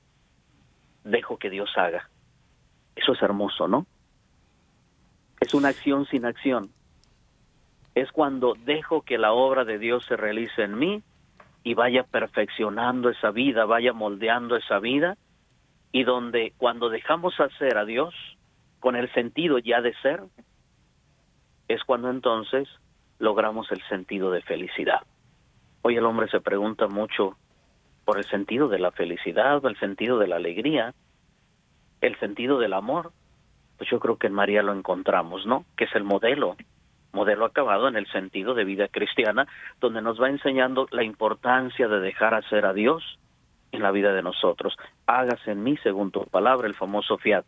dejo 1.05 1.37
que 1.37 1.51
Dios 1.51 1.68
haga. 1.76 2.09
Eso 2.97 3.12
es 3.12 3.20
hermoso, 3.20 3.68
¿no? 3.68 3.87
Es 5.41 5.53
una 5.53 5.68
acción 5.68 6.07
sin 6.07 6.24
acción. 6.24 6.70
Es 7.95 8.11
cuando 8.12 8.55
dejo 8.64 9.03
que 9.03 9.18
la 9.18 9.33
obra 9.33 9.66
de 9.66 9.78
Dios 9.78 10.07
se 10.07 10.16
realice 10.16 10.62
en 10.62 10.78
mí 10.78 11.03
y 11.62 11.74
vaya 11.74 12.05
perfeccionando 12.05 13.11
esa 13.11 13.31
vida, 13.31 13.66
vaya 13.66 13.93
moldeando 13.93 14.57
esa 14.57 14.78
vida, 14.78 15.18
y 15.93 16.05
donde 16.05 16.55
cuando 16.57 16.89
dejamos 16.89 17.39
hacer 17.41 17.76
a 17.76 17.85
Dios 17.85 18.14
con 18.78 18.97
el 18.97 19.12
sentido 19.12 19.59
ya 19.59 19.83
de 19.83 19.93
ser, 20.01 20.22
es 21.70 21.84
cuando 21.84 22.10
entonces 22.10 22.68
logramos 23.20 23.70
el 23.70 23.80
sentido 23.88 24.32
de 24.32 24.42
felicidad. 24.42 25.02
Hoy 25.82 25.96
el 25.96 26.04
hombre 26.04 26.28
se 26.28 26.40
pregunta 26.40 26.88
mucho 26.88 27.36
por 28.04 28.18
el 28.18 28.24
sentido 28.24 28.68
de 28.68 28.80
la 28.80 28.90
felicidad, 28.90 29.64
el 29.64 29.78
sentido 29.78 30.18
de 30.18 30.26
la 30.26 30.36
alegría, 30.36 30.94
el 32.00 32.18
sentido 32.18 32.58
del 32.58 32.72
amor, 32.72 33.12
pues 33.78 33.88
yo 33.88 34.00
creo 34.00 34.16
que 34.16 34.26
en 34.26 34.32
María 34.32 34.64
lo 34.64 34.74
encontramos, 34.74 35.46
¿no? 35.46 35.64
Que 35.76 35.84
es 35.84 35.94
el 35.94 36.02
modelo, 36.02 36.56
modelo 37.12 37.44
acabado 37.44 37.86
en 37.86 37.94
el 37.94 38.10
sentido 38.10 38.54
de 38.54 38.64
vida 38.64 38.88
cristiana, 38.88 39.46
donde 39.80 40.02
nos 40.02 40.20
va 40.20 40.28
enseñando 40.28 40.88
la 40.90 41.04
importancia 41.04 41.86
de 41.86 42.00
dejar 42.00 42.34
hacer 42.34 42.66
a 42.66 42.72
Dios 42.72 43.20
en 43.70 43.82
la 43.82 43.92
vida 43.92 44.12
de 44.12 44.22
nosotros. 44.22 44.76
Hágase 45.06 45.52
en 45.52 45.62
mí 45.62 45.76
según 45.84 46.10
tu 46.10 46.24
palabra, 46.24 46.66
el 46.66 46.74
famoso 46.74 47.16
fiat. 47.16 47.44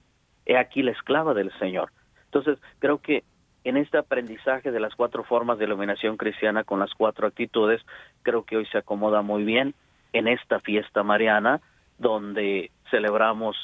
He 0.46 0.56
aquí 0.56 0.82
la 0.84 0.92
esclava 0.92 1.34
del 1.34 1.52
Señor. 1.58 1.90
Entonces, 2.26 2.58
creo 2.78 2.98
que 2.98 3.24
en 3.64 3.76
este 3.76 3.98
aprendizaje 3.98 4.70
de 4.70 4.80
las 4.80 4.94
cuatro 4.94 5.24
formas 5.24 5.58
de 5.58 5.64
iluminación 5.64 6.16
cristiana 6.16 6.64
con 6.64 6.80
las 6.80 6.92
cuatro 6.94 7.26
actitudes, 7.26 7.80
creo 8.22 8.44
que 8.44 8.56
hoy 8.56 8.66
se 8.66 8.78
acomoda 8.78 9.22
muy 9.22 9.44
bien 9.44 9.74
en 10.12 10.28
esta 10.28 10.60
fiesta 10.60 11.02
mariana, 11.02 11.60
donde 11.98 12.70
celebramos 12.90 13.56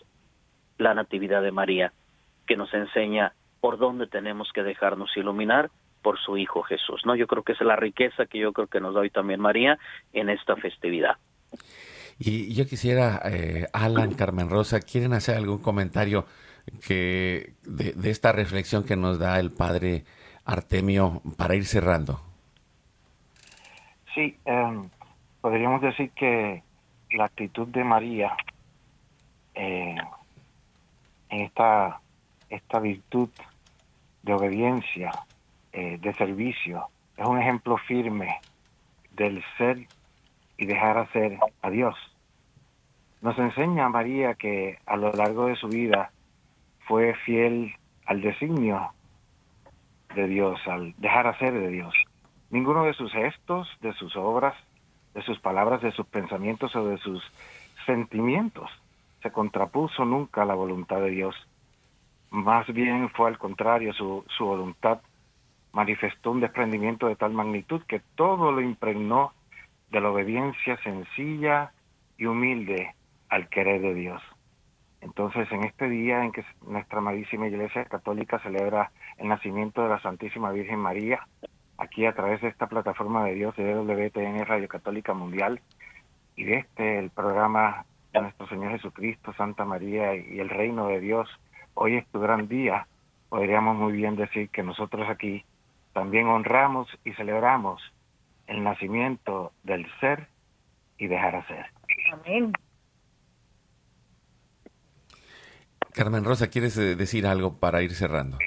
la 0.78 0.94
Natividad 0.94 1.42
de 1.42 1.52
María, 1.52 1.92
que 2.46 2.56
nos 2.56 2.72
enseña 2.72 3.32
por 3.60 3.78
dónde 3.78 4.06
tenemos 4.06 4.50
que 4.54 4.62
dejarnos 4.62 5.16
iluminar 5.16 5.70
por 6.02 6.18
su 6.18 6.36
Hijo 6.36 6.62
Jesús. 6.62 7.02
¿no? 7.04 7.16
Yo 7.16 7.26
creo 7.26 7.42
que 7.42 7.52
es 7.52 7.60
la 7.60 7.76
riqueza 7.76 8.26
que 8.26 8.38
yo 8.38 8.52
creo 8.52 8.68
que 8.68 8.80
nos 8.80 8.94
da 8.94 9.00
hoy 9.00 9.10
también 9.10 9.40
María 9.40 9.78
en 10.12 10.28
esta 10.28 10.56
festividad. 10.56 11.16
Y 12.18 12.54
yo 12.54 12.66
quisiera, 12.66 13.20
eh, 13.24 13.66
Alan, 13.72 14.14
Carmen 14.14 14.48
Rosa, 14.48 14.80
¿quieren 14.80 15.12
hacer 15.12 15.36
algún 15.36 15.58
comentario 15.58 16.26
que 16.86 17.52
de, 17.64 18.10
esta 18.10 18.32
reflexión 18.32 18.84
que 18.84 18.96
nos 18.96 19.18
da 19.18 19.38
el 19.38 19.50
Padre 19.50 20.04
Artemio 20.44 21.22
para 21.36 21.54
ir 21.54 21.66
cerrando? 21.66 22.20
Sí, 24.14 24.36
em, 24.44 24.88
podríamos 25.40 25.80
decir 25.82 26.10
que 26.10 26.62
la 27.12 27.26
actitud 27.26 27.68
de 27.68 27.84
María 27.84 28.36
eh, 29.54 29.96
en 31.30 31.40
esta, 31.40 32.00
esta 32.48 32.78
virtud 32.78 33.28
de 34.22 34.32
obediencia, 34.32 35.10
eh, 35.72 35.98
de 36.00 36.14
servicio. 36.14 36.86
Es 37.16 37.26
un 37.26 37.38
ejemplo 37.38 37.76
firme 37.76 38.40
del 39.12 39.42
ser 39.56 39.86
y 40.56 40.66
dejar 40.66 40.98
hacer 40.98 41.38
a 41.62 41.70
Dios. 41.70 41.96
Nos 43.20 43.38
enseña 43.38 43.88
María 43.88 44.34
que 44.34 44.78
a 44.86 44.96
lo 44.96 45.12
largo 45.12 45.46
de 45.46 45.56
su 45.56 45.68
vida 45.68 46.12
fue 46.88 47.14
fiel 47.26 47.74
al 48.06 48.22
designio 48.22 48.90
de 50.14 50.26
Dios, 50.26 50.58
al 50.66 50.94
dejar 50.96 51.26
hacer 51.26 51.52
de 51.52 51.68
Dios. 51.68 51.94
Ninguno 52.50 52.84
de 52.84 52.94
sus 52.94 53.12
gestos, 53.12 53.68
de 53.82 53.92
sus 53.92 54.16
obras, 54.16 54.54
de 55.14 55.22
sus 55.22 55.38
palabras, 55.38 55.82
de 55.82 55.92
sus 55.92 56.06
pensamientos 56.06 56.74
o 56.74 56.86
de 56.86 56.96
sus 56.98 57.22
sentimientos 57.86 58.70
se 59.22 59.30
contrapuso 59.30 60.04
nunca 60.04 60.42
a 60.42 60.46
la 60.46 60.54
voluntad 60.54 61.00
de 61.00 61.10
Dios. 61.10 61.34
Más 62.30 62.66
bien 62.68 63.10
fue 63.10 63.28
al 63.28 63.38
contrario, 63.38 63.92
su, 63.92 64.24
su 64.36 64.44
voluntad 64.44 65.00
manifestó 65.72 66.30
un 66.30 66.40
desprendimiento 66.40 67.08
de 67.08 67.16
tal 67.16 67.32
magnitud 67.32 67.82
que 67.86 68.00
todo 68.14 68.50
lo 68.52 68.60
impregnó 68.60 69.32
de 69.90 70.00
la 70.00 70.10
obediencia 70.10 70.76
sencilla 70.82 71.72
y 72.16 72.26
humilde 72.26 72.94
al 73.28 73.48
querer 73.48 73.80
de 73.80 73.94
Dios. 73.94 74.22
Entonces, 75.00 75.50
en 75.52 75.64
este 75.64 75.88
día 75.88 76.24
en 76.24 76.32
que 76.32 76.44
nuestra 76.66 76.98
amadísima 76.98 77.46
Iglesia 77.46 77.84
Católica 77.84 78.38
celebra 78.40 78.90
el 79.16 79.28
nacimiento 79.28 79.82
de 79.82 79.90
la 79.90 80.00
Santísima 80.00 80.50
Virgen 80.50 80.78
María, 80.80 81.26
aquí 81.76 82.06
a 82.06 82.14
través 82.14 82.40
de 82.40 82.48
esta 82.48 82.66
plataforma 82.66 83.24
de 83.24 83.34
Dios 83.34 83.54
de 83.56 83.74
WTN 83.74 84.44
Radio 84.44 84.68
Católica 84.68 85.14
Mundial 85.14 85.60
y 86.34 86.44
de 86.44 86.56
este 86.58 86.98
el 86.98 87.10
programa 87.10 87.84
nuestro 88.20 88.48
Señor 88.48 88.72
Jesucristo, 88.72 89.32
Santa 89.34 89.64
María 89.64 90.14
y 90.14 90.40
el 90.40 90.48
reino 90.48 90.88
de 90.88 91.00
Dios, 91.00 91.28
hoy 91.74 91.96
es 91.96 92.06
tu 92.08 92.20
gran 92.20 92.48
día, 92.48 92.86
podríamos 93.28 93.76
muy 93.76 93.92
bien 93.92 94.16
decir 94.16 94.48
que 94.50 94.62
nosotros 94.62 95.08
aquí 95.08 95.44
también 95.92 96.26
honramos 96.26 96.88
y 97.04 97.12
celebramos 97.12 97.82
el 98.46 98.62
nacimiento 98.62 99.52
del 99.62 99.86
ser 100.00 100.28
y 100.96 101.06
dejar 101.06 101.36
hacer. 101.36 101.66
Amén. 102.12 102.52
Carmen 105.98 106.22
Rosa, 106.22 106.46
¿quieres 106.46 106.78
eh, 106.78 106.94
decir 106.94 107.26
algo 107.26 107.58
para 107.58 107.82
ir 107.82 107.92
cerrando? 107.92 108.38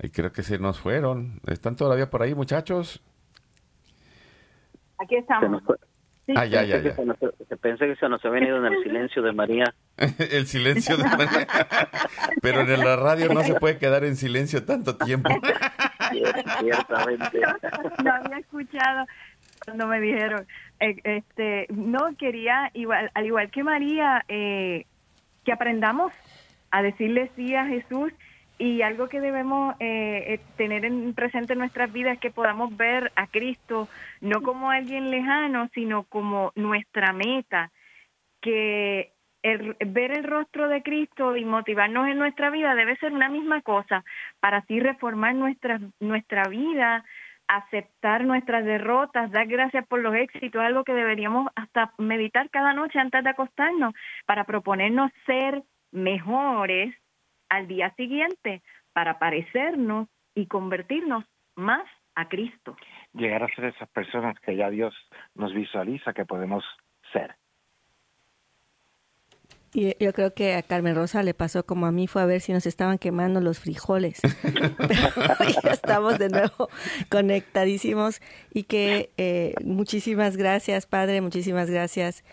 Y 0.00 0.08
creo 0.08 0.32
que 0.32 0.42
se 0.42 0.58
nos 0.58 0.80
fueron. 0.80 1.42
¿Están 1.46 1.76
todavía 1.76 2.08
por 2.08 2.22
ahí, 2.22 2.34
muchachos? 2.34 3.02
Aquí 4.96 5.16
estamos. 5.16 5.62
Ah, 6.34 6.46
ya, 6.46 6.62
ya, 6.64 6.78
ya. 6.78 6.94
Se 6.94 7.56
pensé 7.58 7.88
que 7.88 7.96
se 7.96 8.08
nos 8.08 8.24
había 8.24 8.40
venido 8.40 8.56
en 8.66 8.72
el 8.72 8.82
silencio 8.82 9.20
de 9.20 9.32
María. 9.32 9.74
el 10.18 10.46
silencio 10.46 10.96
de 10.96 11.04
María. 11.04 11.46
Pero 12.40 12.62
en 12.62 12.80
la 12.82 12.96
radio 12.96 13.34
no 13.34 13.42
se 13.42 13.54
puede 13.56 13.76
quedar 13.76 14.02
en 14.04 14.16
silencio 14.16 14.64
tanto 14.64 14.96
tiempo. 14.96 15.28
Ciertamente. 16.10 17.40
No 18.02 18.14
había 18.14 18.38
escuchado 18.38 19.04
cuando 19.66 19.86
me 19.88 20.00
dijeron. 20.00 20.46
Eh, 20.80 20.96
este, 21.04 21.66
no 21.70 22.16
quería, 22.16 22.70
igual, 22.74 23.10
al 23.14 23.26
igual 23.26 23.50
que 23.50 23.64
María, 23.64 24.24
eh, 24.28 24.86
que 25.44 25.52
aprendamos 25.52 26.12
a 26.70 26.82
decirle 26.82 27.30
sí 27.36 27.54
a 27.54 27.66
Jesús 27.66 28.12
y 28.58 28.82
algo 28.82 29.08
que 29.08 29.20
debemos 29.20 29.74
eh, 29.78 30.40
tener 30.56 30.84
en 30.84 31.14
presente 31.14 31.52
en 31.52 31.60
nuestras 31.60 31.92
vidas 31.92 32.14
es 32.14 32.20
que 32.20 32.30
podamos 32.30 32.76
ver 32.76 33.12
a 33.14 33.26
Cristo 33.28 33.88
no 34.20 34.42
como 34.42 34.70
alguien 34.70 35.10
lejano, 35.10 35.68
sino 35.74 36.04
como 36.04 36.52
nuestra 36.56 37.12
meta, 37.12 37.70
que 38.40 39.12
ver 39.42 40.10
el 40.10 40.24
rostro 40.24 40.68
de 40.68 40.82
Cristo 40.82 41.36
y 41.36 41.44
motivarnos 41.44 42.08
en 42.08 42.18
nuestra 42.18 42.50
vida 42.50 42.74
debe 42.74 42.96
ser 42.96 43.12
una 43.12 43.28
misma 43.28 43.62
cosa 43.62 44.04
para 44.40 44.58
así 44.58 44.80
reformar 44.80 45.34
nuestra, 45.34 45.80
nuestra 46.00 46.42
vida, 46.48 47.04
aceptar 47.48 48.24
nuestras 48.24 48.64
derrotas, 48.64 49.30
dar 49.32 49.46
gracias 49.46 49.86
por 49.86 50.00
los 50.00 50.14
éxitos, 50.14 50.62
algo 50.62 50.84
que 50.84 50.92
deberíamos 50.92 51.50
hasta 51.56 51.92
meditar 51.98 52.50
cada 52.50 52.74
noche 52.74 52.98
antes 52.98 53.24
de 53.24 53.30
acostarnos 53.30 53.94
para 54.26 54.44
proponernos 54.44 55.10
ser 55.26 55.62
mejores 55.90 56.94
al 57.48 57.66
día 57.66 57.92
siguiente 57.94 58.62
para 58.92 59.18
parecernos 59.18 60.08
y 60.34 60.46
convertirnos 60.46 61.24
más 61.56 61.84
a 62.14 62.28
Cristo. 62.28 62.76
Llegar 63.14 63.42
a 63.42 63.48
ser 63.54 63.66
esas 63.66 63.88
personas 63.90 64.38
que 64.40 64.56
ya 64.56 64.70
Dios 64.70 64.94
nos 65.34 65.54
visualiza 65.54 66.12
que 66.12 66.26
podemos 66.26 66.64
ser. 67.12 67.34
Y 69.74 69.94
yo 70.02 70.12
creo 70.12 70.32
que 70.32 70.54
a 70.54 70.62
Carmen 70.62 70.94
Rosa 70.94 71.22
le 71.22 71.34
pasó 71.34 71.64
como 71.66 71.86
a 71.86 71.92
mí, 71.92 72.06
fue 72.06 72.22
a 72.22 72.26
ver 72.26 72.40
si 72.40 72.52
nos 72.52 72.66
estaban 72.66 72.98
quemando 72.98 73.40
los 73.40 73.58
frijoles. 73.58 74.20
ya 75.62 75.70
estamos 75.70 76.18
de 76.18 76.30
nuevo 76.30 76.68
conectadísimos 77.10 78.20
y 78.52 78.64
que 78.64 79.10
eh, 79.16 79.54
muchísimas 79.62 80.36
gracias, 80.36 80.86
Padre, 80.86 81.20
muchísimas 81.20 81.70
gracias 81.70 82.24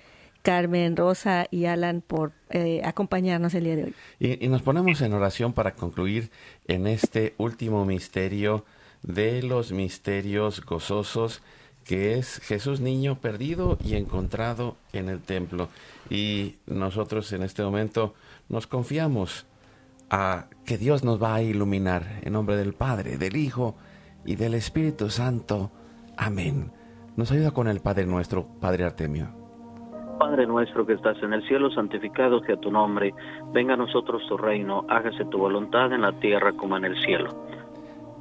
Carmen, 0.45 0.95
Rosa 0.95 1.47
y 1.49 1.65
Alan 1.65 2.03
por 2.05 2.31
eh, 2.51 2.81
acompañarnos 2.85 3.55
el 3.55 3.63
día 3.63 3.75
de 3.75 3.83
hoy. 3.85 3.95
Y, 4.19 4.47
nos 4.47 4.61
ponemos 4.61 5.01
en 5.01 5.11
oración 5.13 5.53
para 5.53 5.73
concluir 5.73 6.29
en 6.67 6.85
este 6.85 7.33
último 7.37 7.83
misterio 7.83 8.63
de 9.01 9.41
los 9.41 9.71
misterios 9.71 10.63
gozosos 10.63 11.41
que 11.83 12.17
es 12.17 12.39
Jesús 12.39 12.79
niño 12.79 13.19
perdido 13.19 13.79
y 13.83 13.95
encontrado 13.95 14.77
en 14.93 15.09
el 15.09 15.19
templo. 15.21 15.69
Y 16.09 16.55
nosotros 16.67 17.31
en 17.33 17.43
este 17.43 17.63
momento 17.63 18.13
nos 18.49 18.67
confiamos 18.67 19.47
a 20.09 20.47
que 20.65 20.77
Dios 20.77 21.03
nos 21.03 21.21
va 21.21 21.35
a 21.35 21.41
iluminar 21.41 22.03
en 22.21 22.33
nombre 22.33 22.55
del 22.55 22.73
Padre, 22.73 23.17
del 23.17 23.35
Hijo 23.35 23.75
y 24.25 24.35
del 24.35 24.53
Espíritu 24.53 25.09
Santo. 25.09 25.71
Amén. 26.17 26.71
Nos 27.15 27.31
ayuda 27.31 27.51
con 27.51 27.67
el 27.67 27.79
Padre 27.79 28.05
nuestro, 28.05 28.45
Padre 28.59 28.83
Artemio. 28.83 29.29
Padre 30.19 30.47
nuestro 30.47 30.85
que 30.85 30.93
estás 30.93 31.21
en 31.23 31.33
el 31.33 31.45
cielo, 31.47 31.69
santificado 31.71 32.39
sea 32.41 32.57
tu 32.57 32.71
nombre, 32.71 33.13
venga 33.51 33.73
a 33.73 33.77
nosotros 33.77 34.21
tu 34.27 34.37
reino, 34.37 34.85
hágase 34.87 35.25
tu 35.25 35.37
voluntad 35.37 35.91
en 35.91 36.01
la 36.01 36.13
tierra 36.19 36.53
como 36.53 36.77
en 36.77 36.85
el 36.85 36.95
cielo. 37.03 37.29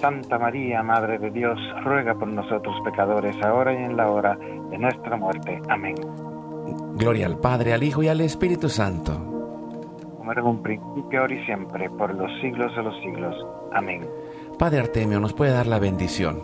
Santa 0.00 0.38
María, 0.38 0.82
Madre 0.82 1.18
de 1.18 1.30
Dios, 1.30 1.58
ruega 1.84 2.14
por 2.14 2.28
nosotros 2.28 2.74
pecadores, 2.84 3.36
ahora 3.44 3.74
y 3.74 3.76
en 3.76 3.96
la 3.98 4.10
hora 4.10 4.34
de 4.34 4.78
nuestra 4.78 5.16
muerte. 5.16 5.60
Amén. 5.68 5.94
Gloria 6.94 7.26
al 7.26 7.38
Padre, 7.38 7.74
al 7.74 7.82
Hijo 7.82 8.02
y 8.02 8.08
al 8.08 8.22
Espíritu 8.22 8.70
Santo. 8.70 9.12
Como 10.16 10.32
era 10.32 10.40
en 10.40 10.46
un 10.46 10.62
principio, 10.62 11.20
ahora 11.20 11.34
y 11.34 11.44
siempre, 11.44 11.90
por 11.90 12.14
los 12.14 12.30
siglos 12.40 12.74
de 12.74 12.82
los 12.82 12.98
siglos. 13.00 13.46
Amén. 13.72 14.08
Padre 14.58 14.80
Artemio, 14.80 15.20
¿nos 15.20 15.34
puede 15.34 15.52
dar 15.52 15.66
la 15.66 15.78
bendición? 15.78 16.40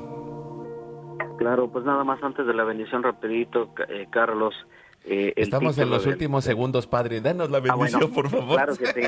Claro, 1.38 1.68
pues 1.68 1.84
nada 1.84 2.04
más 2.04 2.22
antes 2.22 2.46
de 2.46 2.54
la 2.54 2.64
bendición 2.64 3.02
rapidito, 3.02 3.70
eh, 3.88 4.06
Carlos. 4.10 4.54
Eh, 5.08 5.32
Estamos 5.36 5.78
en 5.78 5.88
los 5.88 6.04
últimos 6.06 6.44
segundos, 6.44 6.86
Padre. 6.86 7.20
Danos 7.20 7.48
la 7.50 7.58
ah, 7.58 7.60
bendición, 7.60 8.12
por 8.12 8.28
favor. 8.28 8.56
Claro 8.56 8.76
que 8.76 8.86
sí. 8.86 9.02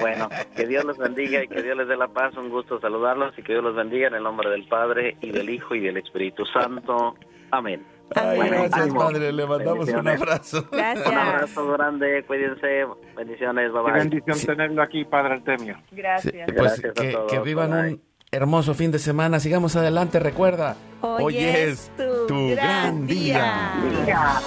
Bueno, 0.00 0.28
que 0.56 0.66
Dios 0.66 0.84
los 0.84 0.98
bendiga 0.98 1.44
y 1.44 1.48
que 1.48 1.62
Dios 1.62 1.76
les 1.76 1.86
dé 1.86 1.96
la 1.96 2.08
paz. 2.08 2.36
Un 2.36 2.48
gusto 2.50 2.80
saludarlos 2.80 3.38
y 3.38 3.42
que 3.42 3.52
Dios 3.52 3.62
los 3.64 3.76
bendiga 3.76 4.08
en 4.08 4.14
el 4.14 4.22
nombre 4.24 4.50
del 4.50 4.66
Padre 4.66 5.16
y 5.20 5.30
del 5.30 5.48
Hijo 5.50 5.74
y 5.76 5.80
del 5.80 5.96
Espíritu 5.96 6.44
Santo. 6.46 7.14
Amén. 7.52 7.86
Ay, 8.16 8.36
Bueno, 8.36 8.56
gracias, 8.56 8.80
ánimo. 8.82 9.00
padre. 9.00 9.32
Le 9.32 9.46
mandamos 9.46 9.88
un 9.88 10.08
abrazo. 10.08 10.58
Un 10.70 10.76
Gracias. 10.78 11.06
abrazo 11.06 11.72
grande, 11.72 12.24
cuídense, 12.26 12.86
bendiciones, 13.16 13.72
bye 13.72 13.82
Qué 13.86 13.92
bendición 13.92 14.38
tenerlo 14.46 14.82
aquí, 14.82 15.04
Padre 15.04 15.34
Artemio. 15.34 15.78
Sí, 15.88 15.96
Gracias. 15.96 16.46
pues 16.46 16.56
Gracias 16.56 16.90
a 16.90 17.02
que, 17.02 17.12
todos, 17.12 17.32
que 17.32 17.38
vivan 17.40 17.70
bye. 17.70 17.92
un 17.94 18.02
hermoso 18.30 18.74
fin 18.74 18.90
de 18.90 18.98
semana. 18.98 19.40
Sigamos 19.40 19.76
adelante. 19.76 20.18
Recuerda, 20.20 20.76
Hoy 21.00 21.36
es 21.38 21.90
tu 22.28 22.50
gran 22.50 23.06
día. 23.06 23.74
día. 24.04 24.40